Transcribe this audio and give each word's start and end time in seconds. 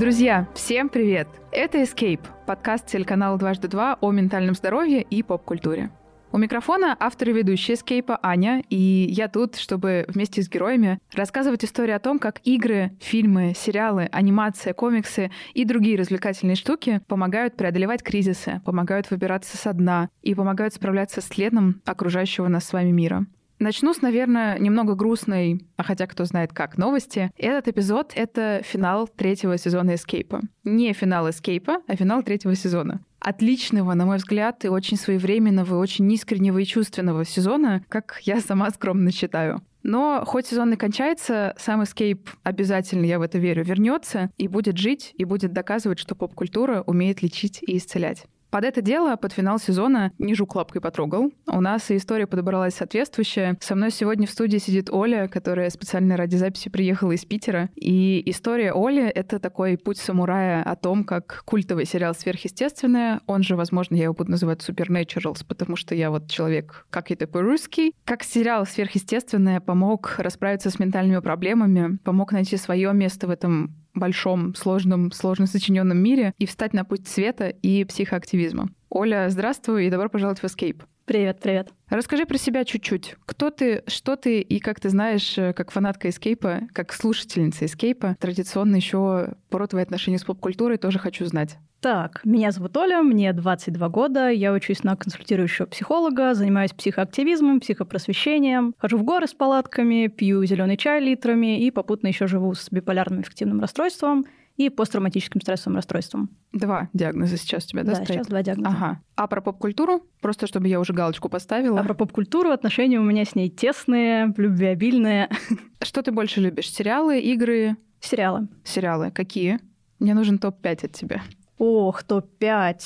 Друзья, 0.00 0.48
всем 0.54 0.88
привет! 0.88 1.28
Это 1.52 1.82
Escape, 1.82 2.26
подкаст 2.46 2.86
телеканала 2.86 3.36
«Дважды 3.36 3.68
два» 3.68 3.98
о 4.00 4.10
ментальном 4.12 4.54
здоровье 4.54 5.02
и 5.02 5.22
поп-культуре. 5.22 5.90
У 6.32 6.38
микрофона 6.38 6.96
автор 6.98 7.28
и 7.28 7.32
ведущая 7.34 7.74
Escape 7.74 8.18
Аня, 8.22 8.64
и 8.70 8.76
я 9.10 9.28
тут, 9.28 9.56
чтобы 9.56 10.06
вместе 10.08 10.40
с 10.40 10.48
героями 10.48 11.00
рассказывать 11.12 11.66
истории 11.66 11.92
о 11.92 11.98
том, 11.98 12.18
как 12.18 12.40
игры, 12.44 12.92
фильмы, 12.98 13.52
сериалы, 13.54 14.08
анимация, 14.10 14.72
комиксы 14.72 15.30
и 15.52 15.66
другие 15.66 15.98
развлекательные 15.98 16.56
штуки 16.56 17.02
помогают 17.06 17.58
преодолевать 17.58 18.02
кризисы, 18.02 18.62
помогают 18.64 19.10
выбираться 19.10 19.58
со 19.58 19.74
дна 19.74 20.08
и 20.22 20.34
помогают 20.34 20.72
справляться 20.72 21.20
с 21.20 21.26
следом 21.26 21.82
окружающего 21.84 22.48
нас 22.48 22.64
с 22.64 22.72
вами 22.72 22.90
мира. 22.90 23.26
Начну 23.60 23.92
с, 23.92 24.00
наверное, 24.00 24.58
немного 24.58 24.94
грустной, 24.94 25.66
а 25.76 25.82
хотя 25.82 26.06
кто 26.06 26.24
знает 26.24 26.54
как, 26.54 26.78
новости. 26.78 27.30
Этот 27.36 27.68
эпизод— 27.68 28.12
это 28.16 28.62
финал 28.64 29.06
третьего 29.06 29.58
сезона 29.58 29.96
«Эскейпа». 29.96 30.40
Не 30.64 30.94
финал 30.94 31.28
«Эскейпа», 31.28 31.82
а 31.86 31.94
финал 31.94 32.22
третьего 32.22 32.54
сезона. 32.54 33.02
Отличного, 33.18 33.92
на 33.92 34.06
мой 34.06 34.16
взгляд, 34.16 34.64
и 34.64 34.68
очень 34.68 34.96
своевременного, 34.96 35.74
и 35.74 35.78
очень 35.78 36.10
искреннего 36.10 36.56
и 36.56 36.64
чувственного 36.64 37.26
сезона, 37.26 37.84
как 37.90 38.20
я 38.22 38.40
сама 38.40 38.70
скромно 38.70 39.12
считаю. 39.12 39.60
Но 39.82 40.24
хоть 40.26 40.46
сезон 40.46 40.72
и 40.72 40.76
кончается, 40.76 41.54
сам 41.58 41.82
Escape 41.82 42.28
обязательно, 42.42 43.04
я 43.04 43.18
в 43.18 43.22
это 43.22 43.36
верю, 43.36 43.62
вернется 43.62 44.30
и 44.38 44.48
будет 44.48 44.78
жить, 44.78 45.12
и 45.18 45.26
будет 45.26 45.52
доказывать, 45.52 45.98
что 45.98 46.14
поп-культура 46.14 46.82
умеет 46.86 47.20
лечить 47.20 47.58
и 47.60 47.76
исцелять. 47.76 48.24
Под 48.50 48.64
это 48.64 48.82
дело, 48.82 49.14
под 49.14 49.32
финал 49.32 49.60
сезона, 49.60 50.12
не 50.18 50.34
жук 50.34 50.56
лапкой 50.56 50.80
потрогал. 50.80 51.30
У 51.46 51.60
нас 51.60 51.90
и 51.90 51.96
история 51.96 52.26
подобралась 52.26 52.74
соответствующая. 52.74 53.56
Со 53.60 53.76
мной 53.76 53.92
сегодня 53.92 54.26
в 54.26 54.30
студии 54.30 54.58
сидит 54.58 54.90
Оля, 54.90 55.28
которая 55.28 55.70
специально 55.70 56.16
ради 56.16 56.34
записи 56.34 56.68
приехала 56.68 57.12
из 57.12 57.24
Питера. 57.24 57.70
И 57.76 58.22
история 58.26 58.72
Оли— 58.74 59.02
это 59.14 59.38
такой 59.38 59.78
путь 59.78 59.98
самурая 59.98 60.64
о 60.64 60.74
том, 60.74 61.04
как 61.04 61.42
культовый 61.44 61.84
сериал 61.84 62.12
«Сверхъестественное», 62.14 63.20
он 63.26 63.44
же, 63.44 63.54
возможно, 63.54 63.94
я 63.94 64.04
его 64.04 64.14
буду 64.14 64.32
называть 64.32 64.68
«Supernaturals», 64.68 65.44
потому 65.46 65.76
что 65.76 65.94
я 65.94 66.10
вот 66.10 66.28
человек, 66.28 66.86
как 66.90 67.12
и 67.12 67.14
такой 67.14 67.42
русский, 67.42 67.94
как 68.04 68.24
сериал 68.24 68.66
«Сверхъестественное» 68.66 69.60
помог 69.60 70.16
расправиться 70.18 70.70
с 70.70 70.78
ментальными 70.80 71.20
проблемами, 71.20 71.98
помог 71.98 72.32
найти 72.32 72.56
свое 72.56 72.92
место 72.92 73.28
в 73.28 73.30
этом 73.30 73.76
большом, 73.94 74.54
сложном, 74.54 75.12
сложно 75.12 75.46
сочиненном 75.46 75.98
мире 75.98 76.34
и 76.38 76.46
встать 76.46 76.72
на 76.72 76.84
путь 76.84 77.08
света 77.08 77.48
и 77.48 77.84
психоактивизма. 77.84 78.70
Оля, 78.88 79.28
здравствуй 79.28 79.86
и 79.86 79.90
добро 79.90 80.08
пожаловать 80.08 80.40
в 80.40 80.44
Escape. 80.44 80.82
Привет, 81.04 81.40
привет. 81.40 81.72
Расскажи 81.88 82.24
про 82.24 82.38
себя 82.38 82.64
чуть-чуть. 82.64 83.16
Кто 83.26 83.50
ты, 83.50 83.82
что 83.88 84.14
ты 84.14 84.40
и 84.40 84.60
как 84.60 84.78
ты 84.78 84.90
знаешь, 84.90 85.36
э, 85.38 85.52
как 85.52 85.72
фанатка 85.72 86.08
эскейпа, 86.08 86.68
как 86.72 86.92
слушательница 86.92 87.64
эскейпа, 87.64 88.16
традиционно 88.20 88.76
еще 88.76 89.34
про 89.48 89.66
твои 89.66 89.82
отношения 89.82 90.18
с 90.18 90.24
поп-культурой 90.24 90.78
тоже 90.78 91.00
хочу 91.00 91.26
знать. 91.26 91.58
Так, 91.80 92.20
меня 92.24 92.50
зовут 92.50 92.76
Оля, 92.76 93.00
мне 93.02 93.32
22 93.32 93.88
года, 93.88 94.28
я 94.28 94.52
учусь 94.52 94.84
на 94.84 94.96
консультирующего 94.96 95.64
психолога, 95.64 96.34
занимаюсь 96.34 96.72
психоактивизмом, 96.72 97.60
психопросвещением, 97.60 98.74
хожу 98.76 98.98
в 98.98 99.02
горы 99.02 99.26
с 99.26 99.32
палатками, 99.32 100.08
пью 100.08 100.44
зеленый 100.44 100.76
чай 100.76 101.00
литрами 101.00 101.64
и 101.64 101.70
попутно 101.70 102.08
еще 102.08 102.26
живу 102.26 102.52
с 102.54 102.70
биполярным 102.70 103.22
эффективным 103.22 103.60
расстройством 103.60 104.26
и 104.58 104.68
посттравматическим 104.68 105.40
стрессовым 105.40 105.76
расстройством. 105.76 106.28
Два 106.52 106.90
диагноза 106.92 107.38
сейчас 107.38 107.64
у 107.64 107.68
тебя, 107.68 107.82
да, 107.82 107.92
Да, 107.92 107.94
стоит? 107.94 108.08
сейчас 108.10 108.26
два 108.26 108.42
диагноза. 108.42 108.76
Ага. 108.76 109.00
А 109.16 109.26
про 109.26 109.40
поп-культуру? 109.40 110.02
Просто 110.20 110.46
чтобы 110.46 110.68
я 110.68 110.80
уже 110.80 110.92
галочку 110.92 111.30
поставила. 111.30 111.80
А 111.80 111.82
про 111.82 111.94
поп-культуру 111.94 112.50
отношения 112.50 113.00
у 113.00 113.04
меня 113.04 113.24
с 113.24 113.34
ней 113.34 113.48
тесные, 113.48 114.34
любвеобильные. 114.36 115.30
Что 115.82 116.02
ты 116.02 116.12
больше 116.12 116.42
любишь? 116.42 116.70
Сериалы, 116.70 117.20
игры? 117.20 117.78
Сериалы. 118.00 118.48
Сериалы. 118.64 119.10
Какие? 119.12 119.60
Мне 119.98 120.12
нужен 120.12 120.38
топ-5 120.38 120.84
от 120.86 120.92
тебя. 120.92 121.22
Ох, 121.60 122.02
топ-5. 122.04 122.80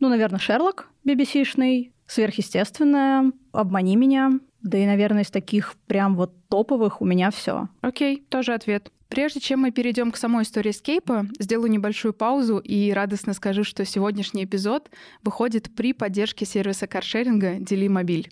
Ну, 0.00 0.08
наверное, 0.08 0.40
Шерлок 0.40 0.88
BBC-шный, 1.06 1.92
Сверхъестественное, 2.08 3.30
Обмани 3.52 3.94
меня. 3.94 4.32
Да 4.60 4.76
и, 4.76 4.86
наверное, 4.86 5.22
из 5.22 5.30
таких 5.30 5.76
прям 5.86 6.16
вот 6.16 6.32
топовых 6.48 7.00
у 7.00 7.04
меня 7.04 7.30
все. 7.30 7.68
Окей, 7.80 8.26
тоже 8.28 8.54
ответ. 8.54 8.90
Прежде 9.08 9.40
чем 9.40 9.60
мы 9.60 9.70
перейдем 9.70 10.10
к 10.10 10.18
самой 10.18 10.42
истории 10.42 10.70
скейпа, 10.70 11.26
сделаю 11.38 11.70
небольшую 11.70 12.12
паузу 12.12 12.58
и 12.58 12.92
радостно 12.92 13.32
скажу, 13.32 13.64
что 13.64 13.86
сегодняшний 13.86 14.44
эпизод 14.44 14.90
выходит 15.22 15.74
при 15.74 15.94
поддержке 15.94 16.44
сервиса 16.44 16.86
каршеринга 16.86 17.54
«Дели 17.54 17.88
мобиль». 17.88 18.30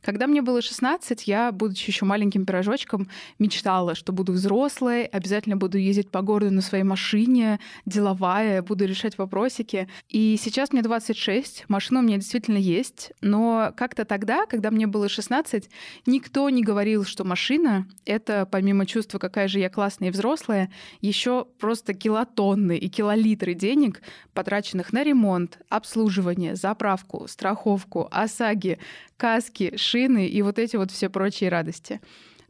Когда 0.00 0.28
мне 0.28 0.40
было 0.40 0.62
16, 0.62 1.26
я, 1.26 1.50
будучи 1.50 1.90
еще 1.90 2.04
маленьким 2.04 2.46
пирожочком, 2.46 3.08
мечтала, 3.40 3.94
что 3.96 4.12
буду 4.12 4.32
взрослой, 4.32 5.04
обязательно 5.04 5.56
буду 5.56 5.78
ездить 5.78 6.10
по 6.10 6.22
городу 6.22 6.52
на 6.52 6.60
своей 6.60 6.84
машине, 6.84 7.58
деловая, 7.84 8.62
буду 8.62 8.84
решать 8.84 9.18
вопросики. 9.18 9.88
И 10.08 10.36
сейчас 10.40 10.72
мне 10.72 10.82
26, 10.82 11.64
машина 11.68 12.00
у 12.00 12.02
меня 12.02 12.16
действительно 12.16 12.58
есть, 12.58 13.12
но 13.20 13.72
как-то 13.76 14.04
тогда, 14.04 14.46
когда 14.46 14.70
мне 14.70 14.86
было 14.86 15.08
16, 15.08 15.68
никто 16.06 16.48
не 16.50 16.62
говорил, 16.62 17.04
что 17.04 17.24
машина— 17.24 17.88
это, 18.04 18.46
помимо 18.50 18.86
чувства, 18.86 19.18
какая 19.18 19.48
же 19.48 19.58
я 19.58 19.68
классная 19.68 20.11
и 20.12 20.14
взрослая, 20.14 20.70
еще 21.00 21.46
просто 21.58 21.94
килотонны 21.94 22.76
и 22.76 22.88
килолитры 22.88 23.54
денег, 23.54 24.02
потраченных 24.34 24.92
на 24.92 25.02
ремонт, 25.02 25.58
обслуживание, 25.68 26.54
заправку, 26.54 27.26
страховку, 27.26 28.08
ОСАГИ, 28.10 28.78
каски, 29.16 29.76
шины 29.76 30.28
и 30.28 30.42
вот 30.42 30.58
эти 30.58 30.76
вот 30.76 30.90
все 30.90 31.08
прочие 31.08 31.48
радости. 31.50 32.00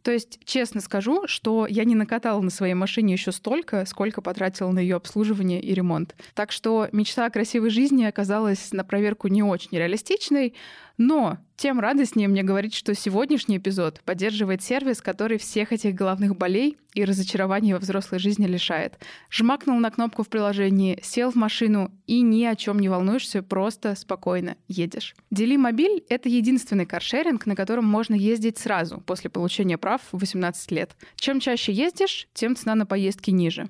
То 0.03 0.11
есть, 0.11 0.41
честно 0.45 0.81
скажу, 0.81 1.28
что 1.28 1.67
я 1.69 1.84
не 1.84 1.95
накатала 1.95 2.41
на 2.41 2.51
своей 2.51 2.75
машине 2.75 3.12
еще 3.12 3.31
столько, 3.31 3.84
сколько 3.87 4.21
потратила 4.21 4.71
на 4.72 4.81
ее 4.81 4.97
обслуживание 4.97 5.61
и 5.61 5.72
ремонт. 5.75 6.17
Так 6.34 6.51
что 6.51 6.89
мечта 6.91 7.27
о 7.27 7.31
красивой 7.31 7.71
жизни 7.71 8.05
оказалась 8.05 8.72
на 8.72 8.83
проверку 8.83 9.28
не 9.28 9.45
очень 9.45 9.78
реалистичной, 9.78 10.55
но 10.97 11.38
тем 11.56 11.78
радостнее 11.78 12.26
мне 12.26 12.42
говорить, 12.42 12.75
что 12.75 12.94
сегодняшний 12.94 13.58
эпизод 13.58 14.00
поддерживает 14.04 14.62
сервис, 14.62 15.00
который 15.00 15.38
всех 15.38 15.72
этих 15.72 15.94
головных 15.94 16.36
болей 16.36 16.76
и 16.94 17.04
разочарований 17.04 17.72
во 17.72 17.78
взрослой 17.78 18.19
жизни 18.19 18.47
лишает. 18.47 18.98
Жмакнул 19.30 19.78
на 19.78 19.91
кнопку 19.91 20.25
в 20.25 20.28
приложении, 20.28 20.98
сел 21.03 21.30
в 21.30 21.36
машину 21.36 21.92
и 22.06 22.20
ни 22.20 22.44
о 22.44 22.56
чем 22.56 22.80
не 22.80 22.88
волнуешься, 22.88 23.42
просто 23.42 23.94
спокойно 23.94 24.56
едешь. 24.66 25.14
Дели 25.30 25.56
мобиль— 25.56 26.04
это 26.08 26.28
единственный 26.28 26.86
каршеринг, 26.86 27.47
на 27.47 27.54
котором 27.54 27.84
можно 27.84 28.14
ездить 28.14 28.59
сразу 28.59 29.00
после 29.00 29.30
получения 29.30 29.78
прав 29.78 30.00
в 30.10 30.19
18 30.19 30.70
лет. 30.72 30.97
Чем 31.14 31.38
чаще 31.38 31.72
ездишь, 31.72 32.26
тем 32.34 32.56
цена 32.56 32.74
на 32.74 32.86
поездки 32.86 33.30
ниже. 33.30 33.69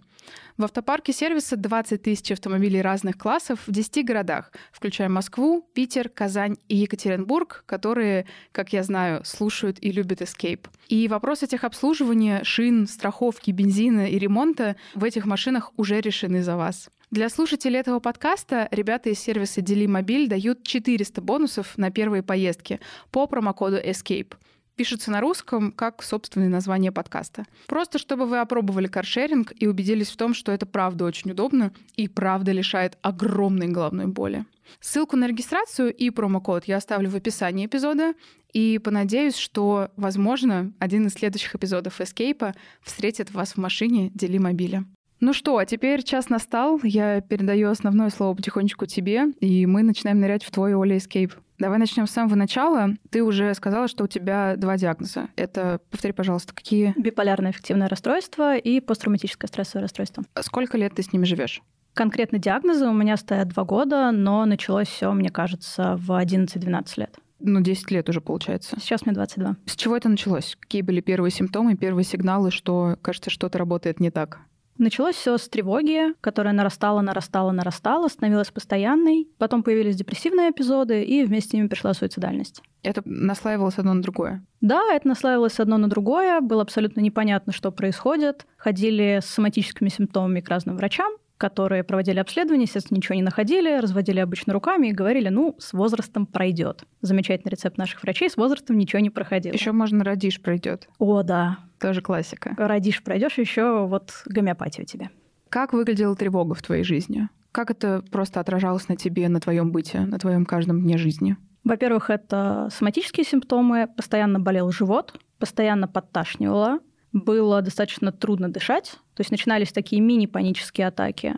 В 0.59 0.65
автопарке 0.65 1.13
сервиса 1.13 1.57
20 1.57 2.03
тысяч 2.03 2.31
автомобилей 2.31 2.83
разных 2.83 3.17
классов 3.17 3.61
в 3.67 3.73
10 3.73 4.05
городах, 4.05 4.53
включая 4.71 5.09
Москву, 5.09 5.67
Питер, 5.73 6.11
Казань 6.11 6.57
и 6.69 6.77
Екатеринбург, 6.77 7.65
которые, 7.67 8.27
как 8.53 8.73
я 8.75 8.83
знаю, 8.83 9.25
слушают 9.25 9.79
и 9.81 9.91
любят 9.91 10.21
Escape. 10.21 10.67
И 10.89 11.09
вопрос 11.09 11.43
этих 11.43 11.65
обслуживания, 11.65 12.45
шин, 12.45 12.87
страховки, 12.87 13.51
бензина 13.51 14.11
и 14.11 14.19
ремонта 14.19 14.77
в 14.95 15.05
этих 15.05 15.25
машинах 15.25 15.73
уже 15.79 16.01
решены 16.01 16.43
за 16.43 16.57
вас. 16.57 16.91
Для 17.11 17.29
слушателей 17.29 17.79
этого 17.79 18.01
подкаста 18.01 18.69
ребята 18.71 19.11
из 19.11 19.19
сервиса 19.19 19.61
Дели 19.61 19.87
Мобиль 19.87 20.29
дают 20.29 20.65
400 20.65 21.21
бонусов 21.21 21.77
на 21.79 21.91
первые 21.91 22.23
поездки 22.23 22.81
по 23.11 23.27
промокоду 23.27 23.77
ESCAPE 23.77 24.35
пишется 24.83 25.13
на 25.13 25.21
русском 25.21 25.71
как 25.71 26.03
собственное 26.03 26.49
название 26.49 26.91
подкаста. 26.91 27.45
Просто 27.69 28.01
чтобы 28.01 28.27
вы 28.27 28.41
опробовали 28.41 28.89
каршеринг 28.89 29.53
и 29.57 29.69
убедились 29.69 30.11
в 30.11 30.17
том, 30.17 30.35
что 30.35 30.51
это 30.51 30.67
правда 30.67 31.05
очень 31.05 31.31
удобно 31.31 31.73
и 31.95 32.09
правда 32.09 32.51
лишает 32.51 32.99
огромной 33.01 33.69
головной 33.69 34.09
боли. 34.09 34.45
Ссылку 34.81 35.15
на 35.15 35.29
регистрацию 35.29 35.95
и 35.95 36.11
промокод 36.11 36.65
я 36.65 36.79
оставлю 36.79 37.11
в 37.11 37.15
описании 37.15 37.67
эпизода 37.67 38.15
и 38.53 38.81
понадеюсь, 38.83 39.37
что, 39.37 39.93
возможно, 39.97 40.73
один 40.81 41.07
из 41.07 41.13
следующих 41.13 41.55
эпизодов 41.55 42.01
Escape 42.01 42.53
встретит 42.83 43.31
вас 43.31 43.53
в 43.53 43.59
машине 43.59 44.11
«Дели 44.15 44.39
мобиля». 44.39 44.85
Ну 45.21 45.33
что, 45.33 45.59
а 45.59 45.65
теперь 45.65 46.03
час 46.03 46.29
настал. 46.31 46.81
Я 46.83 47.21
передаю 47.21 47.71
основное 47.71 48.11
слово 48.11 48.35
потихонечку 48.35 48.87
тебе, 48.87 49.27
и 49.39 49.65
мы 49.67 49.85
начинаем 49.85 50.19
нырять 50.19 50.43
в 50.43 50.51
твой 50.51 50.75
Оля 50.75 50.97
Escape. 50.97 51.35
Давай 51.63 51.79
начнем 51.79 52.09
с 52.09 52.11
самого 52.11 52.35
начала. 52.35 52.89
Ты 53.11 53.23
уже 53.23 53.55
сказала, 53.55 53.87
что 53.87 54.03
у 54.03 54.09
тебя 54.09 54.57
два 54.57 54.77
диагноза. 54.77 55.29
Это, 55.37 55.79
повтори, 55.93 56.13
пожалуйста, 56.13 56.53
какие? 56.53 56.93
Биполярное 56.97 57.53
эффективное 57.53 57.89
расстройство 57.89 58.57
и 58.57 58.81
посттравматическое 58.81 59.47
стрессовое 59.47 59.83
расстройство. 59.83 60.25
Сколько 60.41 60.77
лет 60.77 60.93
ты 60.97 61.05
с 61.05 61.13
ними 61.13 61.25
живешь? 61.25 61.63
Конкретно 61.95 62.39
диагнозы 62.39 62.89
у 62.89 62.93
меня 62.93 63.17
стоят 63.17 63.51
два 63.51 63.63
года, 63.63 64.11
но 64.11 64.45
началось 64.45 64.89
все, 64.89 65.13
мне 65.13 65.31
кажется, 65.31 65.95
в 65.99 66.21
11-12 66.21 66.85
лет. 66.97 67.17
Ну, 67.39 67.61
10 67.61 67.93
лет 67.93 68.09
уже 68.09 68.21
получается. 68.21 68.81
Сейчас 68.81 69.07
мне 69.07 69.15
22. 69.15 69.57
С 69.67 69.77
чего 69.77 69.97
это 69.97 70.09
началось? 70.09 70.57
Какие 70.59 70.83
были 70.83 71.01
первые 71.01 71.31
симптомы, 71.31 71.77
первые 71.77 72.05
сигналы, 72.05 72.51
что, 72.51 72.99
кажется, 73.03 73.31
что-то 73.31 73.59
работает 73.59 74.01
не 74.01 74.11
так? 74.11 74.41
Началось 74.79 75.17
все 75.17 75.37
с 75.37 75.49
тревоги, 75.49 76.15
которая 76.21 76.55
нарастала, 76.55 77.01
нарастала, 77.01 77.53
нарастала, 77.53 78.09
становилась 78.09 78.51
постоянной. 78.51 79.29
Потом 79.39 79.63
появились 79.63 79.97
депрессивные 79.97 80.51
эпизоды, 80.51 81.03
и 81.03 81.25
вместе 81.25 81.51
с 81.51 81.53
ними 81.53 81.69
пришла 81.69 81.95
суицидальность. 81.95 82.63
Это 82.83 83.03
наслаивалось 83.05 83.79
одно 83.79 83.95
на 83.95 84.03
другое? 84.03 84.45
Да, 84.61 84.83
это 84.93 85.07
наслаивалось 85.07 85.61
одно 85.61 85.79
на 85.79 85.89
другое. 85.89 86.41
Было 86.41 86.63
абсолютно 86.63 87.01
непонятно, 87.01 87.53
что 87.53 87.71
происходит. 87.71 88.47
Ходили 88.57 89.21
с 89.23 89.27
соматическими 89.27 89.89
симптомами 89.89 90.41
к 90.41 90.49
разным 90.49 90.77
врачам, 90.77 91.13
которые 91.43 91.83
проводили 91.83 92.21
обследование, 92.21 92.67
естественно, 92.67 92.99
ничего 92.99 93.17
не 93.17 93.23
находили, 93.23 93.81
разводили 93.81 94.21
обычно 94.21 94.53
руками 94.53 94.87
и 94.87 94.93
говорили, 94.93 95.29
ну, 95.29 95.57
с 95.59 95.73
возрастом 95.73 96.25
пройдет. 96.25 96.85
Замечательный 97.01 97.51
рецепт 97.51 97.79
наших 97.79 98.01
врачей, 98.05 98.31
с 98.31 98.37
возрастом 98.37 98.79
ничего 98.79 99.01
не 99.01 99.11
проходило. 99.11 99.53
Еще 99.53 99.73
можно 99.73 100.05
родишь 100.05 100.41
пройдет. 100.41 100.89
О, 101.01 101.25
да. 101.25 101.59
Тоже 101.81 102.01
классика. 102.01 102.55
Родишь, 102.57 103.03
пройдешь, 103.03 103.39
еще 103.39 103.87
вот 103.87 104.23
гомеопатия 104.27 104.85
у 104.85 104.87
тебя. 104.87 105.11
Как 105.49 105.73
выглядела 105.73 106.15
тревога 106.15 106.55
в 106.55 106.63
твоей 106.63 106.85
жизни? 106.85 107.29
Как 107.51 107.73
это 107.73 108.05
просто 108.13 108.39
отражалось 108.39 108.89
на 108.89 108.95
тебе, 108.95 109.29
на 109.29 109.41
твоем 109.41 109.73
быте, 109.73 109.99
на 109.99 110.21
твоем 110.21 110.47
каждом 110.47 110.81
дне 110.81 110.97
жизни? 110.97 111.37
Во-первых, 111.65 112.09
это 112.09 112.69
соматические 112.71 113.27
симптомы. 113.27 113.89
Постоянно 113.97 114.39
болел 114.39 114.71
живот, 114.71 115.19
постоянно 115.41 115.89
подташнивало, 115.89 116.79
было 117.13 117.63
достаточно 117.63 118.13
трудно 118.13 118.51
дышать. 118.51 118.93
То 119.15 119.21
есть 119.21 119.31
начинались 119.31 119.73
такие 119.73 120.01
мини-панические 120.01 120.89
атаки. 120.89 121.37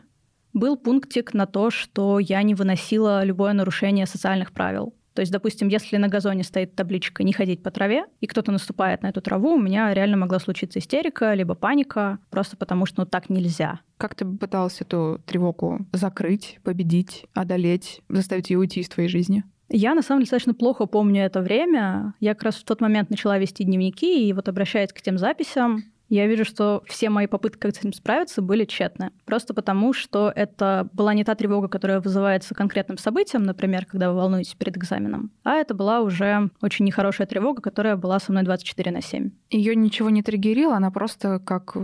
Был 0.52 0.76
пунктик 0.76 1.34
на 1.34 1.46
то, 1.46 1.70
что 1.70 2.18
я 2.20 2.42
не 2.42 2.54
выносила 2.54 3.24
любое 3.24 3.52
нарушение 3.52 4.06
социальных 4.06 4.52
правил. 4.52 4.94
То 5.14 5.20
есть, 5.20 5.30
допустим, 5.30 5.68
если 5.68 5.96
на 5.96 6.08
газоне 6.08 6.42
стоит 6.42 6.74
табличка 6.74 7.22
«не 7.22 7.32
ходить 7.32 7.62
по 7.62 7.70
траве», 7.70 8.06
и 8.20 8.26
кто-то 8.26 8.50
наступает 8.50 9.02
на 9.02 9.08
эту 9.08 9.20
траву, 9.20 9.54
у 9.54 9.60
меня 9.60 9.94
реально 9.94 10.16
могла 10.16 10.40
случиться 10.40 10.80
истерика, 10.80 11.32
либо 11.34 11.54
паника, 11.54 12.18
просто 12.30 12.56
потому 12.56 12.84
что 12.84 13.02
ну, 13.02 13.06
так 13.06 13.30
нельзя. 13.30 13.80
Как 13.96 14.16
ты 14.16 14.24
пыталась 14.24 14.80
эту 14.80 15.20
тревогу 15.24 15.86
закрыть, 15.92 16.58
победить, 16.64 17.26
одолеть, 17.32 18.00
заставить 18.08 18.50
ее 18.50 18.58
уйти 18.58 18.80
из 18.80 18.88
твоей 18.88 19.08
жизни? 19.08 19.44
Я, 19.68 19.94
на 19.94 20.02
самом 20.02 20.20
деле, 20.20 20.26
достаточно 20.26 20.54
плохо 20.54 20.86
помню 20.86 21.24
это 21.24 21.40
время. 21.40 22.14
Я 22.20 22.34
как 22.34 22.44
раз 22.44 22.56
в 22.56 22.64
тот 22.64 22.80
момент 22.80 23.10
начала 23.10 23.38
вести 23.38 23.64
дневники, 23.64 24.28
и 24.28 24.32
вот 24.32 24.48
обращаясь 24.48 24.92
к 24.92 25.00
тем 25.00 25.18
записям, 25.18 25.84
я 26.08 26.26
вижу, 26.26 26.44
что 26.44 26.82
все 26.86 27.08
мои 27.10 27.26
попытки 27.26 27.58
как-то 27.58 27.78
с 27.78 27.80
этим 27.80 27.92
справиться 27.92 28.42
были 28.42 28.64
тщетны. 28.64 29.10
Просто 29.24 29.54
потому, 29.54 29.92
что 29.92 30.32
это 30.34 30.88
была 30.92 31.14
не 31.14 31.24
та 31.24 31.34
тревога, 31.34 31.68
которая 31.68 32.00
вызывается 32.00 32.54
конкретным 32.54 32.98
событием, 32.98 33.42
например, 33.42 33.86
когда 33.86 34.10
вы 34.10 34.16
волнуетесь 34.18 34.54
перед 34.54 34.76
экзаменом, 34.76 35.30
а 35.44 35.54
это 35.54 35.74
была 35.74 36.00
уже 36.00 36.50
очень 36.60 36.84
нехорошая 36.84 37.26
тревога, 37.26 37.62
которая 37.62 37.96
была 37.96 38.20
со 38.20 38.32
мной 38.32 38.44
24 38.44 38.90
на 38.90 39.00
7. 39.00 39.30
Ее 39.50 39.74
ничего 39.74 40.10
не 40.10 40.22
триггерило, 40.22 40.76
она 40.76 40.90
просто 40.90 41.40
как... 41.40 41.76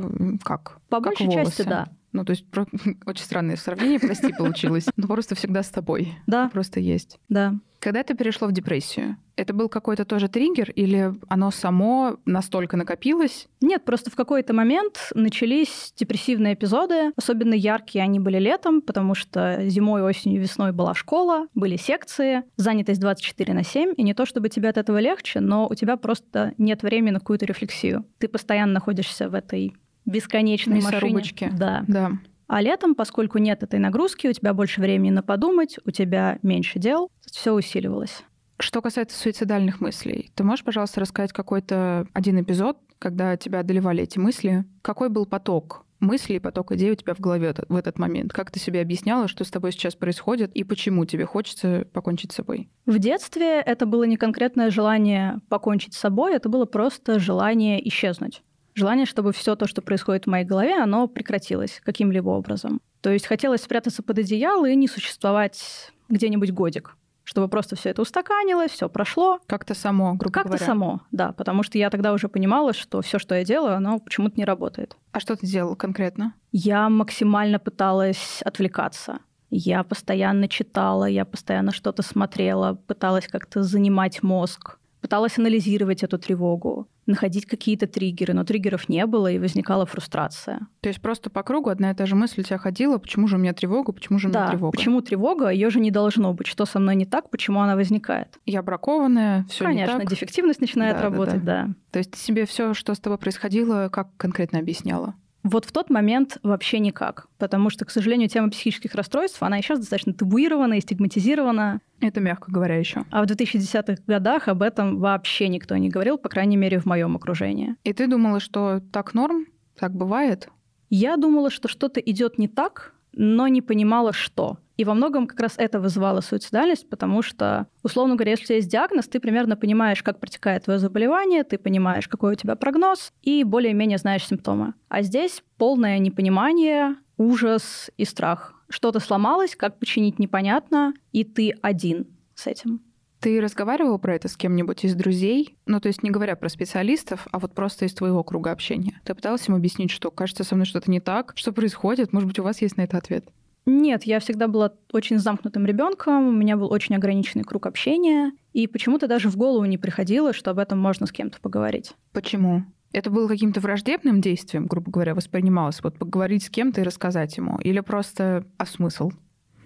как? 0.43 0.79
По 0.89 0.99
как 0.99 1.07
большей 1.07 1.27
волосы. 1.27 1.45
части, 1.47 1.63
да. 1.63 1.89
Ну, 2.13 2.25
то 2.25 2.31
есть, 2.31 2.47
про... 2.47 2.67
очень 3.07 3.25
странное 3.25 3.57
сравнение, 3.57 4.01
прости, 4.01 4.33
получилось. 4.33 4.87
Но 4.97 5.07
просто 5.07 5.35
всегда 5.35 5.63
с 5.63 5.69
тобой. 5.69 6.15
Да. 6.27 6.49
Просто 6.51 6.81
есть. 6.81 7.19
Да. 7.29 7.55
Когда 7.81 8.03
ты 8.03 8.15
перешло 8.15 8.47
в 8.47 8.53
депрессию, 8.53 9.17
это 9.37 9.55
был 9.55 9.71
какой-то 9.71 10.05
тоже 10.05 10.29
триггер 10.29 10.71
или 10.73 11.15
оно 11.29 11.51
само 11.51 12.19
настолько 12.27 12.77
накопилось? 12.77 13.49
Нет, 13.63 13.87
просто 13.87 14.11
в 14.11 14.17
какой-то 14.17 14.53
момент 14.53 15.11
начались 15.15 15.95
депрессивные 15.97 16.53
эпизоды. 16.53 17.13
Особенно 17.17 17.55
яркие 17.55 18.05
они 18.05 18.21
были 18.21 18.39
летом, 18.39 18.83
потому 18.83 19.15
что 19.15 19.67
зимой, 19.67 20.03
осенью, 20.03 20.43
весной 20.43 20.73
была 20.73 20.95
школа, 20.95 21.47
были 21.55 21.77
секции, 21.77 22.43
занятость 22.57 23.01
24 23.01 23.55
на 23.55 23.65
7. 23.65 23.95
И 23.97 24.03
не 24.03 24.13
то, 24.13 24.27
чтобы 24.27 24.51
тебе 24.51 24.69
от 24.69 24.77
этого 24.77 24.99
легче, 24.99 25.41
но 25.41 25.67
у 25.67 25.75
тебя 25.75 25.97
просто 25.97 26.53
нет 26.59 26.83
времени 26.83 27.13
на 27.13 27.21
какую-то 27.21 27.47
рефлексию. 27.47 28.05
Ты 28.19 28.29
постоянно 28.29 28.75
находишься 28.75 29.31
в 29.31 29.35
этой 29.35 29.75
бесконечной 30.07 30.77
Мясорубочке. 30.77 31.47
машине. 31.47 31.59
Да. 31.59 31.85
Да. 31.87 32.13
А 32.47 32.61
летом, 32.63 32.97
поскольку 32.97 33.39
нет 33.39 33.63
этой 33.63 33.79
нагрузки, 33.79 34.27
у 34.27 34.33
тебя 34.33 34.53
больше 34.55 34.81
времени 34.81 35.11
на 35.11 35.23
подумать, 35.23 35.79
у 35.85 35.93
тебя 35.93 36.39
меньше 36.43 36.81
дел, 36.81 37.11
все 37.25 37.53
усиливалось. 37.53 38.25
Что 38.59 38.83
касается 38.83 39.17
суицидальных 39.17 39.81
мыслей, 39.81 40.31
ты 40.35 40.43
можешь, 40.43 40.65
пожалуйста, 40.65 41.01
рассказать 41.01 41.33
какой-то 41.33 42.07
один 42.13 42.41
эпизод, 42.41 42.77
когда 42.99 43.37
тебя 43.37 43.61
одолевали 43.61 44.03
эти 44.03 44.19
мысли? 44.19 44.65
Какой 44.83 45.09
был 45.09 45.27
поток 45.27 45.87
мыслей, 46.01 46.41
поток 46.41 46.73
идей 46.73 46.91
у 46.91 46.95
тебя 46.95 47.15
в 47.15 47.21
голове 47.21 47.55
в 47.69 47.77
этот 47.77 47.99
момент? 47.99 48.33
Как 48.33 48.51
ты 48.51 48.59
себе 48.59 48.81
объясняла, 48.81 49.29
что 49.29 49.45
с 49.45 49.51
тобой 49.51 49.73
сейчас 49.73 49.95
происходит 49.95 50.51
и 50.55 50.65
почему 50.65 51.05
тебе 51.05 51.27
хочется 51.27 51.87
покончить 51.93 52.33
с 52.33 52.37
собой? 52.37 52.69
В 52.87 52.99
детстве 52.99 53.61
это 53.61 53.87
было 53.87 54.05
не 54.05 54.17
конкретное 54.17 54.71
желание 54.71 55.39
покончить 55.49 55.95
с 55.95 55.99
собой, 55.99 56.35
это 56.35 56.49
было 56.49 56.65
просто 56.65 57.19
желание 57.19 57.87
исчезнуть. 57.89 58.43
Желание, 58.75 59.07
чтобы 59.07 59.33
все 59.33 59.57
то, 59.57 59.67
что 59.67 59.83
происходит 59.83 60.25
в 60.25 60.29
моей 60.29 60.45
голове, 60.45 60.81
оно 60.81 61.09
прекратилось 61.09 61.81
каким-либо 61.85 62.29
образом. 62.31 62.81
То 63.01 63.11
есть 63.11 63.27
хотелось 63.27 63.63
спрятаться 63.63 64.03
под 64.03 64.19
одеяло 64.19 64.69
и 64.69 64.77
не 64.77 64.89
существовать 64.89 65.93
где-нибудь 66.09 66.53
годик 66.53 66.97
чтобы 67.31 67.47
просто 67.47 67.77
все 67.77 67.91
это 67.91 68.03
устаканилось, 68.03 68.73
все 68.73 68.89
прошло. 68.89 69.39
Как-то 69.47 69.75
само, 69.75 70.15
грубо 70.15 70.33
Как-то 70.33 70.49
говоря. 70.49 70.67
само, 70.67 71.01
да, 71.13 71.31
потому 71.31 71.63
что 71.63 71.79
я 71.79 71.89
тогда 71.89 72.13
уже 72.13 72.29
понимала, 72.29 72.73
что 72.73 73.03
все, 73.03 73.21
что 73.21 73.37
я 73.37 73.45
делаю, 73.45 73.77
оно 73.77 74.01
почему-то 74.01 74.37
не 74.37 74.45
работает. 74.45 74.97
А 75.13 75.21
что 75.21 75.37
ты 75.37 75.47
делала 75.47 75.77
конкретно? 75.77 76.35
Я 76.51 76.89
максимально 76.89 77.61
пыталась 77.61 78.43
отвлекаться. 78.45 79.21
Я 79.49 79.85
постоянно 79.85 80.49
читала, 80.49 81.05
я 81.05 81.25
постоянно 81.25 81.71
что-то 81.71 82.03
смотрела, 82.03 82.75
пыталась 82.75 83.29
как-то 83.29 83.63
занимать 83.63 84.25
мозг 84.25 84.80
пыталась 85.01 85.39
анализировать 85.39 86.03
эту 86.03 86.19
тревогу, 86.19 86.87
находить 87.07 87.47
какие-то 87.47 87.87
триггеры, 87.87 88.35
но 88.35 88.45
триггеров 88.45 88.89
не 88.89 89.05
было, 89.07 89.31
и 89.31 89.39
возникала 89.39 89.87
фрустрация. 89.87 90.61
То 90.81 90.89
есть 90.89 91.01
просто 91.01 91.31
по 91.31 91.43
кругу 91.43 91.71
одна 91.71 91.91
и 91.91 91.95
та 91.95 92.07
же 92.07 92.15
мысль 92.15 92.41
у 92.41 92.45
тебя 92.45 92.59
ходила, 92.59 92.99
почему 92.99 93.27
же 93.27 93.37
у 93.37 93.39
меня 93.39 93.53
тревога, 93.53 93.93
почему 93.93 94.19
же 94.19 94.29
у 94.29 94.31
меня 94.31 94.45
Да, 94.45 94.51
тревога? 94.51 94.73
почему 94.77 95.01
тревога? 95.01 95.49
Ее 95.51 95.71
же 95.71 95.81
не 95.81 95.91
должно 95.91 96.33
быть. 96.35 96.47
Что 96.47 96.67
со 96.67 96.79
мной 96.79 96.97
не 96.97 97.07
так? 97.07 97.31
Почему 97.31 97.61
она 97.61 97.77
возникает? 97.77 98.39
Я 98.47 98.63
бракованная, 98.63 99.45
все 99.49 99.65
не 99.65 99.71
Конечно, 99.71 100.01
так. 100.01 100.11
дефективность 100.11 100.61
начинает 100.61 100.97
Да, 100.97 101.03
да, 101.03 101.09
работать, 101.11 101.45
да. 101.45 101.69
То 101.91 101.99
есть 101.99 102.13
ты 102.13 102.19
себе 102.19 102.47
все, 102.47 102.75
что 102.75 102.95
с 102.95 103.01
тобой 103.01 103.19
происходило, 103.19 103.89
как 103.91 104.09
конкретно 104.17 104.59
объясняла? 104.59 105.15
Вот 105.43 105.65
в 105.65 105.73
тот 105.73 105.89
момент 105.89 106.39
вообще 106.43 106.79
никак, 106.79 107.27
потому 107.39 107.71
что, 107.71 107.85
к 107.85 107.91
сожалению, 107.91 108.29
тема 108.29 108.51
психических 108.51 108.95
расстройств, 108.95 109.43
она 109.43 109.59
и 109.59 109.63
сейчас 109.63 109.79
достаточно 109.79 110.13
табуирована 110.13 110.75
и 110.75 110.81
стигматизирована. 110.81 111.81
Это 112.01 112.21
мягко 112.21 112.53
говоря 112.53 112.77
еще. 112.77 113.05
А 113.11 113.23
в 113.23 113.27
2010-х 113.27 114.03
годах 114.07 114.49
об 114.49 114.63
этом 114.63 114.99
вообще 114.99 115.49
никто 115.49 115.77
не 115.77 115.89
говорил, 115.89 116.19
по 116.19 116.29
крайней 116.29 116.57
мере, 116.57 116.79
в 116.79 116.87
моем 116.87 117.17
окружении. 117.17 117.77
И 117.85 117.93
ты 117.93 118.07
думала, 118.07 118.41
что 118.41 118.81
так 118.93 119.15
норм, 119.15 119.47
так 119.79 119.95
бывает? 119.95 120.49
Я 120.91 121.17
думала, 121.17 121.51
что 121.51 121.69
что-то 121.69 122.01
идет 122.01 122.37
не 122.39 122.49
так, 122.49 122.95
но 123.13 123.49
не 123.49 123.63
понимала, 123.63 124.13
что. 124.13 124.59
И 124.77 124.85
во 124.85 124.95
многом 124.95 125.27
как 125.27 125.39
раз 125.41 125.55
это 125.59 125.79
вызывало 125.79 126.23
суицидальность, 126.23 126.89
потому 126.89 127.21
что, 127.21 127.67
условно 127.83 128.15
говоря, 128.15 128.31
если 128.31 128.45
у 128.45 128.47
тебя 128.47 128.57
есть 128.57 128.71
диагноз, 128.71 129.09
ты 129.09 129.21
примерно 129.21 129.57
понимаешь, 129.57 130.03
как 130.03 130.21
протекает 130.21 130.65
твое 130.65 130.79
заболевание, 130.79 131.45
ты 131.45 131.59
понимаешь, 131.59 132.09
какой 132.09 132.33
у 132.33 132.35
тебя 132.35 132.57
прогноз, 132.57 133.13
и 133.23 133.45
более-менее 133.45 133.99
знаешь 133.99 134.27
симптомы. 134.27 134.73
А 134.89 135.03
здесь 135.03 135.43
полное 135.59 135.99
непонимание, 135.99 136.97
ужас 137.19 137.91
и 137.99 138.07
страх. 138.07 138.55
Что-то 138.71 139.01
сломалось, 139.01 139.55
как 139.55 139.79
починить 139.79 140.19
непонятно, 140.19 140.95
и 141.13 141.25
ты 141.25 141.55
один 141.61 142.07
с 142.35 142.47
этим. 142.47 142.81
Ты 143.21 143.39
разговаривала 143.43 143.99
про 143.99 144.15
это 144.15 144.29
с 144.29 144.37
кем-нибудь 144.37 144.85
из 144.85 144.95
друзей? 144.95 145.59
Ну, 145.67 145.79
то 145.79 145.89
есть 145.89 146.03
не 146.03 146.11
говоря 146.11 146.37
про 146.37 146.49
специалистов, 146.49 147.27
а 147.31 147.39
вот 147.39 147.55
просто 147.55 147.85
из 147.85 147.93
твоего 147.93 148.25
круга 148.25 148.51
общения. 148.51 148.99
Ты 149.05 149.15
пыталась 149.15 149.47
им 149.47 149.55
объяснить, 149.55 149.91
что 149.91 150.11
кажется 150.11 150.43
со 150.43 150.55
мной 150.55 150.65
что-то 150.65 150.91
не 150.91 151.01
так, 151.01 151.33
что 151.37 151.53
происходит? 151.53 152.15
Может 152.15 152.29
быть, 152.29 152.39
у 152.39 152.43
вас 152.43 152.63
есть 152.63 152.79
на 152.79 152.83
это 152.83 152.97
ответ? 152.97 153.29
Нет, 153.67 154.05
я 154.05 154.21
всегда 154.21 154.49
была 154.49 154.73
очень 154.91 155.19
замкнутым 155.19 155.67
ребенком, 155.67 156.29
у 156.29 156.33
меня 156.33 156.57
был 156.57 156.73
очень 156.73 156.97
ограниченный 156.97 157.45
круг 157.45 157.67
общения, 157.67 158.33
и 158.55 158.67
почему-то 158.67 159.07
даже 159.07 159.29
в 159.29 159.37
голову 159.37 159.67
не 159.67 159.77
приходило, 159.77 160.33
что 160.33 160.51
об 160.51 160.59
этом 160.59 160.79
можно 160.79 161.07
с 161.07 161.13
кем-то 161.13 161.39
поговорить. 161.41 161.93
Почему? 162.13 162.65
Это 162.93 163.11
было 163.11 163.29
каким-то 163.29 163.61
враждебным 163.61 164.23
действием, 164.23 164.67
грубо 164.67 164.91
говоря, 164.91 165.15
воспринималось? 165.15 165.83
Вот 165.83 165.99
поговорить 165.99 166.45
с 166.45 166.51
кем-то 166.51 166.81
и 166.81 166.85
рассказать 166.85 167.37
ему? 167.37 167.59
Или 167.59 167.81
просто 167.81 168.47
а 168.57 168.65
смысл? 168.65 169.11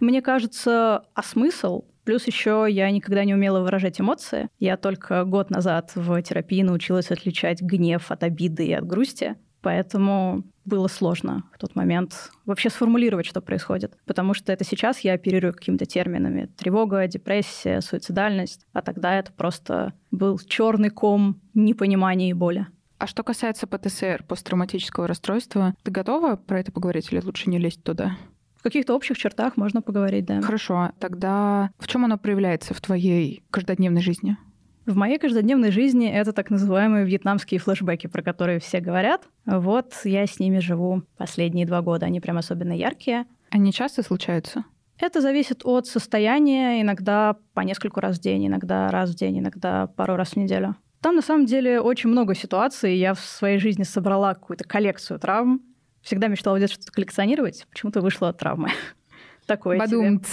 Мне 0.00 0.22
кажется, 0.22 1.04
а 1.14 1.22
смысл? 1.22 1.84
Плюс 2.04 2.26
еще 2.26 2.66
я 2.68 2.90
никогда 2.90 3.24
не 3.24 3.34
умела 3.34 3.60
выражать 3.60 4.00
эмоции. 4.00 4.48
Я 4.58 4.76
только 4.76 5.24
год 5.24 5.50
назад 5.50 5.92
в 5.94 6.22
терапии 6.22 6.62
научилась 6.62 7.10
отличать 7.10 7.62
гнев 7.62 8.10
от 8.10 8.22
обиды 8.22 8.66
и 8.66 8.72
от 8.72 8.86
грусти. 8.86 9.36
Поэтому 9.62 10.44
было 10.66 10.88
сложно 10.88 11.44
в 11.54 11.58
тот 11.58 11.74
момент 11.74 12.30
вообще 12.44 12.68
сформулировать, 12.68 13.24
что 13.24 13.40
происходит. 13.40 13.96
Потому 14.04 14.34
что 14.34 14.52
это 14.52 14.62
сейчас 14.62 15.00
я 15.00 15.14
оперирую 15.14 15.54
какими-то 15.54 15.86
терминами. 15.86 16.50
Тревога, 16.58 17.06
депрессия, 17.06 17.80
суицидальность. 17.80 18.66
А 18.74 18.82
тогда 18.82 19.18
это 19.18 19.32
просто 19.32 19.94
был 20.10 20.38
черный 20.38 20.90
ком 20.90 21.40
непонимания 21.54 22.28
и 22.28 22.34
боли. 22.34 22.66
А 22.98 23.06
что 23.06 23.22
касается 23.22 23.66
ПТСР, 23.66 24.24
посттравматического 24.28 25.08
расстройства, 25.08 25.74
ты 25.82 25.90
готова 25.90 26.36
про 26.36 26.60
это 26.60 26.70
поговорить 26.70 27.10
или 27.10 27.20
лучше 27.20 27.50
не 27.50 27.58
лезть 27.58 27.82
туда? 27.82 28.16
В 28.64 28.66
каких-то 28.66 28.94
общих 28.94 29.18
чертах 29.18 29.58
можно 29.58 29.82
поговорить, 29.82 30.24
да. 30.24 30.40
Хорошо, 30.40 30.92
тогда 30.98 31.70
в 31.78 31.86
чем 31.86 32.06
оно 32.06 32.16
проявляется 32.16 32.72
в 32.72 32.80
твоей 32.80 33.44
каждодневной 33.50 34.00
жизни? 34.00 34.38
В 34.86 34.96
моей 34.96 35.18
каждодневной 35.18 35.70
жизни 35.70 36.10
это 36.10 36.32
так 36.32 36.48
называемые 36.48 37.04
вьетнамские 37.04 37.60
флешбеки, 37.60 38.06
про 38.06 38.22
которые 38.22 38.60
все 38.60 38.80
говорят. 38.80 39.28
Вот 39.44 39.92
я 40.04 40.26
с 40.26 40.38
ними 40.38 40.60
живу 40.60 41.02
последние 41.18 41.66
два 41.66 41.82
года. 41.82 42.06
Они 42.06 42.20
прям 42.20 42.38
особенно 42.38 42.72
яркие. 42.72 43.26
Они 43.50 43.70
часто 43.70 44.02
случаются? 44.02 44.64
Это 44.98 45.20
зависит 45.20 45.60
от 45.64 45.86
состояния, 45.86 46.80
иногда 46.80 47.36
по 47.52 47.60
нескольку 47.60 48.00
раз 48.00 48.16
в 48.16 48.22
день, 48.22 48.46
иногда 48.46 48.90
раз 48.90 49.10
в 49.10 49.14
день, 49.14 49.40
иногда 49.40 49.88
пару 49.88 50.16
раз 50.16 50.30
в 50.30 50.36
неделю. 50.36 50.74
Там 51.02 51.16
на 51.16 51.20
самом 51.20 51.44
деле 51.44 51.82
очень 51.82 52.08
много 52.08 52.34
ситуаций. 52.34 52.96
Я 52.96 53.12
в 53.12 53.20
своей 53.20 53.58
жизни 53.58 53.82
собрала 53.82 54.32
какую-то 54.32 54.64
коллекцию 54.64 55.20
травм. 55.20 55.60
Всегда 56.04 56.28
мечтала 56.28 56.56
в 56.56 56.60
детстве 56.60 56.80
что-то 56.80 56.92
коллекционировать, 56.92 57.66
почему-то 57.70 58.00
вышло 58.02 58.28
от 58.28 58.38
травмы. 58.38 58.68
Такое 59.46 59.78
Бадумц. 59.78 60.28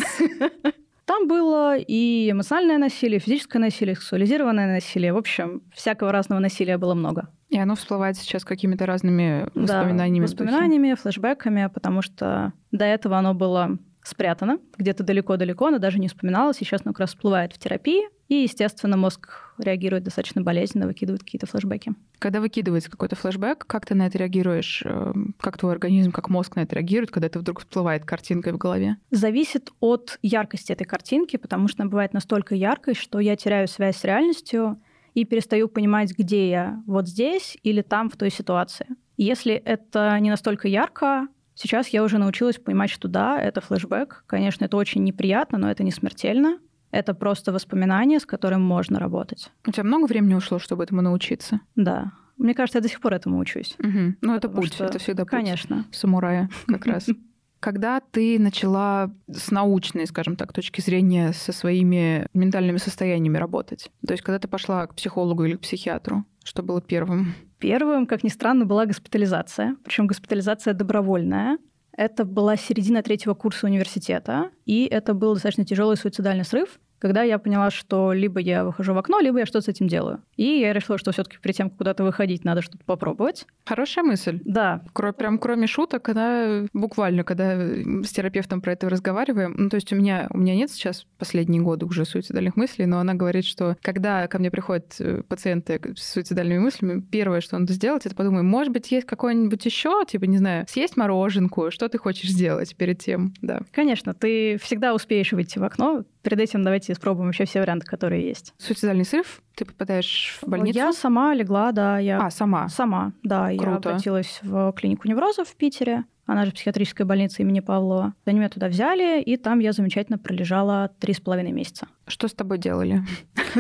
Там 1.06 1.28
было 1.28 1.78
и 1.78 2.30
эмоциональное 2.30 2.78
насилие, 2.78 3.18
и 3.18 3.20
физическое 3.20 3.60
насилие, 3.60 3.94
и 3.94 3.96
сексуализированное 3.96 4.76
насилие. 4.76 5.14
В 5.14 5.18
общем, 5.18 5.64
всякого 5.74 6.12
разного 6.12 6.40
насилия 6.40 6.78
было 6.78 6.94
много. 6.94 7.30
И 7.50 7.58
оно 7.58 7.76
всплывает 7.76 8.18
сейчас 8.18 8.46
какими-то 8.46 8.86
разными 8.86 9.48
воспоминаниями. 9.56 10.26
Да, 10.26 10.32
воспоминаниями, 10.32 10.94
флешбеками, 10.94 11.70
потому 11.74 12.02
что 12.02 12.54
до 12.72 12.86
этого 12.86 13.18
оно 13.18 13.34
было 13.34 13.78
спрятано 14.04 14.58
где-то 14.78 15.04
далеко-далеко, 15.04 15.68
оно 15.68 15.78
даже 15.78 16.00
не 16.00 16.08
вспоминалось, 16.08 16.58
сейчас 16.58 16.82
оно 16.84 16.94
как 16.94 17.02
раз 17.02 17.10
всплывает 17.12 17.54
в 17.54 17.60
терапии, 17.60 18.04
и, 18.32 18.44
естественно, 18.44 18.96
мозг 18.96 19.28
реагирует 19.58 20.06
достаточно 20.06 20.42
болезненно, 20.42 20.88
выкидывает 20.88 21.22
какие-то 21.22 21.48
флешбеки. 21.48 21.96
Когда 22.18 22.40
выкидывается 22.40 22.90
какой-то 22.90 23.18
флешбэк, 23.18 23.66
как 23.68 23.86
ты 23.86 23.94
на 23.94 24.08
это 24.08 24.18
реагируешь? 24.20 24.84
Э, 24.86 25.14
как 25.38 25.58
твой 25.58 25.74
организм, 25.74 26.14
как 26.14 26.30
мозг 26.30 26.56
на 26.56 26.62
это 26.62 26.76
реагирует, 26.76 27.12
когда 27.12 27.28
это 27.28 27.40
вдруг 27.40 27.60
всплывает 27.60 28.06
картинкой 28.06 28.54
в 28.54 28.58
голове? 28.58 28.96
Зависит 29.10 29.72
от 29.82 30.18
яркости 30.22 30.72
этой 30.72 30.86
картинки, 30.86 31.36
потому 31.36 31.68
что 31.68 31.84
она 31.84 31.90
бывает 31.90 32.14
настолько 32.14 32.56
яркой, 32.56 32.94
что 32.94 33.20
я 33.20 33.36
теряю 33.36 33.68
связь 33.68 33.98
с 33.98 34.06
реальностью 34.06 34.82
и 35.14 35.26
перестаю 35.26 35.68
понимать, 35.68 36.18
где 36.18 36.50
я, 36.50 36.82
вот 36.88 37.10
здесь 37.10 37.58
или 37.64 37.82
там, 37.82 38.10
в 38.10 38.16
той 38.16 38.32
ситуации. 38.32 38.88
Если 39.18 39.56
это 39.56 40.18
не 40.22 40.30
настолько 40.30 40.70
ярко, 40.70 41.28
Сейчас 41.54 41.90
я 41.90 42.02
уже 42.04 42.18
научилась 42.18 42.58
понимать, 42.58 42.90
что 42.90 43.08
да, 43.08 43.40
это 43.40 43.62
флешбэк. 43.62 44.24
Конечно, 44.26 44.66
это 44.66 44.78
очень 44.78 45.04
неприятно, 45.04 45.60
но 45.60 45.70
это 45.70 45.84
не 45.84 45.92
смертельно. 45.92 46.58
Это 46.92 47.14
просто 47.14 47.52
воспоминание, 47.52 48.20
с 48.20 48.26
которым 48.26 48.62
можно 48.62 49.00
работать. 49.00 49.52
У 49.66 49.72
тебя 49.72 49.84
много 49.84 50.06
времени 50.06 50.34
ушло, 50.34 50.60
чтобы 50.60 50.84
этому 50.84 51.02
научиться? 51.02 51.62
Да. 51.76 52.12
Мне 52.38 52.54
кажется, 52.54 52.80
я 52.80 52.82
до 52.82 52.90
сих 52.90 53.02
пор 53.02 53.14
этому 53.14 53.40
учусь. 53.40 53.76
Угу. 53.80 54.16
Ну, 54.22 54.36
это 54.36 54.50
путь, 54.50 54.74
что... 54.74 54.86
это 54.86 55.00
всегда 55.00 55.24
путь. 55.24 55.32
Конечно. 55.32 55.86
Самурая 55.92 56.50
как 56.68 56.86
раз. 56.86 57.08
Когда 57.60 58.00
ты 58.00 58.40
начала 58.40 59.14
с 59.28 59.52
научной, 59.52 60.08
скажем 60.08 60.36
так, 60.36 60.52
точки 60.52 60.82
зрения 60.82 61.32
со 61.32 61.52
своими 61.52 62.26
ментальными 62.34 62.78
состояниями 62.78 63.38
работать? 63.38 63.92
То 64.06 64.14
есть, 64.14 64.24
когда 64.24 64.40
ты 64.40 64.48
пошла 64.48 64.88
к 64.88 64.96
психологу 64.96 65.46
или 65.46 65.58
к 65.58 65.60
психиатру, 65.60 66.26
что 66.44 66.64
было 66.64 66.82
первым? 66.82 67.36
Первым, 67.60 68.08
как 68.08 68.24
ни 68.24 68.30
странно, 68.30 68.66
была 68.66 68.88
госпитализация. 68.88 69.76
Причем 69.84 70.08
госпитализация 70.08 70.74
добровольная. 70.74 71.60
Это 71.96 72.26
была 72.26 72.56
середина 72.56 73.04
третьего 73.04 73.34
курса 73.34 73.68
университета, 73.68 74.52
и 74.66 74.86
это 74.86 75.14
был 75.14 75.34
достаточно 75.34 75.66
тяжелый 75.66 75.98
суицидальный 75.98 76.46
срыв 76.46 76.80
когда 77.02 77.24
я 77.24 77.40
поняла, 77.40 77.72
что 77.72 78.14
либо 78.14 78.40
я 78.40 78.64
выхожу 78.64 78.94
в 78.94 78.98
окно, 78.98 79.20
либо 79.20 79.40
я 79.40 79.46
что-то 79.46 79.66
с 79.66 79.68
этим 79.68 79.88
делаю. 79.88 80.22
И 80.38 80.60
я 80.60 80.72
решила, 80.72 80.98
что 80.98 81.12
все-таки 81.12 81.38
перед 81.42 81.56
тем, 81.56 81.70
как 81.70 81.78
куда-то 81.80 82.04
выходить, 82.04 82.46
надо 82.46 82.62
что-то 82.62 82.86
попробовать. 82.86 83.48
Хорошая 83.66 84.04
мысль. 84.06 84.40
Да. 84.46 84.84
Кро- 84.94 85.12
прям 85.12 85.40
кроме 85.40 85.66
шуток, 85.68 86.04
когда 86.04 86.64
буквально, 86.74 87.24
когда 87.24 87.58
с 87.58 88.12
терапевтом 88.12 88.62
про 88.62 88.74
это 88.74 88.88
разговариваем, 88.88 89.56
ну, 89.58 89.70
то 89.70 89.76
есть 89.76 89.92
у 89.92 89.96
меня, 89.96 90.28
у 90.30 90.38
меня 90.38 90.56
нет 90.56 90.70
сейчас 90.72 91.06
последние 91.18 91.62
годы 91.62 91.86
уже 91.86 92.06
суицидальных 92.06 92.56
мыслей, 92.56 92.86
но 92.86 93.00
она 93.00 93.16
говорит, 93.16 93.46
что 93.46 93.78
когда 93.82 94.28
ко 94.28 94.38
мне 94.38 94.52
приходят 94.52 94.96
э, 95.00 95.24
пациенты 95.28 95.82
с 95.98 96.14
суицидальными 96.14 96.60
мыслями, 96.60 97.02
первое, 97.02 97.42
что 97.42 97.58
надо 97.58 97.74
сделать, 97.74 98.06
это 98.06 98.16
подумать, 98.16 98.44
может 98.44 98.72
быть, 98.72 98.92
есть 98.92 99.08
какой-нибудь 99.08 99.66
еще, 99.66 100.04
типа, 100.08 100.26
не 100.26 100.38
знаю, 100.38 100.66
съесть 100.70 100.98
мороженку, 100.98 101.72
что 101.72 101.90
ты 101.90 101.98
хочешь 101.98 102.30
сделать 102.30 102.76
перед 102.76 103.00
тем, 103.00 103.34
да. 103.42 103.62
Конечно, 103.72 104.14
ты 104.14 104.58
всегда 104.62 104.94
успеешь 104.94 105.32
выйти 105.32 105.58
в 105.58 105.64
окно, 105.64 106.04
Перед 106.22 106.40
этим 106.40 106.64
давайте 106.64 106.94
испробуем 106.94 107.28
вообще 107.28 107.46
все 107.46 107.60
варианты, 107.62 107.86
которые 107.86 108.28
есть. 108.28 108.54
Суицидальный 108.58 109.06
срыв? 109.06 109.42
Ты 109.56 109.66
попадаешь 109.66 110.38
в 110.42 110.48
больницу? 110.48 110.78
Я 110.78 110.94
сама 110.94 111.34
легла, 111.34 111.72
да. 111.72 111.98
Я... 112.00 112.20
А, 112.20 112.30
сама? 112.30 112.70
Сама, 112.70 113.14
да. 113.24 113.50
Круто. 113.58 113.64
Я 113.64 113.76
обратилась 113.76 114.40
в 114.44 114.72
клинику 114.74 115.08
неврозов 115.08 115.48
в 115.48 115.56
Питере. 115.56 116.06
Она 116.28 116.46
же 116.46 116.52
психиатрическая 116.52 117.06
больница 117.06 117.42
имени 117.42 117.60
Павлова. 117.60 118.14
Они 118.26 118.40
меня 118.40 118.50
туда 118.50 118.68
взяли, 118.68 119.22
и 119.22 119.36
там 119.36 119.60
я 119.60 119.74
замечательно 119.74 120.18
пролежала 120.18 120.92
три 121.00 121.14
с 121.14 121.20
половиной 121.20 121.52
месяца. 121.52 121.88
Что 122.08 122.28
с 122.28 122.34
тобой 122.34 122.58
делали? 122.58 123.02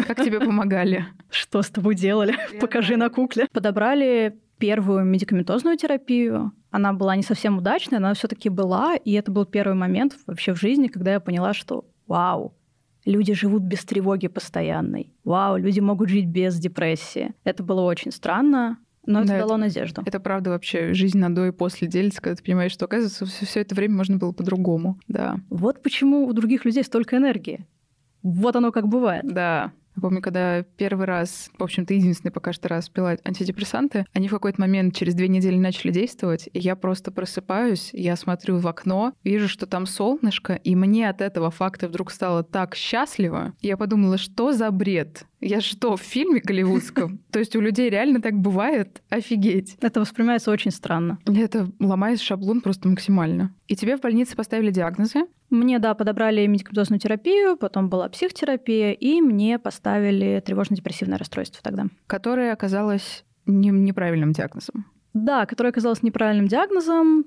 Как 0.07 0.23
тебе 0.23 0.39
помогали? 0.39 1.05
Что 1.29 1.63
с 1.63 1.69
тобой 1.69 1.95
делали? 1.95 2.35
Покажи 2.61 2.95
на 2.95 3.09
кукле. 3.09 3.47
Подобрали 3.51 4.39
первую 4.57 5.03
медикаментозную 5.03 5.75
терапию. 5.75 6.53
Она 6.69 6.93
была 6.93 7.15
не 7.15 7.23
совсем 7.23 7.57
удачная, 7.57 7.99
но 7.99 8.07
она 8.07 8.13
все-таки 8.13 8.47
была, 8.47 8.95
и 8.95 9.11
это 9.13 9.31
был 9.31 9.45
первый 9.45 9.73
момент 9.73 10.17
вообще 10.27 10.53
в 10.53 10.59
жизни, 10.59 10.87
когда 10.87 11.13
я 11.13 11.19
поняла, 11.19 11.53
что 11.53 11.83
вау, 12.11 12.53
люди 13.05 13.33
живут 13.33 13.63
без 13.63 13.85
тревоги 13.85 14.27
постоянной. 14.27 15.13
Вау, 15.23 15.55
люди 15.55 15.79
могут 15.79 16.09
жить 16.09 16.27
без 16.27 16.59
депрессии. 16.59 17.33
Это 17.45 17.63
было 17.63 17.81
очень 17.81 18.11
странно. 18.11 18.77
Но 19.05 19.21
это 19.21 19.29
да, 19.29 19.39
дало 19.39 19.57
надежду. 19.57 20.03
Это 20.05 20.19
правда 20.19 20.51
вообще 20.51 20.93
жизнь 20.93 21.17
на 21.17 21.33
до 21.33 21.47
и 21.47 21.51
после 21.51 21.87
делится, 21.87 22.21
когда 22.21 22.35
ты 22.35 22.43
понимаешь, 22.43 22.71
что, 22.71 22.85
оказывается, 22.85 23.25
все 23.25 23.61
это 23.61 23.73
время 23.73 23.95
можно 23.95 24.17
было 24.17 24.31
по-другому. 24.31 24.99
Да. 25.07 25.37
Вот 25.49 25.81
почему 25.81 26.27
у 26.27 26.33
других 26.33 26.65
людей 26.65 26.83
столько 26.83 27.17
энергии. 27.17 27.65
Вот 28.21 28.55
оно 28.55 28.71
как 28.71 28.87
бывает. 28.87 29.23
Да. 29.25 29.71
Я 29.95 30.01
помню, 30.01 30.21
когда 30.21 30.63
первый 30.63 31.05
раз, 31.05 31.49
в 31.57 31.63
общем-то, 31.63 31.93
единственный 31.93 32.31
пока 32.31 32.53
что 32.53 32.69
раз 32.69 32.89
пила 32.89 33.17
антидепрессанты, 33.25 34.05
они 34.13 34.27
в 34.27 34.31
какой-то 34.31 34.61
момент 34.61 34.95
через 34.95 35.15
две 35.15 35.27
недели 35.27 35.57
начали 35.57 35.91
действовать, 35.91 36.49
и 36.53 36.59
я 36.59 36.75
просто 36.75 37.11
просыпаюсь, 37.11 37.89
я 37.93 38.15
смотрю 38.15 38.57
в 38.57 38.67
окно, 38.67 39.13
вижу, 39.23 39.47
что 39.47 39.65
там 39.65 39.85
солнышко, 39.85 40.53
и 40.53 40.75
мне 40.75 41.09
от 41.09 41.21
этого 41.21 41.51
факта 41.51 41.87
вдруг 41.87 42.11
стало 42.11 42.43
так 42.43 42.75
счастливо. 42.75 43.53
Я 43.61 43.77
подумала, 43.77 44.17
что 44.17 44.53
за 44.53 44.71
бред? 44.71 45.25
Я 45.41 45.59
что, 45.59 45.97
в 45.97 46.01
фильме 46.01 46.39
голливудском? 46.39 47.19
То 47.31 47.39
есть 47.39 47.55
у 47.55 47.61
людей 47.61 47.89
реально 47.89 48.21
так 48.21 48.35
бывает? 48.35 49.01
Офигеть. 49.09 49.75
Это 49.81 49.99
воспринимается 49.99 50.51
очень 50.51 50.69
странно. 50.69 51.17
Это 51.25 51.67
ломает 51.79 52.21
шаблон 52.21 52.61
просто 52.61 52.87
максимально. 52.87 53.53
И 53.67 53.75
тебе 53.75 53.97
в 53.97 54.01
больнице 54.01 54.35
поставили 54.35 54.69
диагнозы? 54.69 55.25
Мне, 55.49 55.79
да, 55.79 55.95
подобрали 55.95 56.45
медикаментозную 56.45 56.99
терапию, 56.99 57.57
потом 57.57 57.89
была 57.89 58.07
психотерапия, 58.07 58.91
и 58.91 59.19
мне 59.19 59.57
поставили 59.57 60.41
тревожно-депрессивное 60.45 61.17
расстройство 61.17 61.61
тогда. 61.63 61.87
Которое 62.05 62.53
оказалось 62.53 63.25
не, 63.47 63.69
неправильным 63.69 64.33
диагнозом. 64.33 64.85
Да, 65.13 65.45
которое 65.47 65.69
оказалось 65.69 66.03
неправильным 66.03 66.47
диагнозом. 66.47 67.25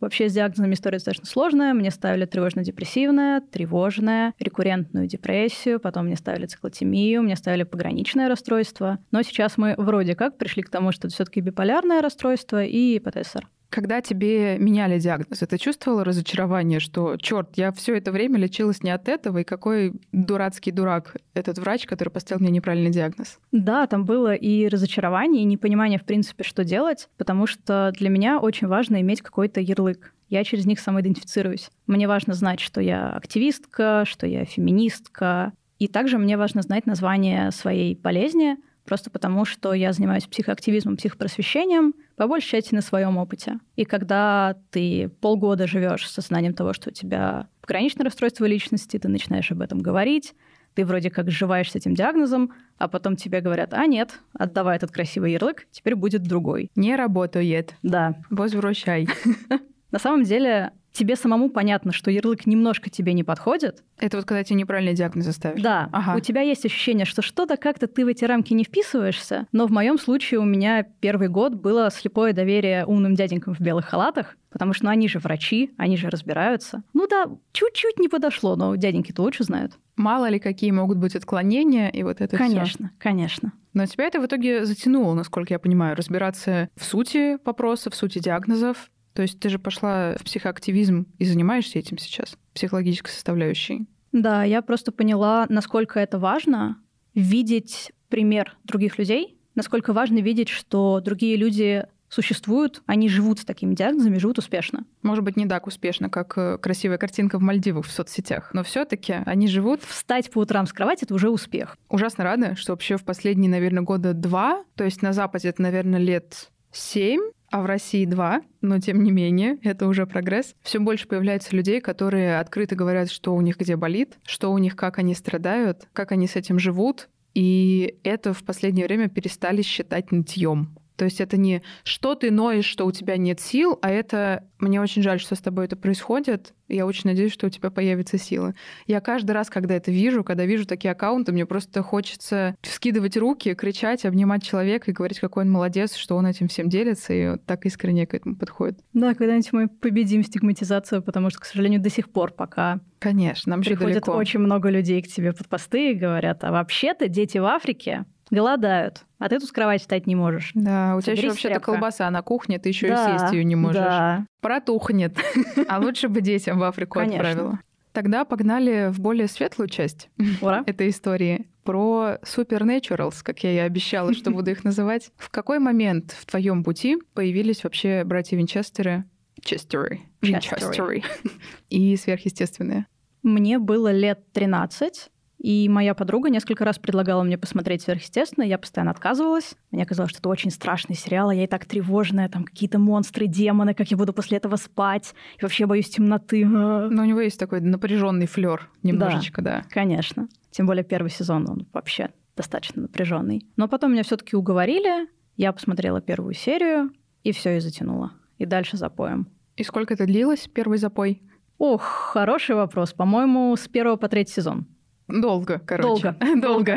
Вообще 0.00 0.28
с 0.28 0.32
диагнозами 0.32 0.74
история 0.74 0.96
достаточно 0.96 1.26
сложная. 1.26 1.74
Мне 1.74 1.90
ставили 1.90 2.24
тревожно-депрессивное, 2.24 3.42
тревожное, 3.42 4.34
рекуррентную 4.38 5.06
депрессию, 5.06 5.78
потом 5.78 6.06
мне 6.06 6.16
ставили 6.16 6.46
циклотемию, 6.46 7.22
мне 7.22 7.36
ставили 7.36 7.64
пограничное 7.64 8.28
расстройство. 8.28 8.98
Но 9.10 9.22
сейчас 9.22 9.58
мы 9.58 9.74
вроде 9.76 10.16
как 10.16 10.38
пришли 10.38 10.62
к 10.62 10.70
тому, 10.70 10.92
что 10.92 11.06
это 11.06 11.14
все 11.14 11.24
таки 11.24 11.40
биполярное 11.40 12.00
расстройство 12.00 12.64
и 12.64 12.98
ПТСР. 12.98 13.46
Когда 13.70 14.00
тебе 14.00 14.58
меняли 14.58 14.98
диагноз, 14.98 15.38
ты 15.38 15.58
чувствовала 15.58 16.04
разочарование, 16.04 16.80
что, 16.80 17.16
черт, 17.16 17.50
я 17.54 17.70
все 17.70 17.96
это 17.96 18.10
время 18.10 18.36
лечилась 18.38 18.82
не 18.82 18.90
от 18.90 19.08
этого, 19.08 19.38
и 19.38 19.44
какой 19.44 19.92
дурацкий 20.12 20.72
дурак 20.72 21.16
этот 21.34 21.58
врач, 21.58 21.86
который 21.86 22.10
поставил 22.10 22.42
мне 22.42 22.50
неправильный 22.50 22.90
диагноз? 22.90 23.38
Да, 23.52 23.86
там 23.86 24.04
было 24.04 24.34
и 24.34 24.66
разочарование, 24.66 25.42
и 25.42 25.46
непонимание, 25.46 26.00
в 26.00 26.04
принципе, 26.04 26.42
что 26.42 26.64
делать, 26.64 27.08
потому 27.16 27.46
что 27.46 27.92
для 27.96 28.10
меня 28.10 28.40
очень 28.40 28.66
важно 28.66 29.00
иметь 29.00 29.22
какой-то 29.22 29.60
ярлык. 29.60 30.12
Я 30.28 30.42
через 30.42 30.66
них 30.66 30.80
самоидентифицируюсь. 30.80 31.70
Мне 31.86 32.08
важно 32.08 32.34
знать, 32.34 32.60
что 32.60 32.80
я 32.80 33.10
активистка, 33.10 34.04
что 34.04 34.26
я 34.26 34.44
феминистка, 34.44 35.52
и 35.78 35.88
также 35.88 36.18
мне 36.18 36.36
важно 36.36 36.62
знать 36.62 36.86
название 36.86 37.50
своей 37.52 37.94
болезни, 37.94 38.58
просто 38.84 39.10
потому 39.10 39.44
что 39.44 39.72
я 39.72 39.92
занимаюсь 39.92 40.26
психоактивизмом, 40.26 40.96
психопросвещением, 40.96 41.94
по 42.16 42.26
большей 42.26 42.50
части 42.50 42.74
на 42.74 42.82
своем 42.82 43.16
опыте. 43.16 43.58
И 43.76 43.84
когда 43.84 44.56
ты 44.70 45.10
полгода 45.20 45.66
живешь 45.66 46.08
с 46.08 46.12
сознанием 46.12 46.54
того, 46.54 46.72
что 46.72 46.90
у 46.90 46.92
тебя 46.92 47.48
пограничное 47.60 48.04
расстройство 48.04 48.44
личности, 48.44 48.98
ты 48.98 49.08
начинаешь 49.08 49.50
об 49.50 49.60
этом 49.60 49.78
говорить, 49.78 50.34
ты 50.74 50.84
вроде 50.84 51.10
как 51.10 51.30
сживаешь 51.30 51.70
с 51.70 51.74
этим 51.74 51.94
диагнозом, 51.94 52.52
а 52.78 52.88
потом 52.88 53.16
тебе 53.16 53.40
говорят, 53.40 53.74
а 53.74 53.86
нет, 53.86 54.20
отдавай 54.32 54.76
этот 54.76 54.90
красивый 54.90 55.32
ярлык, 55.32 55.66
теперь 55.70 55.96
будет 55.96 56.22
другой. 56.22 56.70
Не 56.76 56.96
работает. 56.96 57.74
Да. 57.82 58.16
Возвращай. 58.30 59.08
На 59.90 59.98
самом 59.98 60.22
деле 60.22 60.72
тебе 61.00 61.16
самому 61.16 61.48
понятно, 61.48 61.92
что 61.92 62.10
ярлык 62.10 62.44
немножко 62.44 62.90
тебе 62.90 63.14
не 63.14 63.24
подходит. 63.24 63.82
Это 63.98 64.18
вот 64.18 64.26
когда 64.26 64.44
тебе 64.44 64.56
неправильный 64.56 64.92
диагноз 64.92 65.34
ставишь? 65.34 65.62
Да. 65.62 65.88
Ага. 65.92 66.14
У 66.14 66.20
тебя 66.20 66.42
есть 66.42 66.66
ощущение, 66.66 67.06
что 67.06 67.22
что-то 67.22 67.56
как-то 67.56 67.86
ты 67.86 68.04
в 68.04 68.08
эти 68.08 68.26
рамки 68.26 68.52
не 68.52 68.64
вписываешься, 68.64 69.46
но 69.50 69.66
в 69.66 69.70
моем 69.70 69.98
случае 69.98 70.40
у 70.40 70.44
меня 70.44 70.82
первый 71.00 71.28
год 71.28 71.54
было 71.54 71.90
слепое 71.90 72.34
доверие 72.34 72.84
умным 72.84 73.14
дяденькам 73.14 73.54
в 73.54 73.60
белых 73.60 73.86
халатах, 73.86 74.36
потому 74.50 74.74
что 74.74 74.84
ну, 74.84 74.90
они 74.90 75.08
же 75.08 75.20
врачи, 75.20 75.70
они 75.78 75.96
же 75.96 76.10
разбираются. 76.10 76.82
Ну 76.92 77.06
да, 77.08 77.24
чуть-чуть 77.52 77.98
не 77.98 78.08
подошло, 78.08 78.56
но 78.56 78.76
дяденьки-то 78.76 79.22
лучше 79.22 79.44
знают. 79.44 79.78
Мало 79.96 80.28
ли 80.28 80.38
какие 80.38 80.70
могут 80.70 80.98
быть 80.98 81.16
отклонения 81.16 81.88
и 81.88 82.02
вот 82.02 82.20
это 82.20 82.36
Конечно, 82.36 82.88
всё. 82.88 82.96
конечно. 82.98 83.52
Но 83.72 83.86
тебя 83.86 84.04
это 84.04 84.20
в 84.20 84.26
итоге 84.26 84.66
затянуло, 84.66 85.14
насколько 85.14 85.54
я 85.54 85.58
понимаю, 85.58 85.96
разбираться 85.96 86.68
в 86.76 86.84
сути 86.84 87.38
вопроса, 87.46 87.88
в 87.88 87.94
сути 87.94 88.18
диагнозов, 88.18 88.90
то 89.14 89.22
есть 89.22 89.40
ты 89.40 89.48
же 89.48 89.58
пошла 89.58 90.14
в 90.18 90.24
психоактивизм 90.24 91.06
и 91.18 91.24
занимаешься 91.24 91.78
этим 91.78 91.98
сейчас, 91.98 92.36
психологической 92.54 93.12
составляющей. 93.12 93.86
Да, 94.12 94.44
я 94.44 94.62
просто 94.62 94.92
поняла, 94.92 95.46
насколько 95.48 96.00
это 96.00 96.18
важно 96.18 96.78
видеть 97.14 97.92
пример 98.08 98.56
других 98.64 98.98
людей, 98.98 99.38
насколько 99.54 99.92
важно 99.92 100.18
видеть, 100.18 100.48
что 100.48 101.00
другие 101.00 101.36
люди 101.36 101.86
существуют, 102.08 102.82
они 102.86 103.08
живут 103.08 103.38
с 103.38 103.44
такими 103.44 103.74
диагнозами, 103.74 104.18
живут 104.18 104.38
успешно. 104.38 104.84
Может 105.02 105.24
быть, 105.24 105.36
не 105.36 105.46
так 105.46 105.66
успешно, 105.66 106.10
как 106.10 106.36
э, 106.36 106.58
красивая 106.58 106.98
картинка 106.98 107.38
в 107.38 107.42
Мальдивах 107.42 107.86
в 107.86 107.90
соцсетях, 107.90 108.50
но 108.52 108.64
все 108.64 108.84
таки 108.84 109.14
они 109.24 109.46
живут. 109.46 109.82
Встать 109.82 110.30
по 110.30 110.40
утрам 110.40 110.66
с 110.66 110.72
кровати— 110.72 111.04
это 111.04 111.14
уже 111.14 111.30
успех. 111.30 111.78
Ужасно 111.88 112.24
рада, 112.24 112.56
что 112.56 112.72
вообще 112.72 112.96
в 112.96 113.04
последние, 113.04 113.48
наверное, 113.50 113.84
года 113.84 114.12
два, 114.12 114.64
то 114.74 114.84
есть 114.84 115.02
на 115.02 115.12
Западе 115.12 115.48
это, 115.48 115.62
наверное, 115.62 116.00
лет 116.00 116.50
семь, 116.72 117.20
а 117.50 117.62
в 117.62 117.66
России 117.66 118.04
два, 118.04 118.42
но 118.60 118.78
тем 118.78 119.02
не 119.02 119.10
менее, 119.10 119.58
это 119.62 119.86
уже 119.86 120.06
прогресс. 120.06 120.54
Все 120.62 120.78
больше 120.78 121.06
появляется 121.08 121.54
людей, 121.54 121.80
которые 121.80 122.38
открыто 122.38 122.76
говорят, 122.76 123.10
что 123.10 123.34
у 123.34 123.40
них 123.40 123.58
где 123.58 123.76
болит, 123.76 124.18
что 124.24 124.52
у 124.52 124.58
них, 124.58 124.76
как 124.76 124.98
они 124.98 125.14
страдают, 125.14 125.88
как 125.92 126.12
они 126.12 126.26
с 126.26 126.36
этим 126.36 126.58
живут. 126.58 127.08
И 127.34 127.98
это 128.02 128.32
в 128.32 128.42
последнее 128.42 128.86
время 128.86 129.08
перестали 129.08 129.62
считать 129.62 130.10
нытьем. 130.10 130.76
То 131.00 131.06
есть 131.06 131.18
это 131.22 131.38
не 131.38 131.62
что 131.82 132.14
ты 132.14 132.30
ноешь, 132.30 132.66
что 132.66 132.84
у 132.84 132.92
тебя 132.92 133.16
нет 133.16 133.40
сил, 133.40 133.78
а 133.80 133.88
это 133.88 134.44
мне 134.58 134.82
очень 134.82 135.02
жаль, 135.02 135.18
что 135.18 135.34
с 135.34 135.38
тобой 135.38 135.64
это 135.64 135.74
происходит. 135.74 136.52
Я 136.68 136.84
очень 136.84 137.08
надеюсь, 137.08 137.32
что 137.32 137.46
у 137.46 137.48
тебя 137.48 137.70
появится 137.70 138.18
сила. 138.18 138.52
Я 138.86 139.00
каждый 139.00 139.30
раз, 139.30 139.48
когда 139.48 139.74
это 139.74 139.90
вижу, 139.90 140.24
когда 140.24 140.44
вижу 140.44 140.66
такие 140.66 140.90
аккаунты, 140.90 141.32
мне 141.32 141.46
просто 141.46 141.82
хочется 141.82 142.54
вскидывать 142.60 143.16
руки, 143.16 143.54
кричать, 143.54 144.04
обнимать 144.04 144.42
человека 144.42 144.90
и 144.90 144.94
говорить, 144.94 145.20
какой 145.20 145.44
он 145.44 145.50
молодец, 145.50 145.94
что 145.94 146.16
он 146.16 146.26
этим 146.26 146.48
всем 146.48 146.68
делится, 146.68 147.14
и 147.14 147.30
вот 147.30 147.46
так 147.46 147.64
искренне 147.64 148.06
к 148.06 148.12
этому 148.12 148.36
подходит. 148.36 148.80
Да, 148.92 149.14
когда-нибудь 149.14 149.54
мы 149.54 149.68
победим 149.68 150.22
стигматизацию, 150.22 151.02
потому 151.02 151.30
что, 151.30 151.40
к 151.40 151.46
сожалению, 151.46 151.80
до 151.80 151.88
сих 151.88 152.10
пор 152.10 152.32
пока 152.32 152.80
Конечно, 152.98 153.52
нам 153.52 153.62
приходит 153.62 154.06
очень 154.06 154.40
много 154.40 154.68
людей 154.68 155.00
к 155.00 155.08
тебе 155.08 155.32
под 155.32 155.48
посты 155.48 155.92
и 155.92 155.94
говорят, 155.94 156.44
а 156.44 156.52
вообще-то 156.52 157.08
дети 157.08 157.38
в 157.38 157.46
Африке 157.46 158.04
голодают, 158.30 159.04
а 159.18 159.28
ты 159.28 159.38
тут 159.38 159.48
с 159.48 159.52
кровати 159.52 159.80
встать 159.80 160.06
не 160.06 160.14
можешь. 160.14 160.52
Да, 160.54 160.96
у 160.96 161.00
тебя 161.00 161.12
еще 161.12 161.28
вообще-то 161.30 161.60
колбаса 161.60 162.10
на 162.10 162.22
кухне, 162.22 162.58
ты 162.58 162.68
еще 162.70 162.88
да, 162.88 163.14
и 163.14 163.18
съесть 163.18 163.32
ее 163.32 163.44
не 163.44 163.56
можешь. 163.56 163.76
Да. 163.76 164.26
Протухнет. 164.40 165.16
А 165.68 165.78
лучше 165.78 166.08
бы 166.08 166.20
детям 166.20 166.58
в 166.58 166.64
Африку 166.64 166.98
Конечно. 166.98 167.18
отправила. 167.18 167.60
Тогда 167.92 168.24
погнали 168.24 168.90
в 168.90 169.00
более 169.00 169.26
светлую 169.26 169.68
часть 169.68 170.08
Ура. 170.40 170.62
этой 170.66 170.90
истории 170.90 171.48
про 171.64 172.18
Supernaturals, 172.22 173.16
как 173.22 173.42
я 173.42 173.52
и 173.52 173.58
обещала, 173.58 174.14
что 174.14 174.30
буду 174.30 174.50
их 174.50 174.64
называть. 174.64 175.10
В 175.16 175.30
какой 175.30 175.58
момент 175.58 176.12
в 176.18 176.24
твоем 176.26 176.62
пути 176.62 176.98
появились 177.14 177.64
вообще 177.64 178.04
братья 178.04 178.36
Винчестеры, 178.36 179.04
Честеры, 179.42 180.00
Винчестеры 180.20 181.02
и 181.68 181.96
сверхъестественные? 181.96 182.86
Мне 183.22 183.58
было 183.58 183.92
лет 183.92 184.20
13, 184.32 185.10
и 185.40 185.70
моя 185.70 185.94
подруга 185.94 186.28
несколько 186.28 186.66
раз 186.66 186.78
предлагала 186.78 187.22
мне 187.22 187.38
посмотреть 187.38 187.80
«Сверхъестественное», 187.80 188.46
я 188.46 188.58
постоянно 188.58 188.90
отказывалась. 188.90 189.56
Мне 189.70 189.86
казалось, 189.86 190.10
что 190.10 190.18
это 190.18 190.28
очень 190.28 190.50
страшный 190.50 190.94
сериал, 190.94 191.30
а 191.30 191.34
я 191.34 191.44
и 191.44 191.46
так 191.46 191.64
тревожная, 191.64 192.28
там 192.28 192.44
какие-то 192.44 192.78
монстры, 192.78 193.26
демоны, 193.26 193.72
как 193.72 193.90
я 193.90 193.96
буду 193.96 194.12
после 194.12 194.36
этого 194.36 194.56
спать, 194.56 195.14
и 195.38 195.42
вообще 195.42 195.64
боюсь 195.64 195.88
темноты. 195.88 196.44
Но 196.44 197.02
у 197.02 197.06
него 197.06 197.20
есть 197.20 197.40
такой 197.40 197.62
напряженный 197.62 198.26
флер 198.26 198.68
немножечко, 198.82 199.40
да. 199.40 199.60
да. 199.60 199.64
Конечно. 199.70 200.28
Тем 200.50 200.66
более 200.66 200.84
первый 200.84 201.10
сезон, 201.10 201.48
он 201.48 201.66
вообще 201.72 202.10
достаточно 202.36 202.82
напряженный. 202.82 203.46
Но 203.56 203.66
потом 203.66 203.92
меня 203.92 204.02
все-таки 204.02 204.36
уговорили, 204.36 205.08
я 205.38 205.52
посмотрела 205.54 206.02
первую 206.02 206.34
серию, 206.34 206.90
и 207.24 207.32
все 207.32 207.56
и 207.56 207.60
затянула. 207.60 208.12
И 208.36 208.44
дальше 208.44 208.76
запоем. 208.76 209.26
И 209.56 209.64
сколько 209.64 209.94
это 209.94 210.04
длилось, 210.04 210.50
первый 210.52 210.76
запой? 210.76 211.22
Ох, 211.56 211.80
хороший 211.82 212.56
вопрос. 212.56 212.92
По-моему, 212.92 213.56
с 213.56 213.68
первого 213.68 213.96
по 213.96 214.08
третий 214.08 214.34
сезон. 214.34 214.66
Долго, 215.12 215.60
короче. 215.64 216.14
Долго. 216.20 216.76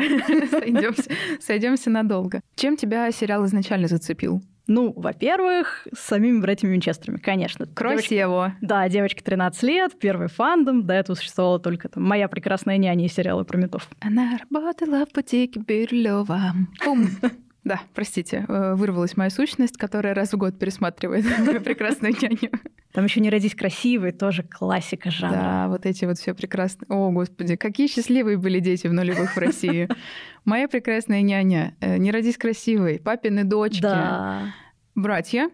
Сойдемся, 0.50 1.10
сойдемся 1.40 1.90
надолго. 1.90 2.40
Чем 2.56 2.76
тебя 2.76 3.10
сериал 3.10 3.44
изначально 3.46 3.88
зацепил? 3.88 4.42
Ну, 4.66 4.94
во-первых, 4.96 5.86
с 5.94 6.00
самими 6.00 6.40
братьями 6.40 6.72
Винчестерами, 6.72 7.18
конечно. 7.18 7.66
Красиво. 7.66 8.46
Девочка, 8.48 8.56
да, 8.62 8.88
девочка 8.88 9.22
13 9.22 9.62
лет, 9.64 9.98
первый 9.98 10.28
фандом, 10.28 10.86
до 10.86 10.94
этого 10.94 11.16
существовала 11.16 11.58
только 11.58 11.88
там 11.90 12.02
«Моя 12.02 12.28
прекрасная 12.28 12.78
няня» 12.78 13.04
и 13.04 13.08
сериалы 13.08 13.44
про 13.44 13.58
метов. 13.58 13.88
Она 14.00 14.38
работала 14.38 15.04
в 15.04 15.12
бутике 15.12 15.60
Бирюлёва. 15.60 16.54
Бум. 16.84 17.08
Да, 17.64 17.80
простите, 17.94 18.44
э, 18.46 18.74
вырвалась 18.74 19.16
моя 19.16 19.30
сущность, 19.30 19.78
которая 19.78 20.14
раз 20.14 20.34
в 20.34 20.36
год 20.36 20.58
пересматривает 20.58 21.24
прекрасную 21.64 22.12
няню. 22.12 22.50
Там 22.92 23.06
еще 23.06 23.20
не 23.20 23.30
родись 23.30 23.54
красивой, 23.54 24.12
тоже 24.12 24.42
классика 24.42 25.10
жанра. 25.10 25.36
Да, 25.36 25.68
вот 25.68 25.86
эти 25.86 26.04
вот 26.04 26.18
все 26.18 26.34
прекрасные. 26.34 26.86
О, 26.90 27.10
господи, 27.10 27.56
какие 27.56 27.86
счастливые 27.86 28.36
были 28.36 28.60
дети 28.60 28.86
в 28.86 28.92
нулевых 28.92 29.34
в 29.34 29.38
России. 29.38 29.88
Моя 30.44 30.68
прекрасная 30.68 31.22
няня, 31.22 31.74
э, 31.80 31.96
не 31.96 32.12
родись 32.12 32.36
красивой, 32.36 33.00
папины 33.00 33.44
дочки, 33.44 33.80
да. 33.80 34.54
братья. 34.94 35.48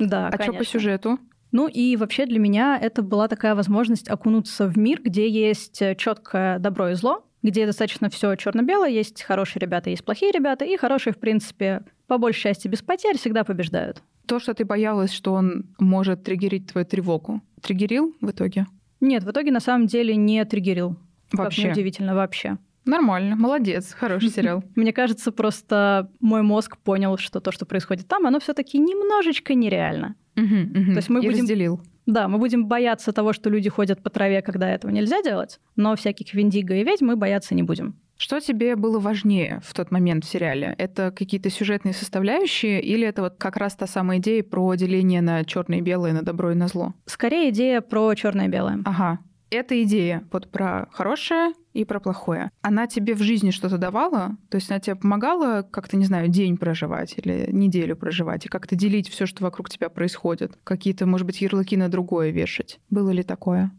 Да, 0.00 0.28
А 0.28 0.42
что 0.42 0.52
по 0.52 0.64
сюжету? 0.64 1.20
Ну 1.52 1.68
и 1.68 1.96
вообще 1.96 2.26
для 2.26 2.40
меня 2.40 2.76
это 2.80 3.02
была 3.02 3.28
такая 3.28 3.54
возможность 3.54 4.08
окунуться 4.08 4.66
в 4.66 4.76
мир, 4.76 5.00
где 5.00 5.28
есть 5.28 5.80
четкое 5.96 6.58
добро 6.58 6.88
и 6.88 6.94
зло, 6.94 7.24
где 7.42 7.66
достаточно 7.66 8.08
все 8.08 8.34
черно-белое, 8.36 8.90
есть 8.90 9.22
хорошие 9.22 9.60
ребята, 9.60 9.90
есть 9.90 10.04
плохие 10.04 10.32
ребята, 10.32 10.64
и 10.64 10.76
хорошие, 10.76 11.12
в 11.12 11.18
принципе, 11.18 11.82
по 12.06 12.18
большей 12.18 12.42
части 12.42 12.68
без 12.68 12.82
потерь, 12.82 13.18
всегда 13.18 13.44
побеждают. 13.44 14.02
То, 14.26 14.38
что 14.38 14.54
ты 14.54 14.64
боялась, 14.64 15.12
что 15.12 15.32
он 15.32 15.66
может 15.78 16.22
триггерить 16.22 16.68
твою 16.70 16.86
тревогу, 16.86 17.42
триггерил 17.60 18.14
в 18.20 18.30
итоге? 18.30 18.66
Нет, 19.00 19.24
в 19.24 19.30
итоге 19.30 19.50
на 19.50 19.60
самом 19.60 19.86
деле 19.86 20.14
не 20.14 20.44
триггерил. 20.44 20.96
Вообще? 21.32 21.62
Как 21.62 21.72
удивительно, 21.72 22.14
вообще. 22.14 22.58
Нормально, 22.84 23.36
молодец, 23.36 23.92
хороший 23.92 24.28
сериал. 24.30 24.62
Мне 24.74 24.92
кажется, 24.92 25.32
просто 25.32 26.10
мой 26.20 26.42
мозг 26.42 26.76
понял, 26.78 27.16
что 27.18 27.40
то, 27.40 27.52
что 27.52 27.66
происходит 27.66 28.08
там, 28.08 28.26
оно 28.26 28.40
все 28.40 28.54
таки 28.54 28.78
немножечко 28.78 29.54
нереально. 29.54 30.14
То 30.34 30.42
есть 30.42 31.08
мы 31.08 31.20
будем... 31.20 31.40
разделил. 31.40 31.80
Да, 32.06 32.28
мы 32.28 32.38
будем 32.38 32.66
бояться 32.66 33.12
того, 33.12 33.32
что 33.32 33.50
люди 33.50 33.68
ходят 33.68 34.02
по 34.02 34.10
траве, 34.10 34.42
когда 34.42 34.68
этого 34.68 34.90
нельзя 34.90 35.22
делать, 35.22 35.60
но 35.76 35.94
всяких 35.94 36.34
виндиго 36.34 36.74
и 36.74 36.84
ведьм 36.84 37.06
мы 37.06 37.16
бояться 37.16 37.54
не 37.54 37.62
будем. 37.62 37.96
Что 38.16 38.38
тебе 38.38 38.76
было 38.76 39.00
важнее 39.00 39.60
в 39.64 39.74
тот 39.74 39.90
момент 39.90 40.24
в 40.24 40.28
сериале? 40.28 40.76
Это 40.78 41.10
какие-то 41.10 41.50
сюжетные 41.50 41.92
составляющие 41.92 42.80
или 42.80 43.04
это 43.04 43.22
вот 43.22 43.34
как 43.36 43.56
раз 43.56 43.74
та 43.74 43.88
самая 43.88 44.18
идея 44.18 44.44
про 44.44 44.74
деление 44.74 45.20
на 45.20 45.44
черное 45.44 45.78
и 45.78 45.82
белое, 45.82 46.12
на 46.12 46.22
добро 46.22 46.52
и 46.52 46.54
на 46.54 46.68
зло? 46.68 46.94
Скорее 47.06 47.50
идея 47.50 47.80
про 47.80 48.14
черное 48.14 48.46
и 48.46 48.48
белое. 48.48 48.78
Ага 48.84 49.18
эта 49.52 49.82
идея 49.82 50.24
вот 50.32 50.50
про 50.50 50.88
хорошее 50.92 51.52
и 51.72 51.84
про 51.84 52.00
плохое, 52.00 52.50
она 52.60 52.86
тебе 52.86 53.14
в 53.14 53.22
жизни 53.22 53.50
что-то 53.50 53.78
давала? 53.78 54.36
То 54.50 54.56
есть 54.56 54.70
она 54.70 54.80
тебе 54.80 54.96
помогала 54.96 55.62
как-то, 55.62 55.96
не 55.96 56.04
знаю, 56.04 56.28
день 56.28 56.56
проживать 56.56 57.14
или 57.18 57.48
неделю 57.50 57.96
проживать 57.96 58.46
и 58.46 58.48
как-то 58.48 58.74
делить 58.76 59.08
все, 59.08 59.26
что 59.26 59.44
вокруг 59.44 59.70
тебя 59.70 59.88
происходит? 59.88 60.58
Какие-то, 60.64 61.06
может 61.06 61.26
быть, 61.26 61.40
ярлыки 61.40 61.76
на 61.76 61.88
другое 61.88 62.30
вешать? 62.30 62.80
Было 62.90 63.10
ли 63.10 63.22
такое? 63.22 63.70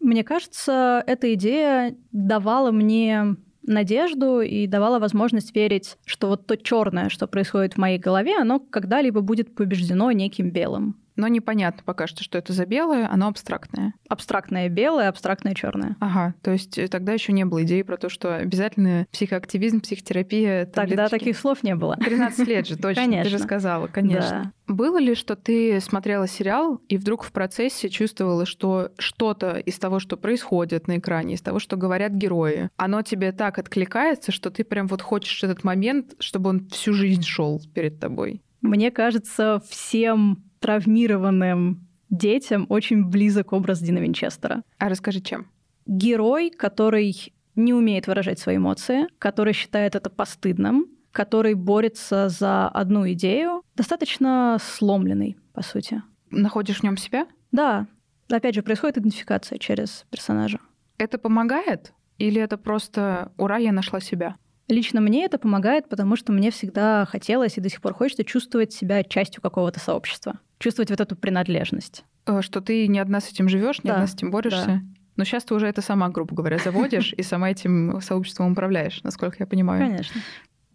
Мне 0.00 0.24
кажется, 0.24 1.02
эта 1.06 1.32
идея 1.34 1.94
давала 2.10 2.72
мне 2.72 3.36
надежду 3.64 4.40
и 4.40 4.66
давала 4.66 4.98
возможность 4.98 5.54
верить, 5.54 5.96
что 6.04 6.26
вот 6.28 6.46
то 6.46 6.56
черное, 6.56 7.08
что 7.08 7.28
происходит 7.28 7.74
в 7.74 7.78
моей 7.78 7.98
голове, 7.98 8.36
оно 8.36 8.58
когда-либо 8.58 9.20
будет 9.20 9.54
побеждено 9.54 10.10
неким 10.10 10.50
белым 10.50 11.01
но 11.16 11.28
непонятно 11.28 11.82
пока 11.84 12.06
что, 12.06 12.22
что 12.22 12.38
это 12.38 12.52
за 12.52 12.66
белое, 12.66 13.08
оно 13.10 13.28
абстрактное. 13.28 13.94
Абстрактное 14.08 14.68
белое, 14.68 15.08
абстрактное 15.08 15.54
черное. 15.54 15.96
Ага, 16.00 16.34
то 16.42 16.50
есть 16.50 16.78
э, 16.78 16.88
тогда 16.88 17.12
еще 17.12 17.32
не 17.32 17.44
было 17.44 17.62
идеи 17.64 17.82
про 17.82 17.96
то, 17.96 18.08
что 18.08 18.36
обязательно 18.36 19.06
психоактивизм, 19.12 19.80
психотерапия. 19.80 20.66
Таблеточки. 20.66 20.96
Тогда 20.96 21.08
таких 21.08 21.38
слов 21.38 21.62
не 21.62 21.74
было. 21.74 21.96
13 21.96 22.48
лет 22.48 22.66
же, 22.66 22.76
точно. 22.76 23.02
Конечно. 23.02 23.24
Ты 23.24 23.30
же 23.30 23.38
сказала, 23.38 23.86
конечно. 23.86 24.52
Да. 24.66 24.74
Было 24.74 24.98
ли, 24.98 25.14
что 25.14 25.36
ты 25.36 25.80
смотрела 25.80 26.26
сериал 26.26 26.80
и 26.88 26.96
вдруг 26.96 27.24
в 27.24 27.32
процессе 27.32 27.88
чувствовала, 27.88 28.46
что 28.46 28.90
что-то 28.98 29.58
из 29.58 29.78
того, 29.78 29.98
что 29.98 30.16
происходит 30.16 30.88
на 30.88 30.98
экране, 30.98 31.34
из 31.34 31.42
того, 31.42 31.58
что 31.58 31.76
говорят 31.76 32.12
герои, 32.12 32.70
оно 32.76 33.02
тебе 33.02 33.32
так 33.32 33.58
откликается, 33.58 34.32
что 34.32 34.50
ты 34.50 34.64
прям 34.64 34.86
вот 34.86 35.02
хочешь 35.02 35.42
этот 35.42 35.64
момент, 35.64 36.14
чтобы 36.20 36.50
он 36.50 36.68
всю 36.68 36.94
жизнь 36.94 37.22
шел 37.22 37.60
перед 37.74 38.00
тобой? 38.00 38.42
Мне 38.62 38.90
кажется, 38.90 39.60
всем 39.68 40.44
травмированным 40.62 41.86
детям 42.08 42.66
очень 42.68 43.04
близок 43.04 43.52
образ 43.52 43.80
Дина 43.80 43.98
Винчестера. 43.98 44.62
А 44.78 44.88
расскажи, 44.88 45.20
чем? 45.20 45.48
Герой, 45.86 46.50
который 46.50 47.34
не 47.54 47.74
умеет 47.74 48.06
выражать 48.06 48.38
свои 48.38 48.56
эмоции, 48.56 49.06
который 49.18 49.52
считает 49.52 49.94
это 49.94 50.08
постыдным, 50.08 50.86
который 51.10 51.54
борется 51.54 52.28
за 52.28 52.68
одну 52.68 53.10
идею, 53.12 53.62
достаточно 53.76 54.56
сломленный, 54.60 55.36
по 55.52 55.62
сути. 55.62 56.02
Находишь 56.30 56.78
в 56.80 56.82
нем 56.82 56.96
себя? 56.96 57.26
Да. 57.50 57.86
Опять 58.30 58.54
же, 58.54 58.62
происходит 58.62 58.98
идентификация 58.98 59.58
через 59.58 60.06
персонажа. 60.10 60.58
Это 60.96 61.18
помогает? 61.18 61.92
Или 62.16 62.40
это 62.40 62.56
просто 62.56 63.32
«Ура, 63.36 63.58
я 63.58 63.72
нашла 63.72 64.00
себя»? 64.00 64.36
Лично 64.72 65.02
мне 65.02 65.26
это 65.26 65.38
помогает, 65.38 65.88
потому 65.88 66.16
что 66.16 66.32
мне 66.32 66.50
всегда 66.50 67.04
хотелось 67.04 67.58
и 67.58 67.60
до 67.60 67.68
сих 67.68 67.82
пор 67.82 67.92
хочется 67.92 68.24
чувствовать 68.24 68.72
себя 68.72 69.04
частью 69.04 69.42
какого-то 69.42 69.78
сообщества 69.78 70.38
чувствовать 70.62 70.90
вот 70.90 71.00
эту 71.00 71.16
принадлежность. 71.16 72.04
Э, 72.24 72.40
что 72.40 72.60
ты 72.60 72.86
не 72.86 72.98
одна 73.00 73.20
с 73.20 73.28
этим 73.28 73.48
живешь, 73.48 73.82
не 73.82 73.88
да, 73.88 73.94
одна 73.94 74.06
с 74.06 74.14
этим 74.14 74.30
борешься. 74.30 74.66
Да. 74.66 74.80
Но 75.16 75.24
сейчас 75.24 75.44
ты 75.44 75.54
уже 75.54 75.66
это 75.66 75.82
сама, 75.82 76.08
грубо 76.08 76.34
говоря, 76.34 76.58
заводишь 76.58 77.12
и 77.16 77.22
сама 77.22 77.50
этим 77.50 78.00
сообществом 78.00 78.52
управляешь, 78.52 79.02
насколько 79.02 79.36
я 79.40 79.46
понимаю. 79.46 79.88
Конечно. 79.88 80.20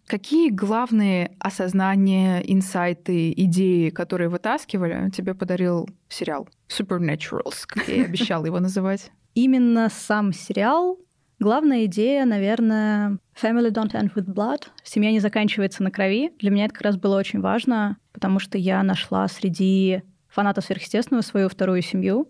Какие 0.06 0.50
главные 0.50 1.36
осознания, 1.38 2.40
инсайты, 2.40 3.32
идеи, 3.32 3.90
которые 3.90 4.28
вытаскивали, 4.28 5.10
тебе 5.10 5.34
подарил 5.34 5.88
сериал 6.08 6.48
Supernaturals, 6.68 7.64
как 7.66 7.88
я 7.88 7.96
и 7.96 8.04
обещала 8.04 8.46
его 8.46 8.60
называть? 8.60 9.10
Именно 9.34 9.88
сам 9.90 10.32
сериал 10.32 10.98
Главная 11.40 11.84
идея, 11.84 12.24
наверное, 12.24 13.18
Family 13.40 13.70
don't 13.70 13.92
end 13.92 14.12
with 14.14 14.26
blood. 14.26 14.64
Семья 14.82 15.12
не 15.12 15.20
заканчивается 15.20 15.84
на 15.84 15.90
крови. 15.90 16.32
Для 16.40 16.50
меня 16.50 16.64
это 16.64 16.74
как 16.74 16.82
раз 16.82 16.96
было 16.96 17.16
очень 17.16 17.40
важно, 17.40 17.98
потому 18.12 18.40
что 18.40 18.58
я 18.58 18.82
нашла 18.82 19.28
среди 19.28 20.02
фанатов 20.28 20.64
сверхъестественного 20.64 21.22
свою 21.22 21.48
вторую 21.48 21.82
семью. 21.82 22.28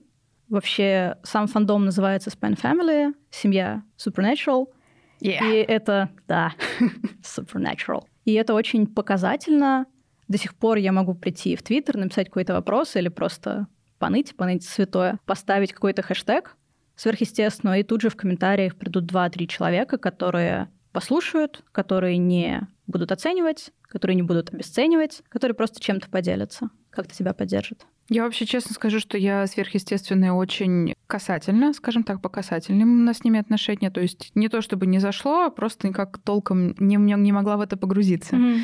Вообще, 0.51 1.17
сам 1.23 1.47
фандом 1.47 1.87
называется 1.87 2.31
Span 2.31 2.61
Family, 2.61 3.15
семья 3.31 3.83
Supernatural. 3.97 4.67
Yeah. 5.21 5.41
И 5.43 5.57
это, 5.67 6.11
да, 6.27 6.53
Supernatural. 7.23 8.05
И 8.25 8.35
это 8.35 8.53
очень 8.53 8.87
показательно. 8.87 9.87
До 10.29 10.37
сих 10.37 10.55
пор 10.55 10.77
я 10.77 10.93
могу 10.93 11.15
прийти 11.15 11.57
в 11.57 11.63
Твиттер, 11.63 11.97
написать 11.97 12.27
какой-то 12.27 12.53
вопрос 12.53 12.95
или 12.97 13.09
просто 13.09 13.69
поныть, 13.99 14.37
поныть 14.37 14.65
святое, 14.65 15.19
поставить 15.25 15.73
какой-то 15.73 16.03
хэштег, 16.03 16.57
сверхъестественного, 16.99 17.79
и 17.79 17.83
тут 17.85 18.03
же 18.03 18.11
в 18.11 18.17
комментариях 18.17 18.77
придут 18.77 19.07
два-три 19.07 19.47
человека, 19.47 19.97
которые 19.99 20.69
послушают, 20.93 21.65
которые 21.71 22.19
не 22.19 22.67
будут 22.89 23.13
оценивать, 23.13 23.71
которые 23.83 24.17
не 24.17 24.23
будут 24.23 24.53
обесценивать, 24.53 25.23
которые 25.29 25.55
просто 25.55 25.81
чем-то 25.81 26.09
поделятся, 26.11 26.71
как-то 26.91 27.15
тебя 27.15 27.35
поддержат. 27.35 27.87
Я 28.11 28.25
вообще 28.25 28.47
честно 28.47 28.75
скажу, 28.75 29.01
что 29.01 29.17
я 29.19 29.47
сверхъестественная 29.47 30.33
очень 30.33 30.95
касательно, 31.07 31.73
скажем 31.75 32.03
так, 32.03 32.21
по 32.23 32.31
касательным 32.31 32.91
у 32.91 33.05
нас 33.05 33.19
с 33.19 33.25
ними 33.25 33.39
отношения. 33.39 33.91
То 33.91 34.01
есть 34.01 34.33
не 34.35 34.49
то 34.49 34.63
чтобы 34.63 34.87
не 34.87 34.99
зашло, 34.99 35.45
а 35.45 35.51
просто 35.51 35.87
никак 35.87 36.19
толком 36.19 36.75
не, 36.79 36.97
не 36.97 37.33
могла 37.33 37.59
в 37.59 37.61
это 37.61 37.77
погрузиться. 37.77 38.35
Mm-hmm. 38.35 38.59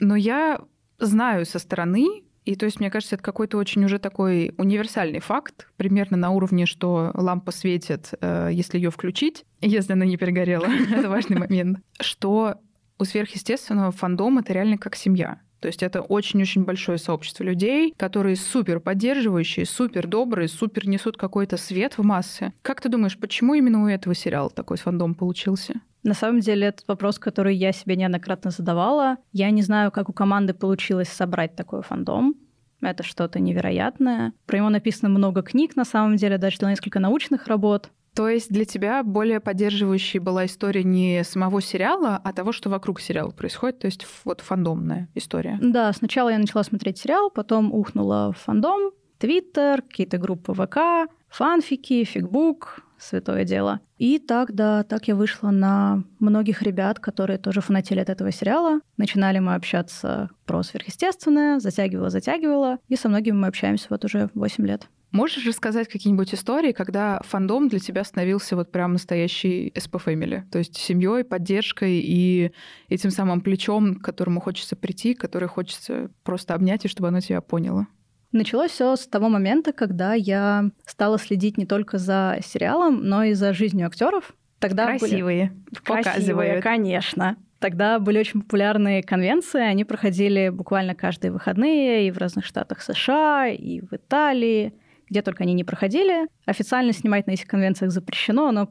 Но 0.00 0.16
я 0.16 0.60
знаю 0.98 1.46
со 1.46 1.60
стороны, 1.60 2.24
и 2.48 2.56
то 2.56 2.64
есть, 2.64 2.80
мне 2.80 2.90
кажется, 2.90 3.16
это 3.16 3.22
какой-то 3.22 3.58
очень 3.58 3.84
уже 3.84 3.98
такой 3.98 4.54
универсальный 4.56 5.20
факт, 5.20 5.68
примерно 5.76 6.16
на 6.16 6.30
уровне, 6.30 6.64
что 6.64 7.10
лампа 7.12 7.52
светит, 7.52 8.14
э, 8.22 8.48
если 8.50 8.78
ее 8.78 8.90
включить, 8.90 9.44
если 9.60 9.92
она 9.92 10.06
не 10.06 10.16
перегорела. 10.16 10.64
это 10.90 11.10
важный 11.10 11.38
момент. 11.38 11.80
Что 12.00 12.54
у 12.98 13.04
сверхъестественного 13.04 13.92
фандом 13.92 14.38
это 14.38 14.54
реально 14.54 14.78
как 14.78 14.96
семья. 14.96 15.42
То 15.60 15.68
есть 15.68 15.82
это 15.82 16.00
очень-очень 16.00 16.64
большое 16.64 16.96
сообщество 16.96 17.44
людей, 17.44 17.92
которые 17.98 18.36
супер 18.36 18.80
поддерживающие, 18.80 19.66
супер 19.66 20.06
добрые, 20.06 20.48
супер 20.48 20.88
несут 20.88 21.18
какой-то 21.18 21.58
свет 21.58 21.98
в 21.98 22.02
массы. 22.02 22.54
Как 22.62 22.80
ты 22.80 22.88
думаешь, 22.88 23.18
почему 23.18 23.52
именно 23.52 23.82
у 23.82 23.88
этого 23.88 24.14
сериала 24.14 24.48
такой 24.48 24.78
фандом 24.78 25.14
получился? 25.14 25.82
На 26.02 26.14
самом 26.14 26.40
деле, 26.40 26.68
этот 26.68 26.86
вопрос, 26.88 27.18
который 27.18 27.56
я 27.56 27.72
себе 27.72 27.96
неоднократно 27.96 28.50
задавала, 28.50 29.16
я 29.32 29.50
не 29.50 29.62
знаю, 29.62 29.90
как 29.90 30.08
у 30.08 30.12
команды 30.12 30.54
получилось 30.54 31.08
собрать 31.08 31.56
такой 31.56 31.82
фандом. 31.82 32.34
Это 32.80 33.02
что-то 33.02 33.40
невероятное. 33.40 34.32
Про 34.46 34.58
него 34.58 34.70
написано 34.70 35.08
много 35.08 35.42
книг, 35.42 35.74
на 35.74 35.84
самом 35.84 36.16
деле, 36.16 36.38
даже 36.38 36.58
несколько 36.62 37.00
научных 37.00 37.48
работ. 37.48 37.90
То 38.14 38.28
есть 38.28 38.50
для 38.50 38.64
тебя 38.64 39.02
более 39.04 39.38
поддерживающей 39.38 40.18
была 40.18 40.46
история 40.46 40.82
не 40.82 41.22
самого 41.24 41.60
сериала, 41.60 42.20
а 42.22 42.32
того, 42.32 42.52
что 42.52 42.68
вокруг 42.68 43.00
сериала 43.00 43.30
происходит, 43.30 43.78
то 43.78 43.86
есть 43.86 44.06
вот 44.24 44.40
фандомная 44.40 45.08
история. 45.14 45.58
Да, 45.62 45.92
сначала 45.92 46.30
я 46.30 46.38
начала 46.38 46.64
смотреть 46.64 46.98
сериал, 46.98 47.30
потом 47.30 47.72
ухнула 47.72 48.32
в 48.32 48.38
фандом, 48.38 48.90
Твиттер, 49.18 49.82
какие-то 49.82 50.18
группы 50.18 50.52
ВК, 50.52 51.08
фанфики, 51.28 52.04
фигбук, 52.04 52.80
святое 52.98 53.44
дело. 53.44 53.80
И 53.96 54.18
так, 54.18 54.54
да, 54.54 54.82
так 54.84 55.08
я 55.08 55.14
вышла 55.14 55.50
на 55.50 56.04
многих 56.18 56.62
ребят, 56.62 56.98
которые 56.98 57.38
тоже 57.38 57.60
фанатели 57.60 58.00
от 58.00 58.08
этого 58.08 58.30
сериала. 58.32 58.80
Начинали 58.96 59.38
мы 59.38 59.54
общаться 59.54 60.30
про 60.46 60.62
сверхъестественное, 60.62 61.58
затягивала, 61.58 62.10
затягивала, 62.10 62.78
и 62.88 62.96
со 62.96 63.08
многими 63.08 63.36
мы 63.36 63.48
общаемся 63.48 63.86
вот 63.90 64.04
уже 64.04 64.30
8 64.34 64.66
лет. 64.66 64.88
Можешь 65.10 65.46
рассказать 65.46 65.88
какие-нибудь 65.88 66.34
истории, 66.34 66.72
когда 66.72 67.20
фандом 67.24 67.68
для 67.68 67.78
тебя 67.78 68.04
становился 68.04 68.56
вот 68.56 68.70
прям 68.70 68.92
настоящий 68.92 69.72
SP 69.74 70.04
Family? 70.04 70.42
То 70.50 70.58
есть 70.58 70.76
семьей, 70.76 71.24
поддержкой 71.24 72.00
и 72.04 72.52
этим 72.90 73.10
самым 73.10 73.40
плечом, 73.40 73.94
к 73.94 74.04
которому 74.04 74.40
хочется 74.40 74.76
прийти, 74.76 75.14
который 75.14 75.48
хочется 75.48 76.10
просто 76.24 76.54
обнять, 76.54 76.84
и 76.84 76.88
чтобы 76.88 77.08
оно 77.08 77.20
тебя 77.20 77.40
поняло? 77.40 77.86
Началось 78.32 78.72
все 78.72 78.94
с 78.96 79.06
того 79.06 79.28
момента, 79.28 79.72
когда 79.72 80.14
я 80.14 80.70
стала 80.84 81.18
следить 81.18 81.56
не 81.56 81.66
только 81.66 81.98
за 81.98 82.38
сериалом, 82.44 83.02
но 83.02 83.24
и 83.24 83.32
за 83.32 83.52
жизнью 83.52 83.86
актеров. 83.86 84.34
Тогда 84.58 84.86
красивые, 84.86 85.50
были... 85.50 85.80
показывают. 85.84 86.62
конечно. 86.62 87.36
Тогда 87.58 87.98
были 87.98 88.18
очень 88.18 88.42
популярные 88.42 89.02
конвенции, 89.02 89.60
они 89.60 89.84
проходили 89.84 90.48
буквально 90.48 90.94
каждые 90.94 91.32
выходные 91.32 92.06
и 92.06 92.10
в 92.10 92.18
разных 92.18 92.44
штатах 92.44 92.82
США, 92.82 93.48
и 93.48 93.80
в 93.80 93.92
Италии, 93.92 94.74
где 95.08 95.22
только 95.22 95.42
они 95.42 95.54
не 95.54 95.64
проходили. 95.64 96.28
Официально 96.46 96.92
снимать 96.92 97.26
на 97.26 97.32
этих 97.32 97.46
конвенциях 97.46 97.90
запрещено, 97.90 98.52
но... 98.52 98.70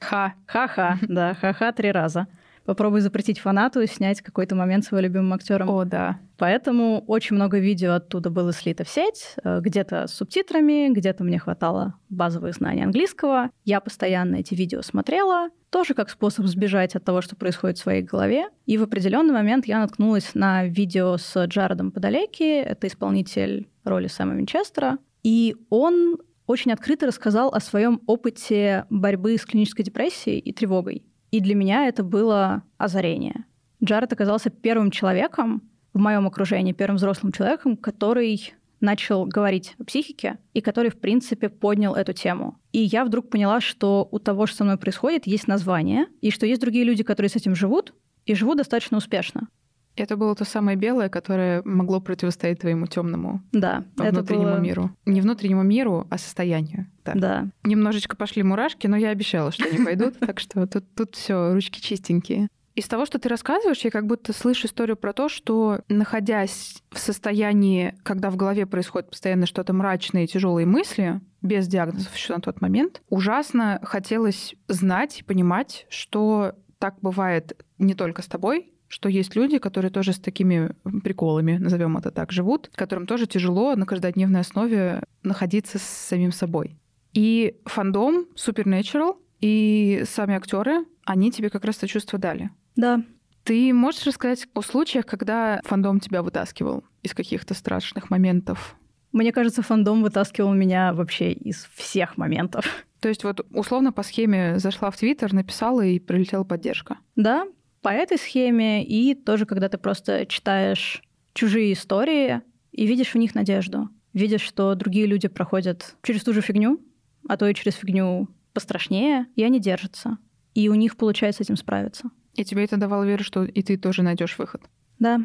Ха. 0.00 0.34
Ха-ха, 0.46 0.98
да, 1.02 1.34
ха-ха 1.34 1.72
три 1.72 1.90
раза. 1.90 2.26
Попробуй 2.68 3.00
запретить 3.00 3.38
фанату 3.38 3.86
снять 3.86 4.20
какой-то 4.20 4.54
момент 4.54 4.84
своим 4.84 5.04
любимым 5.04 5.32
актером. 5.32 5.70
О, 5.70 5.86
да. 5.86 6.18
Поэтому 6.36 7.02
очень 7.06 7.34
много 7.34 7.58
видео 7.58 7.94
оттуда 7.94 8.28
было 8.28 8.52
слито 8.52 8.84
в 8.84 8.90
сеть, 8.90 9.36
э, 9.42 9.60
где-то 9.62 10.06
с 10.06 10.12
субтитрами, 10.12 10.92
где-то 10.92 11.24
мне 11.24 11.38
хватало 11.38 11.94
базовых 12.10 12.52
знаний 12.54 12.82
английского. 12.82 13.48
Я 13.64 13.80
постоянно 13.80 14.36
эти 14.36 14.54
видео 14.54 14.82
смотрела, 14.82 15.48
тоже 15.70 15.94
как 15.94 16.10
способ 16.10 16.44
сбежать 16.44 16.94
от 16.94 17.04
того, 17.04 17.22
что 17.22 17.36
происходит 17.36 17.78
в 17.78 17.80
своей 17.80 18.02
голове. 18.02 18.48
И 18.66 18.76
в 18.76 18.82
определенный 18.82 19.32
момент 19.32 19.64
я 19.64 19.78
наткнулась 19.78 20.34
на 20.34 20.66
видео 20.66 21.16
с 21.16 21.46
Джаредом 21.46 21.90
Подалеки, 21.90 22.60
это 22.60 22.86
исполнитель 22.86 23.66
роли 23.84 24.08
Сэма 24.08 24.34
Винчестера, 24.34 24.98
и 25.22 25.56
он 25.70 26.18
очень 26.46 26.72
открыто 26.72 27.06
рассказал 27.06 27.48
о 27.48 27.60
своем 27.60 28.02
опыте 28.06 28.84
борьбы 28.90 29.38
с 29.38 29.46
клинической 29.46 29.86
депрессией 29.86 30.38
и 30.38 30.52
тревогой. 30.52 31.07
И 31.30 31.40
для 31.40 31.54
меня 31.54 31.86
это 31.86 32.02
было 32.02 32.62
озарение. 32.78 33.44
Джаред 33.82 34.12
оказался 34.12 34.50
первым 34.50 34.90
человеком 34.90 35.62
в 35.92 35.98
моем 35.98 36.26
окружении, 36.26 36.72
первым 36.72 36.96
взрослым 36.96 37.32
человеком, 37.32 37.76
который 37.76 38.54
начал 38.80 39.26
говорить 39.26 39.74
о 39.78 39.84
психике 39.84 40.38
и 40.54 40.60
который, 40.60 40.90
в 40.90 40.98
принципе, 40.98 41.48
поднял 41.48 41.94
эту 41.94 42.12
тему. 42.12 42.58
И 42.72 42.80
я 42.80 43.04
вдруг 43.04 43.28
поняла, 43.28 43.60
что 43.60 44.08
у 44.10 44.18
того, 44.18 44.46
что 44.46 44.58
со 44.58 44.64
мной 44.64 44.78
происходит, 44.78 45.26
есть 45.26 45.48
название, 45.48 46.06
и 46.20 46.30
что 46.30 46.46
есть 46.46 46.60
другие 46.60 46.84
люди, 46.84 47.02
которые 47.02 47.30
с 47.30 47.36
этим 47.36 47.54
живут, 47.54 47.94
и 48.26 48.34
живут 48.34 48.58
достаточно 48.58 48.96
успешно. 48.96 49.48
Это 49.96 50.16
было 50.16 50.36
то 50.36 50.44
самое 50.44 50.76
белое, 50.76 51.08
которое 51.08 51.62
могло 51.64 52.00
противостоять 52.00 52.60
твоему 52.60 52.86
темному 52.86 53.42
да, 53.50 53.84
внутреннему 53.96 54.52
было... 54.52 54.58
миру. 54.58 54.90
Не 55.06 55.20
внутреннему 55.20 55.64
миру, 55.64 56.06
а 56.08 56.18
состоянию. 56.18 56.86
Да. 57.14 57.42
да. 57.42 57.46
Немножечко 57.64 58.16
пошли 58.16 58.42
мурашки, 58.42 58.86
но 58.86 58.96
я 58.96 59.10
обещала, 59.10 59.52
что 59.52 59.68
они 59.68 59.84
пойдут, 59.84 60.18
так 60.20 60.40
что 60.40 60.66
тут, 60.66 60.84
тут 60.94 61.14
все, 61.14 61.52
ручки 61.52 61.80
чистенькие. 61.80 62.48
Из 62.74 62.86
того, 62.86 63.06
что 63.06 63.18
ты 63.18 63.28
рассказываешь, 63.28 63.80
я 63.80 63.90
как 63.90 64.06
будто 64.06 64.32
слышу 64.32 64.68
историю 64.68 64.96
про 64.96 65.12
то, 65.12 65.28
что, 65.28 65.80
находясь 65.88 66.80
в 66.92 66.98
состоянии, 67.00 67.96
когда 68.04 68.30
в 68.30 68.36
голове 68.36 68.66
происходит 68.66 69.10
постоянно 69.10 69.46
что-то 69.46 69.72
мрачное 69.72 70.24
и 70.24 70.26
тяжелые 70.28 70.64
мысли, 70.64 71.20
без 71.42 71.66
диагнозов 71.66 72.14
еще 72.14 72.34
на 72.34 72.40
тот 72.40 72.60
момент, 72.60 73.02
ужасно 73.08 73.80
хотелось 73.82 74.54
знать 74.68 75.18
и 75.18 75.24
понимать, 75.24 75.86
что 75.88 76.54
так 76.78 76.94
бывает 77.00 77.60
не 77.78 77.94
только 77.94 78.22
с 78.22 78.26
тобой, 78.26 78.72
что 78.88 79.08
есть 79.08 79.36
люди, 79.36 79.58
которые 79.58 79.90
тоже 79.90 80.12
с 80.12 80.18
такими 80.18 80.70
приколами, 81.02 81.58
назовем 81.58 81.96
это 81.96 82.10
так, 82.10 82.32
живут, 82.32 82.70
которым 82.74 83.06
тоже 83.06 83.26
тяжело 83.26 83.76
на 83.76 83.86
каждодневной 83.86 84.40
основе 84.40 85.02
находиться 85.22 85.78
с 85.78 85.82
самим 85.82 86.32
собой. 86.32 86.76
И 87.18 87.56
фандом 87.64 88.28
Supernatural 88.36 89.16
и 89.40 90.04
сами 90.06 90.36
актеры, 90.36 90.84
они 91.04 91.32
тебе 91.32 91.50
как 91.50 91.64
раз 91.64 91.78
это 91.78 91.88
чувство 91.88 92.16
дали. 92.16 92.50
Да. 92.76 93.02
Ты 93.42 93.74
можешь 93.74 94.06
рассказать 94.06 94.46
о 94.54 94.62
случаях, 94.62 95.04
когда 95.04 95.60
фандом 95.64 95.98
тебя 95.98 96.22
вытаскивал 96.22 96.84
из 97.02 97.14
каких-то 97.14 97.54
страшных 97.54 98.10
моментов? 98.10 98.76
Мне 99.10 99.32
кажется, 99.32 99.62
фандом 99.62 100.04
вытаскивал 100.04 100.54
меня 100.54 100.92
вообще 100.92 101.32
из 101.32 101.68
всех 101.74 102.18
моментов. 102.18 102.86
То 103.00 103.08
есть 103.08 103.24
вот 103.24 103.44
условно 103.50 103.90
по 103.90 104.04
схеме 104.04 104.60
зашла 104.60 104.92
в 104.92 104.96
Твиттер, 104.96 105.32
написала 105.32 105.84
и 105.84 105.98
прилетела 105.98 106.44
поддержка. 106.44 106.98
Да, 107.16 107.48
по 107.82 107.88
этой 107.88 108.16
схеме, 108.16 108.84
и 108.84 109.16
тоже, 109.16 109.44
когда 109.44 109.68
ты 109.68 109.76
просто 109.76 110.24
читаешь 110.26 111.02
чужие 111.34 111.72
истории 111.72 112.42
и 112.70 112.86
видишь 112.86 113.14
в 113.14 113.18
них 113.18 113.34
надежду. 113.34 113.88
Видишь, 114.12 114.42
что 114.42 114.76
другие 114.76 115.06
люди 115.06 115.26
проходят 115.26 115.96
через 116.02 116.22
ту 116.22 116.32
же 116.32 116.42
фигню, 116.42 116.80
а 117.28 117.36
то 117.36 117.46
и 117.46 117.54
через 117.54 117.74
фигню 117.74 118.28
пострашнее, 118.52 119.26
и 119.36 119.44
они 119.44 119.60
держатся. 119.60 120.18
И 120.54 120.68
у 120.68 120.74
них 120.74 120.96
получается 120.96 121.44
с 121.44 121.46
этим 121.46 121.56
справиться. 121.56 122.10
И 122.34 122.44
тебе 122.44 122.64
это 122.64 122.76
давало 122.76 123.04
веру, 123.04 123.22
что 123.22 123.44
и 123.44 123.62
ты 123.62 123.76
тоже 123.76 124.02
найдешь 124.02 124.38
выход. 124.38 124.62
Да. 124.98 125.20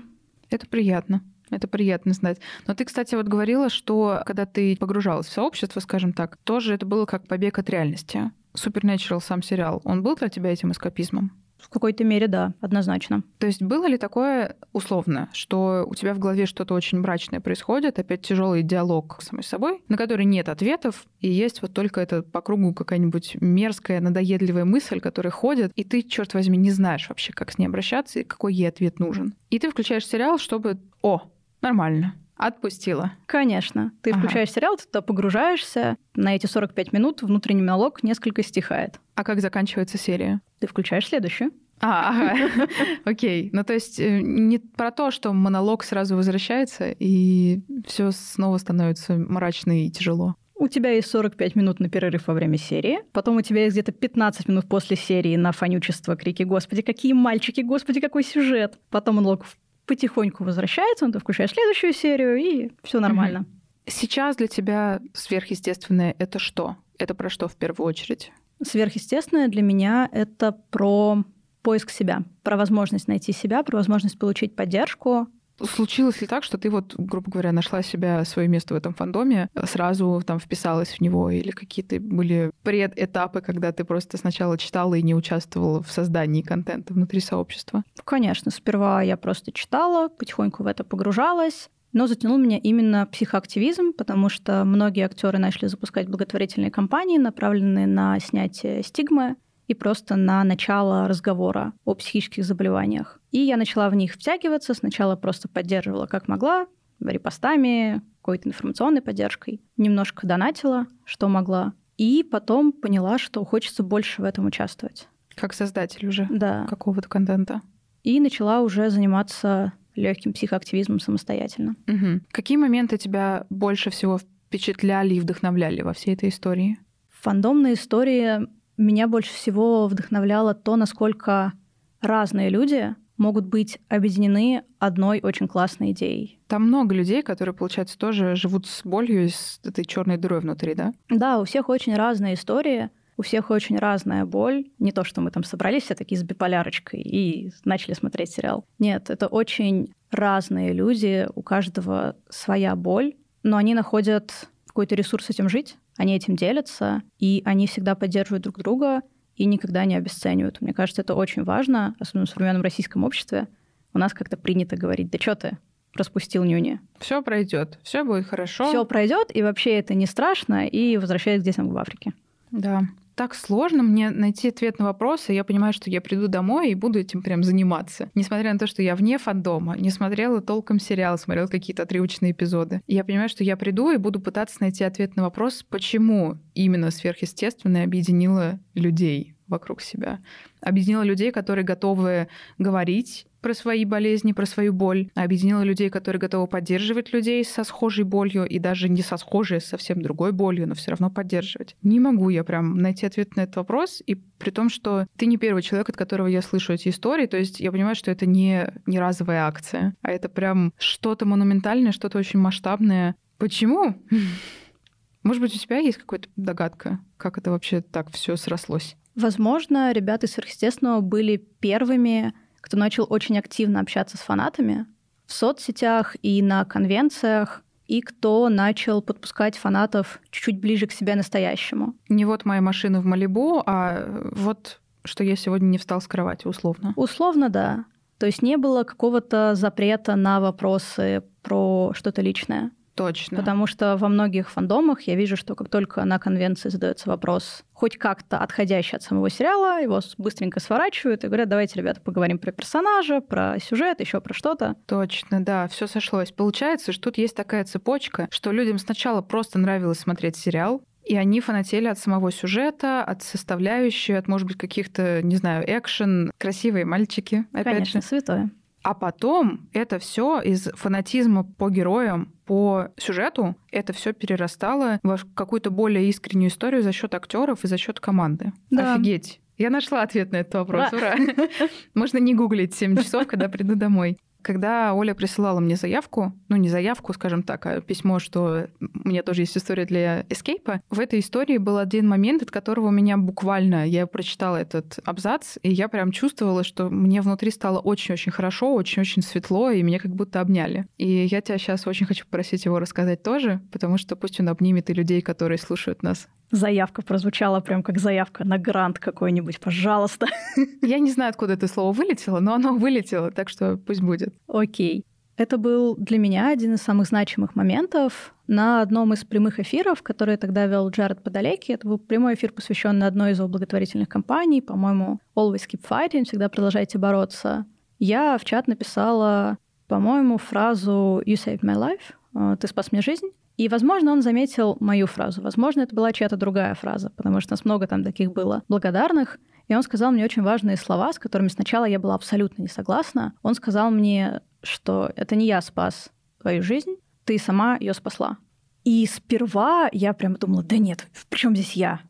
Это 0.50 0.68
приятно. 0.68 1.24
Это 1.50 1.68
приятно 1.68 2.14
знать. 2.14 2.40
Но 2.68 2.76
ты, 2.76 2.86
кстати, 2.86 3.16
вот 3.16 3.28
говорила, 3.28 3.70
что 3.70 4.22
когда 4.26 4.46
ты 4.46 4.76
погружалась 4.76 5.28
в 5.28 5.32
сообщество, 5.32 5.80
скажем 5.80 6.14
так, 6.14 6.38
тоже 6.38 6.74
это 6.74 6.86
было 6.86 7.06
как 7.06 7.28
побег 7.28 7.58
от 7.60 7.70
реальности. 7.70 8.32
Supernatural 8.54 9.22
сам 9.22 9.42
сериал, 9.42 9.82
он 9.84 10.04
был 10.04 10.16
для 10.16 10.30
тебя 10.30 10.52
этим 10.52 10.72
эскапизмом? 10.72 11.32
В 11.64 11.70
какой-то 11.70 12.04
мере, 12.04 12.28
да, 12.28 12.54
однозначно. 12.60 13.24
То 13.40 13.48
есть 13.48 13.62
было 13.62 13.88
ли 13.88 13.98
такое 13.98 14.58
условно, 14.74 15.30
что 15.32 15.86
у 15.88 15.96
тебя 15.96 16.14
в 16.14 16.20
голове 16.20 16.46
что-то 16.46 16.74
очень 16.74 17.00
мрачное 17.00 17.40
происходит, 17.40 18.00
опять 18.00 18.22
тяжелый 18.22 18.64
диалог 18.64 19.18
с 19.22 19.28
самой 19.28 19.44
собой, 19.44 19.82
на 19.88 19.98
который 19.98 20.26
нет 20.26 20.50
ответов, 20.50 21.06
и 21.22 21.30
есть 21.30 21.62
вот 21.62 21.74
только 21.74 22.02
это 22.02 22.22
по 22.22 22.42
кругу 22.42 22.74
какая-нибудь 22.74 23.38
мерзкая, 23.40 24.02
надоедливая 24.02 24.66
мысль, 24.66 25.00
которая 25.00 25.32
ходит, 25.32 25.72
и 25.76 25.84
ты, 25.84 26.02
черт 26.02 26.34
возьми, 26.34 26.58
не 26.58 26.72
знаешь 26.72 27.08
вообще, 27.08 27.32
как 27.32 27.52
с 27.52 27.58
ней 27.58 27.68
обращаться 27.68 28.20
и 28.20 28.24
какой 28.24 28.54
ей 28.54 28.68
ответ 28.68 29.00
нужен. 29.00 29.34
И 29.50 29.60
ты 29.60 29.70
включаешь 29.72 30.06
сериал, 30.06 30.38
чтобы... 30.38 30.80
О, 31.02 31.22
нормально. 31.62 32.16
Отпустила. 32.36 33.14
Конечно. 33.26 33.92
Ты 34.02 34.12
ага. 34.12 34.20
включаешь 34.20 34.52
сериал, 34.52 34.76
ты 34.76 34.86
туда 34.86 35.02
погружаешься, 35.02 35.98
на 36.16 36.36
эти 36.36 36.46
45 36.46 36.92
минут 36.92 37.22
внутренний 37.22 37.62
монолог 37.62 38.04
несколько 38.04 38.44
стихает. 38.44 39.00
А 39.16 39.24
как 39.24 39.40
заканчивается 39.40 39.98
серия? 39.98 40.42
Ты 40.64 40.68
включаешь 40.68 41.10
следующую. 41.10 41.52
А, 41.82 42.12
ага. 42.12 42.70
окей. 43.04 43.50
Ну, 43.52 43.66
то 43.66 43.74
есть 43.74 44.00
э, 44.00 44.22
не 44.22 44.60
про 44.60 44.92
то, 44.92 45.12
что 45.12 45.34
монолог 45.34 45.84
сразу 45.84 46.16
возвращается, 46.16 46.96
и 46.98 47.60
все 47.86 48.12
снова 48.12 48.58
становится 48.60 49.16
мрачно 49.18 49.86
и 49.86 49.90
тяжело. 49.90 50.38
У 50.56 50.70
тебя 50.70 50.92
есть 50.92 51.10
45 51.10 51.58
минут 51.58 51.82
на 51.82 51.90
перерыв 51.90 52.28
во 52.28 52.34
время 52.34 52.58
серии, 52.58 53.00
потом 53.12 53.36
у 53.36 53.42
тебя 53.42 53.66
есть 53.66 53.76
где-то 53.76 53.92
15 53.92 54.48
минут 54.48 54.70
после 54.70 54.96
серии 54.96 55.36
на 55.36 55.52
фонючество, 55.52 56.16
крики 56.16 56.44
«Господи, 56.44 56.82
какие 56.82 57.12
мальчики! 57.12 57.60
Господи, 57.60 58.00
какой 58.00 58.24
сюжет!» 58.24 58.80
Потом 58.90 59.18
монолог 59.18 59.46
потихоньку 59.86 60.46
возвращается, 60.46 61.12
ты 61.12 61.20
включаешь 61.20 61.52
следующую 61.52 61.92
серию, 61.92 62.38
и 62.38 62.72
все 62.84 63.02
нормально. 63.02 63.42
Угу. 63.42 63.48
Сейчас 63.88 64.38
для 64.38 64.48
тебя 64.48 65.02
сверхъестественное 65.14 66.16
это 66.20 66.40
что? 66.40 66.78
Это 66.98 67.14
про 67.16 67.30
что 67.30 67.50
в 67.50 67.58
первую 67.58 67.86
очередь? 67.86 68.32
Сверхъестественное 68.66 69.48
для 69.48 69.62
меня 69.62 70.10
это 70.12 70.52
про 70.72 71.24
поиск 71.62 71.90
себя, 71.90 72.24
про 72.44 72.58
возможность 72.58 73.08
найти 73.08 73.32
себя, 73.32 73.64
про 73.64 73.78
возможность 73.78 74.20
получить 74.20 74.56
поддержку. 74.56 75.28
Случилось 75.62 76.20
ли 76.20 76.28
так, 76.28 76.44
что 76.44 76.58
ты 76.58 76.70
вот, 76.70 76.96
грубо 76.98 77.30
говоря, 77.30 77.52
нашла 77.52 77.84
себя, 77.84 78.26
свое 78.26 78.48
место 78.48 78.74
в 78.74 78.78
этом 78.78 78.94
фандоме, 78.94 79.50
сразу 79.66 80.22
там 80.26 80.40
вписалась 80.40 80.90
в 80.90 81.02
него, 81.02 81.30
или 81.30 81.52
какие-то 81.52 82.00
были 82.00 82.52
предэтапы, 82.64 83.40
когда 83.42 83.72
ты 83.72 83.84
просто 83.84 84.18
сначала 84.18 84.58
читала 84.58 84.96
и 84.96 85.04
не 85.04 85.14
участвовала 85.14 85.82
в 85.84 85.92
создании 85.92 86.42
контента 86.42 86.94
внутри 86.94 87.20
сообщества? 87.20 87.84
Конечно, 88.04 88.52
сперва 88.52 89.04
я 89.04 89.16
просто 89.16 89.52
читала, 89.52 90.10
потихоньку 90.10 90.64
в 90.64 90.68
это 90.68 90.84
погружалась, 90.84 91.70
но 91.94 92.08
затянул 92.08 92.38
меня 92.38 92.58
именно 92.58 93.06
психоактивизм, 93.06 93.94
потому 93.94 94.30
что 94.30 94.66
многие 94.66 95.06
актеры 95.06 95.38
начали 95.38 95.68
запускать 95.68 96.10
благотворительные 96.10 96.72
кампании, 96.72 97.18
направленные 97.18 97.88
на 97.88 98.20
снятие 98.20 98.84
стигмы 98.84 99.38
и 99.68 99.74
просто 99.74 100.16
на 100.16 100.44
начало 100.44 101.08
разговора 101.08 101.74
о 101.86 101.94
психических 101.96 102.44
заболеваниях. 102.44 103.20
И 103.32 103.40
я 103.40 103.58
начала 103.58 103.90
в 103.90 103.96
них 103.96 104.14
втягиваться. 104.14 104.74
Сначала 104.74 105.16
просто 105.16 105.48
поддерживала 105.48 106.06
как 106.06 106.28
могла, 106.28 106.68
репостами, 107.00 108.02
какой-то 108.22 108.50
информационной 108.50 109.02
поддержкой. 109.02 109.62
Немножко 109.78 110.26
донатила, 110.26 110.88
что 111.06 111.28
могла. 111.28 111.74
И 111.98 112.24
потом 112.24 112.72
поняла, 112.72 113.18
что 113.18 113.44
хочется 113.46 113.84
больше 113.84 114.22
в 114.22 114.26
этом 114.26 114.46
участвовать. 114.46 115.08
Как 115.36 115.54
создатель 115.54 116.08
уже 116.08 116.28
да. 116.30 116.66
какого-то 116.68 117.08
контента. 117.08 117.62
И 118.04 118.20
начала 118.20 118.62
уже 118.62 118.90
заниматься 118.90 119.74
легким 119.96 120.34
психоактивизмом 120.34 121.00
самостоятельно. 121.00 121.76
Угу. 121.88 122.22
Какие 122.32 122.58
моменты 122.58 122.98
тебя 122.98 123.46
больше 123.50 123.90
всего 123.90 124.20
впечатляли 124.20 125.16
и 125.16 125.20
вдохновляли 125.20 125.82
во 125.82 125.94
всей 125.94 126.14
этой 126.14 126.30
истории? 126.30 126.78
Фандомная 127.10 127.74
история 127.74 128.48
меня 128.78 129.08
больше 129.08 129.34
всего 129.34 129.88
вдохновляло 129.88 130.54
то, 130.54 130.76
насколько 130.76 131.54
разные 132.02 132.50
люди 132.50 132.96
могут 133.18 133.46
быть 133.46 133.80
объединены 133.90 134.64
одной 134.80 135.22
очень 135.22 135.48
классной 135.48 135.92
идеей. 135.92 136.40
Там 136.48 136.64
много 136.64 136.96
людей, 136.96 137.22
которые, 137.22 137.54
получается, 137.54 137.98
тоже 137.98 138.36
живут 138.36 138.66
с 138.66 138.84
болью 138.84 139.26
и 139.26 139.30
с 139.30 139.60
этой 139.64 139.86
черной 139.86 140.18
дырой 140.18 140.42
внутри, 140.42 140.74
да? 140.74 140.94
Да, 141.10 141.40
у 141.40 141.46
всех 141.46 141.70
очень 141.70 141.96
разные 141.96 142.34
истории, 142.34 142.90
у 143.18 143.22
всех 143.22 143.50
очень 143.50 143.78
разная 143.78 144.26
боль. 144.26 144.66
Не 144.80 144.92
то, 144.92 145.04
что 145.04 145.22
мы 145.22 145.32
там 145.32 145.44
собрались 145.44 145.84
все 145.84 145.96
такие 145.96 146.20
с 146.20 146.24
биполярочкой 146.24 147.02
и 147.02 147.52
начали 147.66 147.94
смотреть 147.94 148.32
сериал. 148.32 148.66
Нет, 148.80 149.10
это 149.10 149.28
очень 149.28 149.94
разные 150.12 150.74
люди, 150.74 151.28
у 151.36 151.42
каждого 151.42 152.16
своя 152.30 152.76
боль, 152.76 153.16
но 153.44 153.58
они 153.58 153.74
находят 153.74 154.50
какой-то 154.68 154.96
ресурс 154.96 155.30
этим 155.30 155.50
жить, 155.50 155.78
они 155.98 156.16
этим 156.16 156.36
делятся, 156.36 157.02
и 157.20 157.42
они 157.46 157.68
всегда 157.68 157.96
поддерживают 157.96 158.44
друг 158.44 158.58
друга 158.58 159.02
и 159.36 159.46
никогда 159.46 159.86
не 159.86 159.96
обесценивают. 159.96 160.62
Мне 160.62 160.74
кажется, 160.74 161.02
это 161.02 161.16
очень 161.16 161.44
важно, 161.44 161.96
особенно 162.00 162.26
в 162.26 162.30
современном 162.30 162.62
российском 162.62 163.04
обществе. 163.04 163.48
У 163.94 164.00
нас 164.00 164.14
как-то 164.14 164.38
принято 164.38 164.76
говорить, 164.76 165.12
да 165.12 165.20
что 165.20 165.36
ты, 165.36 165.58
распустил 165.94 166.44
нюни. 166.44 166.80
Все 167.00 167.22
пройдет, 167.22 167.80
все 167.84 168.04
будет 168.04 168.28
хорошо. 168.28 168.68
Все 168.68 168.86
пройдет, 168.86 169.36
и 169.36 169.44
вообще 169.44 169.78
это 169.78 169.94
не 169.94 170.08
страшно, 170.08 170.68
и 170.68 170.98
возвращаясь 170.98 171.42
к 171.42 171.46
детям 171.46 171.70
в 171.70 171.78
Африке. 171.78 172.14
Да 172.52 172.84
так 173.16 173.36
сложно 173.36 173.84
мне 173.84 174.10
найти 174.10 174.50
ответ 174.50 174.80
на 174.80 174.86
вопросы. 174.86 175.34
Я 175.34 175.44
понимаю, 175.44 175.74
что 175.74 175.90
я 175.90 176.02
приду 176.02 176.28
домой 176.28 176.72
и 176.72 176.76
буду 176.76 177.00
этим 177.00 177.22
прям 177.22 177.44
заниматься. 177.44 178.10
Несмотря 178.16 178.54
на 178.54 178.60
то, 178.60 178.68
что 178.68 178.82
я 178.82 178.96
вне 178.96 179.18
фандома, 179.18 179.78
не 179.78 179.90
смотрела 179.90 180.42
толком 180.42 180.80
сериал, 180.80 181.18
смотрела 181.18 181.48
какие-то 181.48 181.84
отрывочные 181.84 182.32
эпизоды. 182.32 182.82
Я 182.88 183.04
понимаю, 183.04 183.30
что 183.30 183.44
я 183.44 183.58
приду 183.58 183.92
и 183.92 183.98
буду 183.98 184.20
пытаться 184.20 184.58
найти 184.60 184.84
ответ 184.84 185.16
на 185.16 185.24
вопрос, 185.24 185.64
почему 185.68 186.38
именно 186.54 186.92
сверхъестественное 186.92 187.84
объединило 187.84 188.60
людей 188.74 189.33
вокруг 189.48 189.82
себя. 189.82 190.20
Объединила 190.62 191.04
людей, 191.04 191.32
которые 191.32 191.66
готовы 191.66 192.28
говорить 192.58 193.28
про 193.44 193.54
свои 193.54 193.84
болезни, 193.84 194.32
про 194.32 194.46
свою 194.46 194.72
боль, 194.72 195.10
объединила 195.16 195.62
людей, 195.64 195.90
которые 195.90 196.20
готовы 196.20 196.48
поддерживать 196.48 197.12
людей 197.12 197.44
со 197.44 197.66
схожей 197.66 198.06
болью 198.06 198.46
и 198.46 198.58
даже 198.58 198.88
не 198.88 199.02
со 199.02 199.18
схожей, 199.18 199.58
а 199.58 199.62
совсем 199.62 200.02
другой 200.02 200.32
болью, 200.32 200.66
но 200.66 200.76
все 200.76 200.92
равно 200.92 201.12
поддерживать. 201.12 201.76
Не 201.84 202.00
могу 202.00 202.30
я 202.30 202.46
прям 202.46 202.78
найти 202.78 203.06
ответ 203.06 203.36
на 203.36 203.42
этот 203.42 203.58
вопрос, 203.58 204.02
и 204.06 204.16
при 204.16 204.50
том, 204.50 204.70
что 204.70 205.08
ты 205.18 205.26
не 205.26 205.38
первый 205.38 205.62
человек, 205.62 205.90
от 205.90 205.98
которого 205.98 206.28
я 206.28 206.42
слышу 206.42 206.72
эти 206.72 206.88
истории, 206.88 207.26
то 207.26 207.38
есть 207.38 207.60
я 207.60 207.72
понимаю, 207.72 207.96
что 207.96 208.12
это 208.12 208.26
не, 208.26 208.74
не 208.86 208.98
разовая 208.98 209.46
акция, 209.46 209.94
а 210.02 210.12
это 210.12 210.30
прям 210.30 210.74
что-то 210.78 211.26
монументальное, 211.26 211.92
что-то 211.92 212.18
очень 212.18 212.40
масштабное. 212.40 213.16
Почему? 213.38 213.94
Может 215.24 215.42
быть, 215.42 215.54
у 215.54 215.60
тебя 215.60 215.80
есть 215.80 215.98
какая-то 215.98 216.30
догадка, 216.38 217.00
как 217.18 217.38
это 217.38 217.52
вообще 217.52 217.82
так 217.82 218.10
все 218.12 218.38
срослось? 218.38 218.96
Возможно, 219.16 219.92
ребята 219.92 220.26
из 220.26 220.34
сверхъестественного 220.34 221.02
были 221.02 221.38
первыми, 221.38 222.34
кто 222.62 222.78
начал 222.78 223.06
очень 223.10 223.38
активно 223.38 223.80
общаться 223.80 224.18
с 224.18 224.22
фанатами 224.22 224.88
в 225.26 225.34
соцсетях 225.34 226.16
и 226.22 226.42
на 226.42 226.66
конвенциях, 226.66 227.64
и 227.88 228.02
кто 228.02 228.50
начал 228.50 229.02
подпускать 229.02 229.58
фанатов 229.58 230.20
чуть-чуть 230.30 230.60
ближе 230.60 230.88
к 230.88 230.92
себе 230.92 231.16
настоящему. 231.16 231.96
Не 232.10 232.26
вот 232.26 232.46
моя 232.46 232.62
машина 232.62 233.02
в 233.02 233.06
Малибу, 233.06 233.62
а 233.66 234.06
вот 234.32 234.80
что 235.04 235.24
я 235.24 235.36
сегодня 235.36 235.66
не 235.68 235.78
встал 235.78 236.02
с 236.02 236.08
кровати, 236.08 236.48
условно. 236.48 236.94
Условно, 236.96 237.50
да. 237.50 237.86
То 238.20 238.26
есть 238.26 238.42
не 238.42 238.58
было 238.58 238.84
какого-то 238.84 239.54
запрета 239.56 240.16
на 240.16 240.40
вопросы 240.40 241.24
про 241.42 241.92
что-то 241.94 242.22
личное. 242.22 242.72
Точно. 242.96 243.38
Потому 243.38 243.66
что 243.66 243.98
во 243.98 244.08
многих 244.08 244.52
фандомах 244.52 245.02
я 245.02 245.16
вижу, 245.16 245.36
что 245.36 245.56
как 245.56 245.70
только 245.70 246.04
на 246.06 246.20
конвенции 246.20 246.70
задается 246.70 247.10
вопрос, 247.10 247.64
хоть 247.74 247.98
как-то 247.98 248.38
отходящий 248.38 248.96
от 248.96 249.04
самого 249.04 249.30
сериала, 249.30 249.82
его 249.82 250.00
быстренько 250.18 250.60
сворачивают 250.60 251.24
и 251.24 251.28
говорят, 251.28 251.50
давайте, 251.50 251.80
ребята, 251.80 252.02
поговорим 252.02 252.38
про 252.38 252.52
персонажа, 252.52 253.20
про 253.20 253.58
сюжет, 253.60 254.00
еще 254.00 254.22
про 254.22 254.34
что-то. 254.34 254.76
Точно, 254.86 255.44
да, 255.44 255.68
все 255.68 255.88
сошлось. 255.88 256.32
Получается, 256.32 256.92
что 256.92 257.04
тут 257.04 257.18
есть 257.18 257.36
такая 257.36 257.64
цепочка, 257.66 258.28
что 258.32 258.52
людям 258.52 258.78
сначала 258.78 259.22
просто 259.22 259.58
нравилось 259.58 260.00
смотреть 260.00 260.36
сериал, 260.36 260.84
и 261.04 261.18
они 261.18 261.42
фанатели 261.42 261.88
от 261.88 262.00
самого 262.00 262.32
сюжета, 262.32 263.04
от 263.04 263.24
составляющей, 263.24 264.14
от, 264.14 264.28
может 264.28 264.48
быть, 264.48 264.58
каких-то, 264.58 265.22
не 265.22 265.36
знаю, 265.36 265.66
экшен, 265.68 266.32
красивые 266.38 266.86
мальчики, 266.86 267.46
опять 267.52 267.74
Конечно, 267.74 268.02
же. 268.02 268.08
святое. 268.08 268.52
А 268.84 268.94
потом 268.94 269.70
это 269.74 269.98
все 270.00 270.42
из 270.42 270.64
фанатизма 270.76 271.44
по 271.44 271.70
героям, 271.70 272.33
по 272.46 272.90
сюжету, 272.98 273.56
это 273.72 273.94
все 273.94 274.14
перерастало 274.14 275.00
в 275.04 275.20
какую-то 275.34 275.72
более 275.72 276.10
искреннюю 276.10 276.50
историю 276.50 276.84
за 276.84 276.92
счет 276.92 277.14
актеров 277.16 277.64
и 277.64 277.68
за 277.68 277.78
счет 277.78 278.00
команды. 278.00 278.54
Да. 278.70 278.96
Офигеть. 278.96 279.40
Я 279.58 279.70
нашла 279.70 280.02
ответ 280.02 280.32
на 280.32 280.38
этот 280.38 280.56
вопрос. 280.56 280.92
Ура! 280.94 281.16
Можно 281.94 282.18
не 282.18 282.34
гуглить 282.34 282.74
7 282.74 282.98
часов, 282.98 283.28
когда 283.28 283.50
приду 283.50 283.76
домой. 283.76 284.18
Когда 284.44 284.94
Оля 284.94 285.16
присылала 285.16 285.60
мне 285.60 285.76
заявку, 285.76 286.34
ну 286.50 286.58
не 286.58 286.70
заявку, 286.70 287.14
скажем 287.14 287.44
так, 287.44 287.66
а 287.66 287.82
письмо, 287.82 288.20
что 288.20 288.68
у 288.80 289.08
меня 289.08 289.24
тоже 289.24 289.42
есть 289.42 289.58
история 289.58 289.86
для 289.86 290.26
эскейпа, 290.30 290.82
в 290.90 291.00
этой 291.00 291.20
истории 291.20 291.58
был 291.58 291.78
один 291.78 292.08
момент, 292.08 292.44
от 292.44 292.52
которого 292.52 292.88
у 292.88 292.92
меня 292.92 293.18
буквально, 293.18 293.88
я 293.88 294.06
прочитала 294.06 294.58
этот 294.58 295.00
абзац, 295.06 295.58
и 295.64 295.72
я 295.72 295.88
прям 295.88 296.12
чувствовала, 296.12 296.64
что 296.64 296.90
мне 296.90 297.22
внутри 297.22 297.52
стало 297.52 297.80
очень-очень 297.80 298.32
хорошо, 298.32 298.76
очень-очень 298.76 299.22
светло, 299.22 299.72
и 299.72 299.82
меня 299.82 300.00
как 300.00 300.14
будто 300.14 300.42
обняли. 300.42 300.88
И 300.98 301.26
я 301.26 301.42
тебя 301.42 301.58
сейчас 301.58 301.88
очень 301.88 302.06
хочу 302.06 302.26
попросить 302.26 302.66
его 302.66 302.80
рассказать 302.80 303.24
тоже, 303.24 303.62
потому 303.72 303.98
что 303.98 304.16
пусть 304.16 304.40
он 304.40 304.50
обнимет 304.50 304.90
и 304.90 304.94
людей, 304.94 305.22
которые 305.22 305.58
слушают 305.58 306.04
нас 306.04 306.28
Заявка 306.54 307.02
прозвучала 307.02 307.62
прям 307.62 307.82
как 307.82 307.98
заявка 307.98 308.46
на 308.46 308.60
грант 308.60 309.00
какой-нибудь, 309.00 309.60
пожалуйста. 309.60 310.28
Я 310.84 311.00
не 311.00 311.10
знаю, 311.10 311.32
откуда 311.32 311.54
это 311.54 311.68
слово 311.68 311.92
вылетело, 311.92 312.40
но 312.42 312.54
оно 312.54 312.76
вылетело, 312.76 313.32
так 313.32 313.50
что 313.50 313.76
пусть 313.76 314.02
будет. 314.02 314.36
Окей. 314.48 315.04
Это 315.36 315.58
был 315.58 315.96
для 315.96 316.20
меня 316.20 316.50
один 316.50 316.76
из 316.76 316.84
самых 316.84 317.08
значимых 317.08 317.56
моментов. 317.56 318.36
На 318.46 318.84
одном 318.84 319.14
из 319.14 319.26
прямых 319.26 319.60
эфиров, 319.60 320.04
которые 320.04 320.38
тогда 320.38 320.68
вел 320.68 320.90
Джаред 320.92 321.24
Подалеки, 321.24 321.72
это 321.72 321.88
был 321.88 321.98
прямой 321.98 322.36
эфир, 322.36 322.52
посвященный 322.52 323.08
одной 323.08 323.32
из 323.32 323.40
его 323.40 323.48
благотворительных 323.48 324.08
компаний, 324.08 324.62
по-моему, 324.62 325.20
Always 325.36 325.64
Keep 325.68 325.82
Fighting, 325.90 326.26
всегда 326.26 326.50
продолжайте 326.50 327.00
бороться. 327.00 327.66
Я 327.98 328.38
в 328.38 328.46
чат 328.46 328.68
написала, 328.68 329.58
по-моему, 329.88 330.38
фразу 330.38 331.24
You 331.26 331.34
saved 331.34 331.62
my 331.62 331.76
life, 331.76 332.58
ты 332.58 332.68
спас 332.68 332.92
мне 332.92 333.02
жизнь. 333.02 333.32
И, 333.58 333.70
возможно, 333.70 334.12
он 334.12 334.22
заметил 334.22 334.78
мою 334.80 335.06
фразу. 335.06 335.42
Возможно, 335.42 335.82
это 335.82 335.96
была 335.96 336.12
чья-то 336.12 336.38
другая 336.38 336.74
фраза, 336.74 337.12
потому 337.12 337.40
что 337.40 337.54
нас 337.54 337.66
много 337.66 337.88
там 337.88 338.04
таких 338.04 338.32
было 338.34 338.64
благодарных. 338.68 339.40
И 339.68 339.76
он 339.76 339.84
сказал 339.84 340.12
мне 340.12 340.26
очень 340.26 340.42
важные 340.42 340.76
слова, 340.76 341.14
с 341.14 341.20
которыми 341.20 341.50
сначала 341.50 341.86
я 341.86 342.00
была 342.00 342.16
абсолютно 342.16 342.64
не 342.64 342.68
согласна. 342.68 343.34
Он 343.44 343.54
сказал 343.54 343.92
мне, 343.92 344.42
что 344.64 345.12
это 345.16 345.36
не 345.36 345.46
я 345.46 345.62
спас 345.62 346.12
твою 346.42 346.64
жизнь, 346.64 346.96
ты 347.26 347.38
сама 347.38 347.78
ее 347.80 347.94
спасла. 347.94 348.38
И 348.84 349.06
сперва 349.06 349.88
я 349.94 350.14
прям 350.14 350.36
думала, 350.36 350.64
да 350.64 350.78
нет, 350.78 351.08
при 351.30 351.38
чем 351.38 351.56
здесь 351.56 351.74
я? 351.74 352.02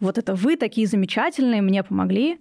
Вот 0.00 0.18
это 0.18 0.34
вы 0.34 0.56
такие 0.56 0.86
замечательные, 0.86 1.62
мне 1.62 1.84
помогли. 1.84 2.40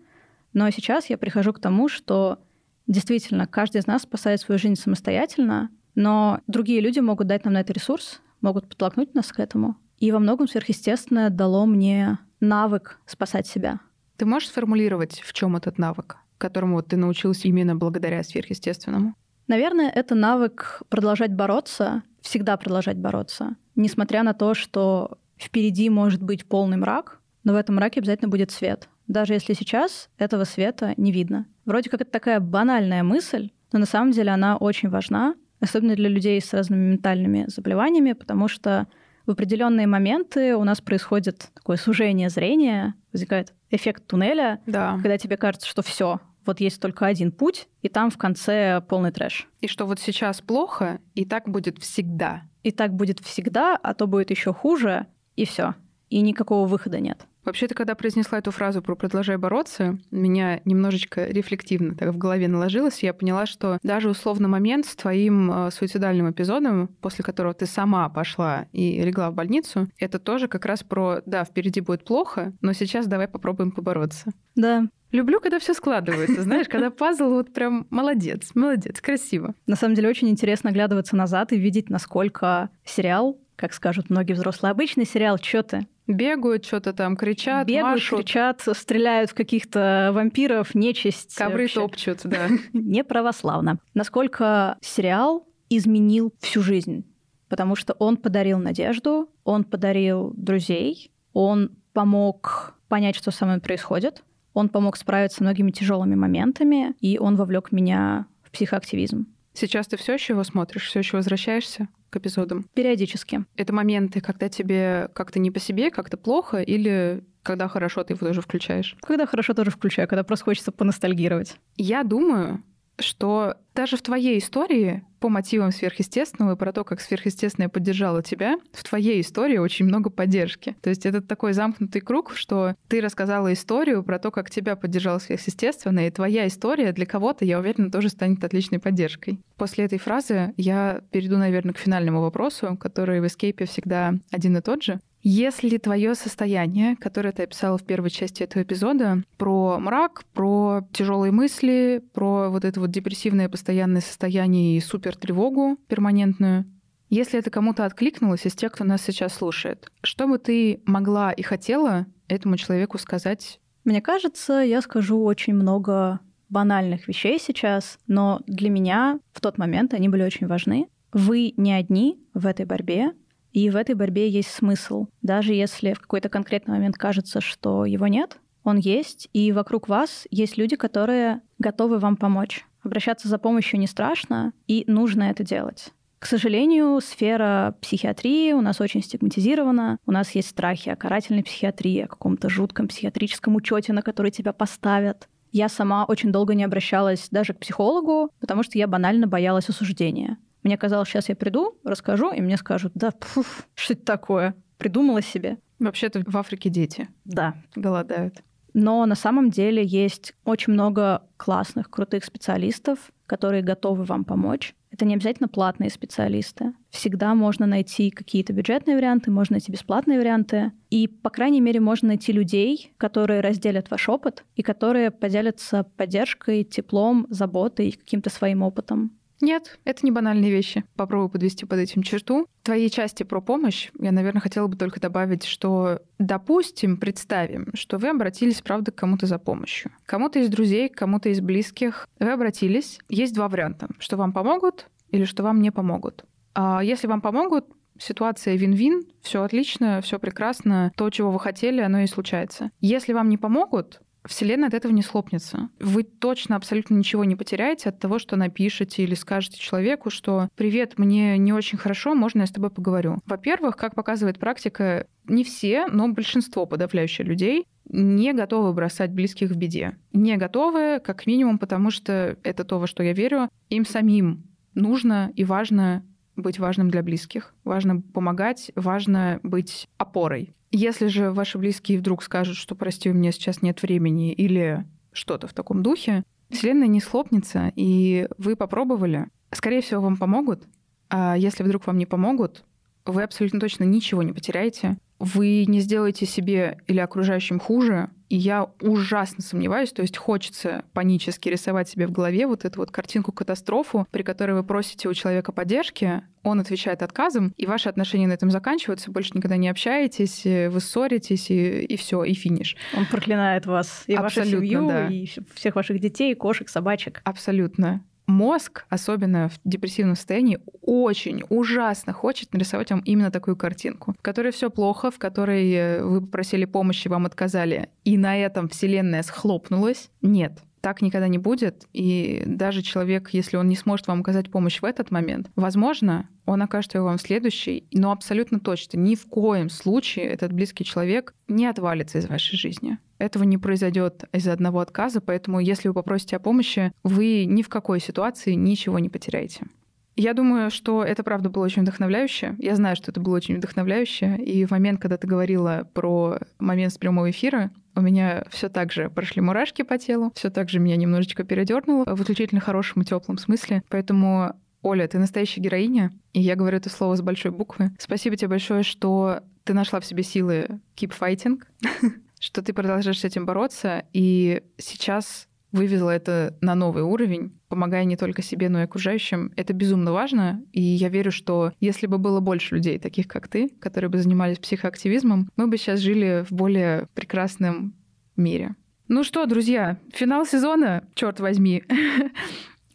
Но 0.53 0.69
сейчас 0.71 1.09
я 1.09 1.17
прихожу 1.17 1.53
к 1.53 1.59
тому, 1.59 1.87
что 1.89 2.39
действительно 2.87 3.45
каждый 3.45 3.79
из 3.79 3.87
нас 3.87 4.03
спасает 4.03 4.41
свою 4.41 4.57
жизнь 4.57 4.75
самостоятельно, 4.75 5.69
но 5.93 6.39
другие 6.47 6.81
люди 6.81 6.99
могут 6.99 7.27
дать 7.27 7.45
нам 7.45 7.53
на 7.53 7.61
это 7.61 7.73
ресурс, 7.73 8.21
могут 8.41 8.67
подтолкнуть 8.67 9.15
нас 9.15 9.31
к 9.31 9.39
этому. 9.39 9.77
И 9.97 10.11
во 10.11 10.19
многом 10.19 10.47
сверхъестественное 10.47 11.29
дало 11.29 11.65
мне 11.65 12.19
навык 12.39 12.99
спасать 13.05 13.47
себя. 13.47 13.79
Ты 14.17 14.25
можешь 14.25 14.49
сформулировать, 14.49 15.21
в 15.21 15.33
чем 15.33 15.55
этот 15.55 15.77
навык, 15.77 16.17
которому 16.37 16.75
вот 16.75 16.87
ты 16.87 16.97
научился 16.97 17.47
именно 17.47 17.75
благодаря 17.75 18.23
сверхъестественному? 18.23 19.15
Наверное, 19.47 19.89
это 19.89 20.15
навык 20.15 20.83
продолжать 20.89 21.33
бороться, 21.33 22.03
всегда 22.21 22.55
продолжать 22.57 22.97
бороться, 22.97 23.55
несмотря 23.75 24.23
на 24.23 24.33
то, 24.33 24.53
что 24.53 25.17
впереди 25.37 25.89
может 25.89 26.21
быть 26.21 26.45
полный 26.45 26.77
мрак, 26.77 27.19
но 27.43 27.53
в 27.53 27.55
этом 27.55 27.75
мраке 27.75 27.99
обязательно 27.99 28.29
будет 28.29 28.51
свет. 28.51 28.89
Даже 29.07 29.33
если 29.33 29.53
сейчас 29.53 30.09
этого 30.17 30.43
света 30.43 30.93
не 30.97 31.11
видно. 31.11 31.47
Вроде 31.65 31.89
как 31.89 32.01
это 32.01 32.11
такая 32.11 32.39
банальная 32.39 33.03
мысль, 33.03 33.49
но 33.71 33.79
на 33.79 33.85
самом 33.85 34.11
деле 34.11 34.31
она 34.31 34.57
очень 34.57 34.89
важна, 34.89 35.35
особенно 35.59 35.95
для 35.95 36.09
людей 36.09 36.41
с 36.41 36.53
разными 36.53 36.91
ментальными 36.91 37.45
заболеваниями, 37.47 38.13
потому 38.13 38.47
что 38.47 38.87
в 39.25 39.31
определенные 39.31 39.87
моменты 39.87 40.55
у 40.55 40.63
нас 40.63 40.81
происходит 40.81 41.49
такое 41.53 41.77
сужение 41.77 42.29
зрения, 42.29 42.95
возникает 43.13 43.53
эффект 43.69 44.07
туннеля, 44.07 44.59
да. 44.65 44.93
когда 45.01 45.17
тебе 45.17 45.37
кажется, 45.37 45.67
что 45.67 45.81
все, 45.81 46.19
вот 46.45 46.59
есть 46.59 46.81
только 46.81 47.05
один 47.05 47.31
путь, 47.31 47.67
и 47.81 47.89
там 47.89 48.09
в 48.09 48.17
конце 48.17 48.81
полный 48.87 49.11
трэш. 49.11 49.47
И 49.61 49.67
что 49.67 49.85
вот 49.85 49.99
сейчас 49.99 50.41
плохо, 50.41 50.99
и 51.13 51.25
так 51.25 51.47
будет 51.47 51.77
всегда. 51.77 52.43
И 52.63 52.71
так 52.71 52.93
будет 52.93 53.19
всегда, 53.19 53.77
а 53.77 53.93
то 53.93 54.07
будет 54.07 54.31
еще 54.31 54.53
хуже, 54.53 55.05
и 55.35 55.45
все. 55.45 55.75
И 56.09 56.21
никакого 56.21 56.67
выхода 56.67 56.99
нет. 56.99 57.25
Вообще, 57.45 57.67
ты 57.67 57.73
когда 57.73 57.95
произнесла 57.95 58.37
эту 58.37 58.51
фразу 58.51 58.81
про 58.81 58.95
«продолжай 58.95 59.37
бороться», 59.37 59.97
меня 60.11 60.61
немножечко 60.65 61.25
рефлективно 61.25 61.95
так 61.95 62.13
в 62.13 62.17
голове 62.17 62.47
наложилось, 62.47 63.01
я 63.01 63.13
поняла, 63.13 63.45
что 63.45 63.79
даже 63.81 64.09
условно 64.09 64.47
момент 64.47 64.85
с 64.85 64.95
твоим 64.95 65.51
э, 65.51 65.71
суицидальным 65.71 66.29
эпизодом, 66.29 66.89
после 67.01 67.23
которого 67.23 67.53
ты 67.53 67.65
сама 67.65 68.09
пошла 68.09 68.67
и 68.71 69.01
легла 69.01 69.31
в 69.31 69.35
больницу, 69.35 69.87
это 69.97 70.19
тоже 70.19 70.47
как 70.47 70.65
раз 70.65 70.83
про 70.83 71.21
«да, 71.25 71.43
впереди 71.43 71.81
будет 71.81 72.03
плохо, 72.03 72.53
но 72.61 72.73
сейчас 72.73 73.07
давай 73.07 73.27
попробуем 73.27 73.71
побороться». 73.71 74.31
Да, 74.55 74.87
Люблю, 75.11 75.39
когда 75.39 75.57
все 75.57 75.73
складывается, 75.73 76.43
знаешь, 76.43 76.67
когда 76.69 76.91
пазл 76.91 77.29
вот 77.29 77.51
прям 77.51 77.87
молодец, 77.89 78.51
молодец, 78.53 79.01
красиво. 79.01 79.55
На 79.65 79.75
самом 79.75 79.95
деле 79.95 80.07
очень 80.07 80.29
интересно 80.29 80.69
оглядываться 80.69 81.15
назад 81.15 81.51
и 81.51 81.57
видеть, 81.57 81.89
насколько 81.89 82.69
сериал, 82.85 83.39
как 83.55 83.73
скажут 83.73 84.09
многие 84.09 84.33
взрослые, 84.33 84.71
обычный 84.71 85.05
сериал, 85.05 85.37
что 85.41 85.63
ты, 85.63 85.87
Бегают, 86.09 86.65
что-то 86.65 86.91
там 86.91 87.15
кричат, 87.15 87.67
Бегают, 87.67 87.97
машут. 87.99 88.19
кричат, 88.21 88.63
стреляют 88.73 89.29
в 89.29 89.35
каких-то 89.35 90.09
вампиров, 90.11 90.73
нечисть. 90.73 91.35
Ковры 91.35 91.63
вообще. 91.63 91.75
топчут, 91.79 92.21
да. 92.23 92.47
Не 92.73 93.03
православно. 93.03 93.77
Насколько 93.93 94.77
сериал 94.81 95.47
изменил 95.69 96.33
всю 96.39 96.63
жизнь. 96.63 97.05
Потому 97.47 97.75
что 97.75 97.93
он 97.93 98.17
подарил 98.17 98.57
надежду, 98.57 99.29
он 99.43 99.63
подарил 99.63 100.33
друзей, 100.35 101.11
он 101.33 101.77
помог 101.93 102.73
понять, 102.87 103.15
что 103.15 103.29
со 103.29 103.45
мной 103.45 103.59
происходит, 103.59 104.23
он 104.53 104.69
помог 104.69 104.97
справиться 104.97 105.37
с 105.37 105.41
многими 105.41 105.69
тяжелыми 105.69 106.15
моментами, 106.15 106.95
и 107.01 107.19
он 107.19 107.35
вовлек 107.35 107.71
меня 107.71 108.25
в 108.43 108.49
психоактивизм. 108.49 109.27
Сейчас 109.53 109.87
ты 109.87 109.97
все 109.97 110.13
еще 110.13 110.33
его 110.33 110.43
смотришь, 110.43 110.87
все 110.87 110.99
еще 110.99 111.17
возвращаешься? 111.17 111.87
К 112.09 112.17
эпизодам? 112.17 112.65
Периодически. 112.73 113.45
Это 113.55 113.73
моменты, 113.73 114.21
когда 114.21 114.49
тебе 114.49 115.09
как-то 115.13 115.39
не 115.39 115.51
по 115.51 115.59
себе, 115.59 115.91
как-то 115.91 116.17
плохо, 116.17 116.61
или 116.61 117.23
когда 117.43 117.67
хорошо, 117.67 118.03
ты 118.03 118.13
его 118.13 118.27
тоже 118.27 118.41
включаешь? 118.41 118.95
Когда 119.01 119.25
хорошо, 119.25 119.53
тоже 119.53 119.71
включаю, 119.71 120.07
когда 120.07 120.23
просто 120.23 120.45
хочется 120.45 120.71
поностальгировать. 120.71 121.57
Я 121.77 122.03
думаю, 122.03 122.63
что 122.99 123.55
даже 123.75 123.97
в 123.97 124.01
твоей 124.01 124.39
истории 124.39 125.03
по 125.19 125.29
мотивам 125.29 125.71
сверхъестественного 125.71 126.53
и 126.53 126.57
про 126.57 126.71
то, 126.71 126.83
как 126.83 127.01
сверхъестественное 127.01 127.69
поддержало 127.69 128.23
тебя, 128.23 128.57
в 128.71 128.83
твоей 128.83 129.21
истории 129.21 129.57
очень 129.57 129.85
много 129.85 130.09
поддержки. 130.09 130.75
То 130.81 130.89
есть 130.89 131.05
это 131.05 131.21
такой 131.21 131.53
замкнутый 131.53 132.01
круг, 132.01 132.33
что 132.35 132.75
ты 132.87 133.01
рассказала 133.01 133.51
историю 133.53 134.03
про 134.03 134.19
то, 134.19 134.31
как 134.31 134.49
тебя 134.49 134.75
поддержало 134.75 135.19
сверхъестественное, 135.19 136.07
и 136.07 136.11
твоя 136.11 136.47
история 136.47 136.91
для 136.91 137.05
кого-то, 137.05 137.45
я 137.45 137.59
уверена, 137.59 137.91
тоже 137.91 138.09
станет 138.09 138.43
отличной 138.43 138.79
поддержкой. 138.79 139.39
После 139.57 139.85
этой 139.85 139.99
фразы 139.99 140.53
я 140.57 141.01
перейду, 141.11 141.37
наверное, 141.37 141.73
к 141.73 141.79
финальному 141.79 142.21
вопросу, 142.21 142.77
который 142.77 143.21
в 143.21 143.27
эскейпе 143.27 143.65
всегда 143.65 144.13
один 144.31 144.57
и 144.57 144.61
тот 144.61 144.83
же. 144.83 144.99
Если 145.21 145.77
твое 145.77 146.15
состояние, 146.15 146.95
которое 146.95 147.31
ты 147.31 147.43
описала 147.43 147.77
в 147.77 147.83
первой 147.83 148.09
части 148.09 148.43
этого 148.43 148.63
эпизода, 148.63 149.23
про 149.37 149.77
мрак, 149.79 150.23
про 150.33 150.87
тяжелые 150.93 151.31
мысли, 151.31 152.01
про 152.13 152.49
вот 152.49 152.63
это 152.63 152.79
вот 152.79 152.91
депрессивное 152.91 153.49
постоянное 153.49 154.01
состояние 154.01 154.77
и 154.77 154.81
супер 154.81 155.17
тревогу 155.17 155.77
перманентную, 155.87 156.65
если 157.09 157.39
это 157.39 157.49
кому-то 157.49 157.85
откликнулось 157.85 158.45
из 158.45 158.53
тех, 158.53 158.71
кто 158.71 158.83
нас 158.83 159.01
сейчас 159.01 159.33
слушает, 159.33 159.91
что 160.03 160.27
бы 160.27 160.37
ты 160.37 160.81
могла 160.85 161.31
и 161.31 161.41
хотела 161.41 162.05
этому 162.27 162.55
человеку 162.55 162.99
сказать? 162.99 163.59
Мне 163.83 164.01
кажется, 164.01 164.61
я 164.61 164.81
скажу 164.81 165.23
очень 165.23 165.55
много 165.55 166.19
банальных 166.49 167.07
вещей 167.07 167.39
сейчас, 167.39 167.97
но 168.07 168.41
для 168.45 168.69
меня 168.69 169.19
в 169.33 169.41
тот 169.41 169.57
момент 169.57 169.93
они 169.93 170.07
были 170.07 170.23
очень 170.23 170.47
важны. 170.47 170.87
Вы 171.11 171.53
не 171.57 171.73
одни 171.73 172.23
в 172.35 172.45
этой 172.45 172.65
борьбе, 172.65 173.13
и 173.53 173.69
в 173.69 173.75
этой 173.75 173.95
борьбе 173.95 174.29
есть 174.29 174.51
смысл. 174.51 175.07
Даже 175.21 175.53
если 175.53 175.93
в 175.93 175.99
какой-то 175.99 176.29
конкретный 176.29 176.75
момент 176.75 176.97
кажется, 176.97 177.41
что 177.41 177.85
его 177.85 178.07
нет, 178.07 178.37
он 178.63 178.77
есть, 178.77 179.29
и 179.33 179.51
вокруг 179.51 179.87
вас 179.87 180.27
есть 180.29 180.57
люди, 180.57 180.75
которые 180.75 181.41
готовы 181.57 181.99
вам 181.99 182.17
помочь. 182.17 182.65
Обращаться 182.83 183.27
за 183.27 183.37
помощью 183.37 183.79
не 183.79 183.87
страшно, 183.87 184.53
и 184.67 184.83
нужно 184.87 185.23
это 185.23 185.43
делать. 185.43 185.91
К 186.19 186.25
сожалению, 186.25 186.99
сфера 187.01 187.75
психиатрии 187.81 188.51
у 188.51 188.61
нас 188.61 188.81
очень 188.81 189.01
стигматизирована. 189.01 189.99
У 190.05 190.11
нас 190.11 190.35
есть 190.35 190.49
страхи 190.49 190.89
о 190.89 190.97
карательной 190.97 191.43
психиатрии, 191.43 192.01
о 192.01 192.07
каком-то 192.07 192.49
жутком 192.49 192.89
психиатрическом 192.89 193.55
учете, 193.55 193.93
на 193.93 194.01
который 194.01 194.31
тебя 194.31 194.51
поставят. 194.51 195.29
Я 195.51 195.69
сама 195.69 196.03
очень 196.05 196.31
долго 196.31 196.53
не 196.55 196.65
обращалась 196.65 197.29
даже 197.31 197.53
к 197.53 197.59
психологу, 197.59 198.31
потому 198.39 198.63
что 198.63 198.77
я 198.77 198.87
банально 198.87 199.27
боялась 199.27 199.69
осуждения. 199.69 200.37
Мне 200.63 200.77
казалось, 200.77 201.07
сейчас 201.09 201.29
я 201.29 201.35
приду, 201.35 201.77
расскажу, 201.83 202.31
и 202.31 202.41
мне 202.41 202.57
скажут, 202.57 202.91
да, 202.95 203.11
пф, 203.11 203.67
что 203.75 203.93
это 203.93 204.03
такое? 204.05 204.55
Придумала 204.77 205.21
себе. 205.21 205.57
Вообще-то 205.79 206.23
в 206.25 206.37
Африке 206.37 206.69
дети 206.69 207.07
Да. 207.25 207.55
голодают. 207.75 208.43
Но 208.73 209.05
на 209.05 209.15
самом 209.15 209.49
деле 209.49 209.83
есть 209.83 210.35
очень 210.45 210.73
много 210.73 211.23
классных, 211.37 211.89
крутых 211.89 212.23
специалистов, 212.23 213.11
которые 213.25 213.63
готовы 213.63 214.03
вам 214.03 214.25
помочь. 214.25 214.75
Это 214.91 215.05
не 215.05 215.13
обязательно 215.15 215.47
платные 215.47 215.89
специалисты. 215.89 216.73
Всегда 216.89 217.35
можно 217.35 217.65
найти 217.65 218.09
какие-то 218.09 218.53
бюджетные 218.53 218.95
варианты, 218.95 219.31
можно 219.31 219.55
найти 219.55 219.71
бесплатные 219.71 220.19
варианты. 220.19 220.71
И, 220.89 221.07
по 221.07 221.29
крайней 221.29 221.61
мере, 221.61 221.79
можно 221.79 222.09
найти 222.09 222.31
людей, 222.31 222.91
которые 222.97 223.41
разделят 223.41 223.89
ваш 223.91 224.09
опыт 224.09 224.43
и 224.55 224.61
которые 224.63 225.11
поделятся 225.11 225.83
поддержкой, 225.95 226.63
теплом, 226.63 227.27
заботой, 227.29 227.91
каким-то 227.91 228.29
своим 228.29 228.63
опытом. 228.63 229.11
Нет, 229.41 229.79
это 229.85 230.05
не 230.05 230.11
банальные 230.11 230.51
вещи. 230.51 230.83
Попробую 230.95 231.29
подвести 231.29 231.65
под 231.65 231.79
этим 231.79 232.03
черту. 232.03 232.47
В 232.61 232.65
твоей 232.65 232.89
части 232.89 233.23
про 233.23 233.41
помощь 233.41 233.89
я, 233.99 234.11
наверное, 234.11 234.41
хотела 234.41 234.67
бы 234.67 234.75
только 234.75 234.99
добавить, 234.99 235.45
что, 235.45 236.01
допустим, 236.17 236.97
представим, 236.97 237.69
что 237.73 237.97
вы 237.97 238.09
обратились, 238.09 238.61
правда, 238.61 238.91
к 238.91 238.95
кому-то 238.95 239.25
за 239.25 239.39
помощью. 239.39 239.91
Кому-то 240.05 240.39
из 240.39 240.49
друзей, 240.49 240.89
кому-то 240.89 241.29
из 241.29 241.39
близких. 241.39 242.07
Вы 242.19 242.31
обратились. 242.31 242.99
Есть 243.07 243.33
два 243.33 243.47
варианта. 243.47 243.87
Что 243.99 244.17
вам 244.17 244.33
помогут 244.33 244.87
или 245.09 245.23
что 245.23 245.43
вам 245.43 245.61
не 245.61 245.71
помогут. 245.71 246.25
А 246.53 246.81
если 246.83 247.07
вам 247.07 247.21
помогут, 247.21 247.65
ситуация 247.97 248.55
вин-вин, 248.55 249.03
все 249.21 249.43
отлично, 249.43 250.01
все 250.01 250.19
прекрасно, 250.19 250.91
то, 250.95 251.09
чего 251.09 251.31
вы 251.31 251.39
хотели, 251.39 251.81
оно 251.81 251.99
и 251.99 252.07
случается. 252.07 252.71
Если 252.79 253.13
вам 253.13 253.29
не 253.29 253.37
помогут, 253.37 254.01
Вселенная 254.25 254.67
от 254.67 254.73
этого 254.73 254.91
не 254.91 255.01
слопнется. 255.01 255.69
Вы 255.79 256.03
точно 256.03 256.55
абсолютно 256.55 256.95
ничего 256.95 257.23
не 257.23 257.35
потеряете 257.35 257.89
от 257.89 257.99
того, 257.99 258.19
что 258.19 258.35
напишете 258.35 259.03
или 259.03 259.15
скажете 259.15 259.59
человеку, 259.59 260.09
что 260.09 260.49
«Привет, 260.55 260.97
мне 260.97 261.37
не 261.37 261.53
очень 261.53 261.77
хорошо, 261.77 262.13
можно 262.15 262.41
я 262.41 262.47
с 262.47 262.51
тобой 262.51 262.69
поговорю?» 262.69 263.19
Во-первых, 263.25 263.77
как 263.77 263.95
показывает 263.95 264.39
практика, 264.39 265.07
не 265.25 265.43
все, 265.43 265.87
но 265.87 266.07
большинство 266.09 266.65
подавляющих 266.65 267.25
людей 267.25 267.65
не 267.87 268.33
готовы 268.33 268.73
бросать 268.73 269.11
близких 269.11 269.49
в 269.49 269.55
беде. 269.55 269.97
Не 270.13 270.37
готовы, 270.37 270.99
как 271.03 271.25
минимум, 271.25 271.57
потому 271.57 271.89
что 271.89 272.37
это 272.43 272.63
то, 272.63 272.79
во 272.79 272.87
что 272.87 273.03
я 273.03 273.13
верю, 273.13 273.49
им 273.69 273.85
самим 273.85 274.43
нужно 274.75 275.31
и 275.35 275.43
важно 275.43 276.03
быть 276.41 276.59
важным 276.59 276.89
для 276.89 277.03
близких. 277.03 277.53
Важно 277.63 278.01
помогать, 278.01 278.71
важно 278.75 279.39
быть 279.43 279.87
опорой. 279.97 280.53
Если 280.71 281.07
же 281.07 281.31
ваши 281.31 281.57
близкие 281.57 281.99
вдруг 281.99 282.23
скажут, 282.23 282.55
что 282.55 282.75
прости, 282.75 283.09
у 283.09 283.13
меня 283.13 283.31
сейчас 283.31 283.61
нет 283.61 283.81
времени 283.81 284.31
или 284.33 284.85
что-то 285.11 285.47
в 285.47 285.53
таком 285.53 285.81
духе, 285.81 286.23
Вселенная 286.49 286.87
не 286.87 286.99
схлопнется, 286.99 287.71
и 287.75 288.27
вы 288.37 288.55
попробовали. 288.55 289.27
Скорее 289.51 289.81
всего, 289.81 290.01
вам 290.01 290.17
помогут. 290.17 290.67
А 291.09 291.35
если 291.37 291.63
вдруг 291.63 291.87
вам 291.87 291.97
не 291.97 292.05
помогут, 292.05 292.65
вы 293.05 293.23
абсолютно 293.23 293.59
точно 293.59 293.83
ничего 293.83 294.23
не 294.23 294.33
потеряете 294.33 294.97
вы 295.19 295.65
не 295.67 295.81
сделаете 295.81 296.25
себе 296.25 296.79
или 296.87 296.99
окружающим 296.99 297.59
хуже. 297.59 298.09
И 298.29 298.35
я 298.37 298.69
ужасно 298.81 299.43
сомневаюсь, 299.43 299.91
то 299.91 300.03
есть 300.03 300.17
хочется 300.17 300.85
панически 300.93 301.49
рисовать 301.49 301.89
себе 301.89 302.07
в 302.07 302.11
голове 302.11 302.45
вот 302.45 302.63
эту 302.63 302.79
вот 302.79 302.91
картинку-катастрофу, 302.91 304.07
при 304.11 304.21
которой 304.21 304.51
вы 304.51 304.63
просите 304.63 305.09
у 305.09 305.13
человека 305.13 305.51
поддержки, 305.51 306.21
он 306.43 306.59
отвечает 306.59 307.01
отказом, 307.01 307.53
и 307.57 307.65
ваши 307.65 307.89
отношения 307.89 308.27
на 308.27 308.33
этом 308.33 308.51
заканчиваются, 308.51 309.11
больше 309.11 309.31
никогда 309.33 309.57
не 309.57 309.67
общаетесь, 309.67 310.43
вы 310.45 310.79
ссоритесь, 310.79 311.49
и, 311.49 311.81
и 311.81 311.97
все, 311.97 312.23
и 312.23 312.33
финиш. 312.33 312.77
Он 312.95 313.05
проклинает 313.07 313.65
вас 313.65 314.03
и 314.07 314.13
Абсолютно, 314.13 314.57
вашу 314.57 314.65
семью, 314.65 314.87
да. 314.87 315.07
и 315.07 315.27
всех 315.55 315.75
ваших 315.75 315.99
детей, 315.99 316.33
кошек, 316.35 316.69
собачек. 316.69 317.21
Абсолютно 317.23 318.03
мозг, 318.29 318.85
особенно 318.89 319.49
в 319.49 319.59
депрессивном 319.65 320.15
состоянии, 320.15 320.59
очень 320.81 321.43
ужасно 321.49 322.13
хочет 322.13 322.53
нарисовать 322.53 322.91
вам 322.91 323.01
именно 323.01 323.31
такую 323.31 323.57
картинку, 323.57 324.15
в 324.17 324.21
которой 324.21 324.51
все 324.51 324.69
плохо, 324.69 325.11
в 325.11 325.19
которой 325.19 325.71
э, 325.71 326.03
вы 326.03 326.21
попросили 326.21 326.65
помощи, 326.65 327.07
вам 327.07 327.25
отказали, 327.25 327.89
и 328.03 328.17
на 328.17 328.37
этом 328.37 328.69
Вселенная 328.69 329.23
схлопнулась. 329.23 330.09
Нет, 330.21 330.59
так 330.81 331.01
никогда 331.01 331.27
не 331.27 331.37
будет. 331.37 331.87
И 331.93 332.43
даже 332.45 332.81
человек, 332.81 333.29
если 333.31 333.57
он 333.57 333.67
не 333.67 333.75
сможет 333.75 334.07
вам 334.07 334.21
оказать 334.21 334.49
помощь 334.49 334.81
в 334.81 334.85
этот 334.85 335.11
момент, 335.11 335.49
возможно, 335.55 336.29
он 336.45 336.61
окажет 336.61 336.93
его 336.95 337.05
вам 337.05 337.17
в 337.17 337.21
следующий, 337.21 337.85
но 337.91 338.11
абсолютно 338.11 338.59
точно, 338.59 338.97
ни 338.97 339.15
в 339.15 339.25
коем 339.25 339.69
случае 339.69 340.25
этот 340.25 340.53
близкий 340.53 340.83
человек 340.83 341.33
не 341.47 341.65
отвалится 341.65 342.17
из 342.19 342.27
вашей 342.27 342.57
жизни. 342.57 342.97
Этого 343.19 343.43
не 343.43 343.57
произойдет 343.57 344.23
из-за 344.33 344.53
одного 344.53 344.79
отказа, 344.79 345.21
поэтому 345.21 345.59
если 345.59 345.87
вы 345.87 345.93
попросите 345.93 346.37
о 346.37 346.39
помощи, 346.39 346.91
вы 347.03 347.45
ни 347.45 347.61
в 347.61 347.69
какой 347.69 347.99
ситуации 347.99 348.53
ничего 348.53 348.97
не 348.97 349.09
потеряете. 349.09 349.67
Я 350.15 350.33
думаю, 350.33 350.69
что 350.69 351.03
это 351.03 351.23
правда 351.23 351.49
было 351.49 351.63
очень 351.63 351.83
вдохновляюще. 351.83 352.55
Я 352.59 352.75
знаю, 352.75 352.97
что 352.97 353.11
это 353.11 353.21
было 353.21 353.37
очень 353.37 353.55
вдохновляюще. 353.55 354.35
И 354.35 354.65
в 354.65 354.71
момент, 354.71 354.99
когда 354.99 355.15
ты 355.15 355.27
говорила 355.27 355.87
про 355.93 356.39
момент 356.59 356.91
с 356.91 356.97
прямого 356.97 357.29
эфира, 357.29 357.71
у 357.95 358.01
меня 358.01 358.43
все 358.49 358.67
так 358.67 358.91
же 358.91 359.09
прошли 359.09 359.41
мурашки 359.41 359.81
по 359.81 359.97
телу, 359.97 360.31
все 360.35 360.49
так 360.49 360.69
же 360.69 360.79
меня 360.79 360.97
немножечко 360.97 361.43
передернуло 361.43 362.03
в 362.03 362.21
исключительно 362.21 362.59
хорошем 362.59 363.01
и 363.01 363.05
теплом 363.05 363.37
смысле. 363.37 363.81
Поэтому 363.87 364.55
Оля, 364.81 365.07
ты 365.07 365.19
настоящая 365.19 365.61
героиня, 365.61 366.11
и 366.33 366.41
я 366.41 366.55
говорю 366.55 366.77
это 366.77 366.89
слово 366.89 367.15
с 367.15 367.21
большой 367.21 367.51
буквы. 367.51 367.91
Спасибо 367.97 368.35
тебе 368.35 368.49
большое, 368.49 368.83
что 368.83 369.41
ты 369.63 369.73
нашла 369.73 369.99
в 369.99 370.05
себе 370.05 370.23
силы 370.23 370.79
keep 370.95 371.13
fighting, 371.17 371.61
что 372.39 372.61
ты 372.61 372.73
продолжаешь 372.73 373.19
с 373.19 373.25
этим 373.25 373.45
бороться, 373.45 374.05
и 374.13 374.63
сейчас 374.77 375.47
вывезла 375.71 376.09
это 376.09 376.57
на 376.61 376.75
новый 376.75 377.03
уровень, 377.03 377.51
помогая 377.67 378.03
не 378.03 378.17
только 378.17 378.41
себе, 378.41 378.69
но 378.69 378.79
и 378.79 378.83
окружающим. 378.83 379.51
Это 379.55 379.73
безумно 379.73 380.11
важно, 380.11 380.63
и 380.71 380.81
я 380.81 381.09
верю, 381.09 381.31
что 381.31 381.73
если 381.79 382.07
бы 382.07 382.17
было 382.17 382.39
больше 382.39 382.75
людей, 382.75 382.97
таких 382.97 383.27
как 383.27 383.47
ты, 383.47 383.69
которые 383.79 384.09
бы 384.09 384.17
занимались 384.17 384.57
психоактивизмом, 384.57 385.51
мы 385.55 385.67
бы 385.67 385.77
сейчас 385.77 385.99
жили 385.99 386.43
в 386.49 386.51
более 386.51 387.07
прекрасном 387.13 387.93
мире. 388.35 388.75
Ну 389.07 389.23
что, 389.23 389.45
друзья, 389.45 389.97
финал 390.13 390.45
сезона, 390.45 391.03
черт 391.15 391.39
возьми. 391.39 391.83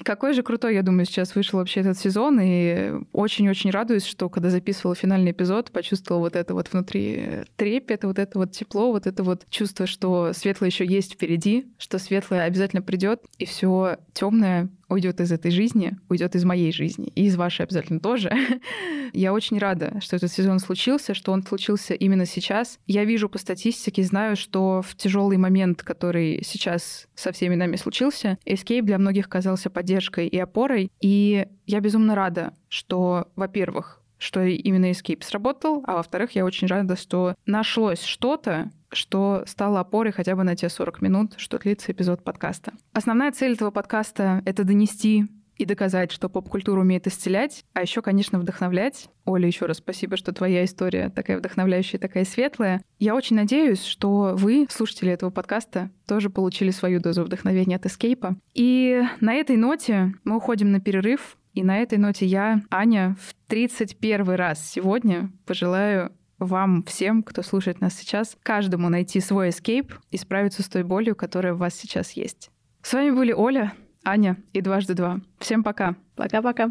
Какой 0.05 0.35
же 0.35 0.43
крутой, 0.43 0.75
я 0.75 0.83
думаю, 0.83 1.07
сейчас 1.07 1.35
вышел 1.35 1.59
вообще 1.59 1.81
этот 1.81 1.99
сезон, 1.99 2.39
и 2.41 2.93
очень-очень 3.13 3.71
радуюсь, 3.71 4.05
что 4.05 4.29
когда 4.29 4.51
записывала 4.51 4.95
финальный 4.95 5.31
эпизод, 5.31 5.71
почувствовала 5.71 6.25
вот 6.25 6.37
это 6.37 6.53
вот 6.53 6.71
внутри 6.73 7.45
трепет, 7.57 8.05
вот 8.05 8.19
это 8.19 8.39
вот 8.39 8.53
тепло, 8.53 8.93
вот 8.93 9.07
это 9.07 9.23
вот 9.23 9.47
чувство, 9.49 9.87
что 9.87 10.33
светлое 10.35 10.69
еще 10.69 10.85
есть 10.85 11.15
впереди, 11.15 11.73
что 11.79 11.99
светлое 11.99 12.43
обязательно 12.43 12.83
придет, 12.83 13.23
и 13.39 13.47
все 13.47 13.97
темное 14.13 14.69
уйдет 14.89 15.21
из 15.21 15.33
этой 15.33 15.51
жизни, 15.51 15.97
уйдет 16.09 16.35
из 16.35 16.45
моей 16.45 16.73
жизни, 16.73 17.13
и 17.15 17.27
из 17.27 17.37
вашей 17.37 17.63
обязательно 17.63 18.01
тоже. 18.01 18.33
Я 19.13 19.33
очень 19.33 19.59
рада, 19.59 20.01
что 20.01 20.17
этот 20.17 20.33
сезон 20.33 20.59
случился, 20.59 21.15
что 21.15 21.33
он 21.33 21.43
случился 21.43 21.95
именно 21.95 22.27
сейчас. 22.27 22.79
Я 22.87 23.05
вижу 23.05 23.29
по 23.29 23.39
статистике, 23.39 24.03
знаю, 24.03 24.37
что 24.37 24.83
в 24.83 24.97
тяжелый 24.97 25.37
момент, 25.37 25.83
который 25.83 26.43
сейчас 26.45 27.07
со 27.15 27.33
всеми 27.33 27.55
нами 27.55 27.77
случился, 27.77 28.39
Escape 28.47 28.83
для 28.83 28.99
многих 28.99 29.29
казался 29.29 29.71
поддержкой 29.71 30.27
и 30.27 30.39
опорой. 30.39 30.91
И 31.01 31.47
я 31.67 31.81
безумно 31.81 32.15
рада, 32.15 32.55
что, 32.69 33.29
во-первых, 33.37 34.01
что 34.19 34.43
именно 34.43 34.91
Escape 34.91 35.23
сработал, 35.23 35.83
а 35.87 35.97
во-вторых, 35.97 36.33
я 36.33 36.45
очень 36.45 36.67
рада, 36.67 36.97
что 36.97 37.35
нашлось 37.47 38.03
что-то, 38.03 38.71
что 38.95 39.45
стало 39.47 39.81
опорой 39.81 40.13
хотя 40.13 40.37
бы 40.37 40.45
на 40.45 40.57
те 40.57 40.69
40 40.69 41.03
минут, 41.03 41.35
что 41.37 41.59
длится 41.59 41.93
эпизод 41.93 42.23
подкаста. 42.25 42.73
Основная 42.93 43.33
цель 43.33 43.53
этого 43.53 43.71
подкаста— 43.71 44.43
это 44.45 44.65
донести 44.65 45.27
и 45.57 45.65
доказать, 45.65 46.11
что 46.11 46.29
поп-культура 46.29 46.81
умеет 46.81 47.07
исцелять, 47.07 47.65
а 47.73 47.83
еще, 47.83 48.03
конечно, 48.03 48.39
вдохновлять. 48.39 49.09
Оля, 49.25 49.47
еще 49.47 49.67
раз 49.67 49.79
спасибо, 49.79 50.17
что 50.17 50.33
твоя 50.33 50.65
история 50.65 51.11
такая 51.11 51.39
вдохновляющая, 51.39 52.01
такая 52.01 52.25
светлая. 52.25 52.83
Я 52.99 53.15
очень 53.15 53.37
надеюсь, 53.37 53.85
что 53.85 54.35
вы, 54.37 54.67
слушатели 54.71 55.13
этого 55.13 55.31
подкаста, 55.31 55.91
тоже 56.07 56.31
получили 56.31 56.71
свою 56.71 57.01
дозу 57.01 57.25
вдохновения 57.25 57.77
от 57.77 57.87
эскейпа. 57.87 58.37
И 58.55 59.03
на 59.21 59.35
этой 59.35 59.57
ноте 59.57 60.15
мы 60.25 60.37
уходим 60.37 60.73
на 60.73 60.81
перерыв. 60.81 61.37
И 61.53 61.63
на 61.63 61.79
этой 61.79 61.99
ноте 61.99 62.27
я, 62.27 62.63
Аня, 62.69 63.17
в 63.21 63.35
31 63.49 64.31
раз 64.31 64.69
сегодня 64.69 65.31
пожелаю 65.47 66.11
вам 66.45 66.83
всем, 66.85 67.23
кто 67.23 67.43
слушает 67.43 67.81
нас 67.81 67.95
сейчас, 67.95 68.37
каждому 68.43 68.89
найти 68.89 69.21
свой 69.21 69.51
эскейп 69.51 69.95
и 70.11 70.17
справиться 70.17 70.63
с 70.63 70.69
той 70.69 70.83
болью, 70.83 71.17
которая 71.17 71.55
у 71.55 71.57
вас 71.57 71.75
сейчас 71.75 72.13
есть. 72.13 72.51
С 72.83 72.93
вами 72.93 73.11
были 73.11 73.33
Оля, 73.33 73.73
Аня 74.05 74.37
и 74.53 74.61
дважды 74.61 74.95
два. 74.95 75.21
Всем 75.39 75.63
пока. 75.63 75.97
Пока-пока. 76.17 76.71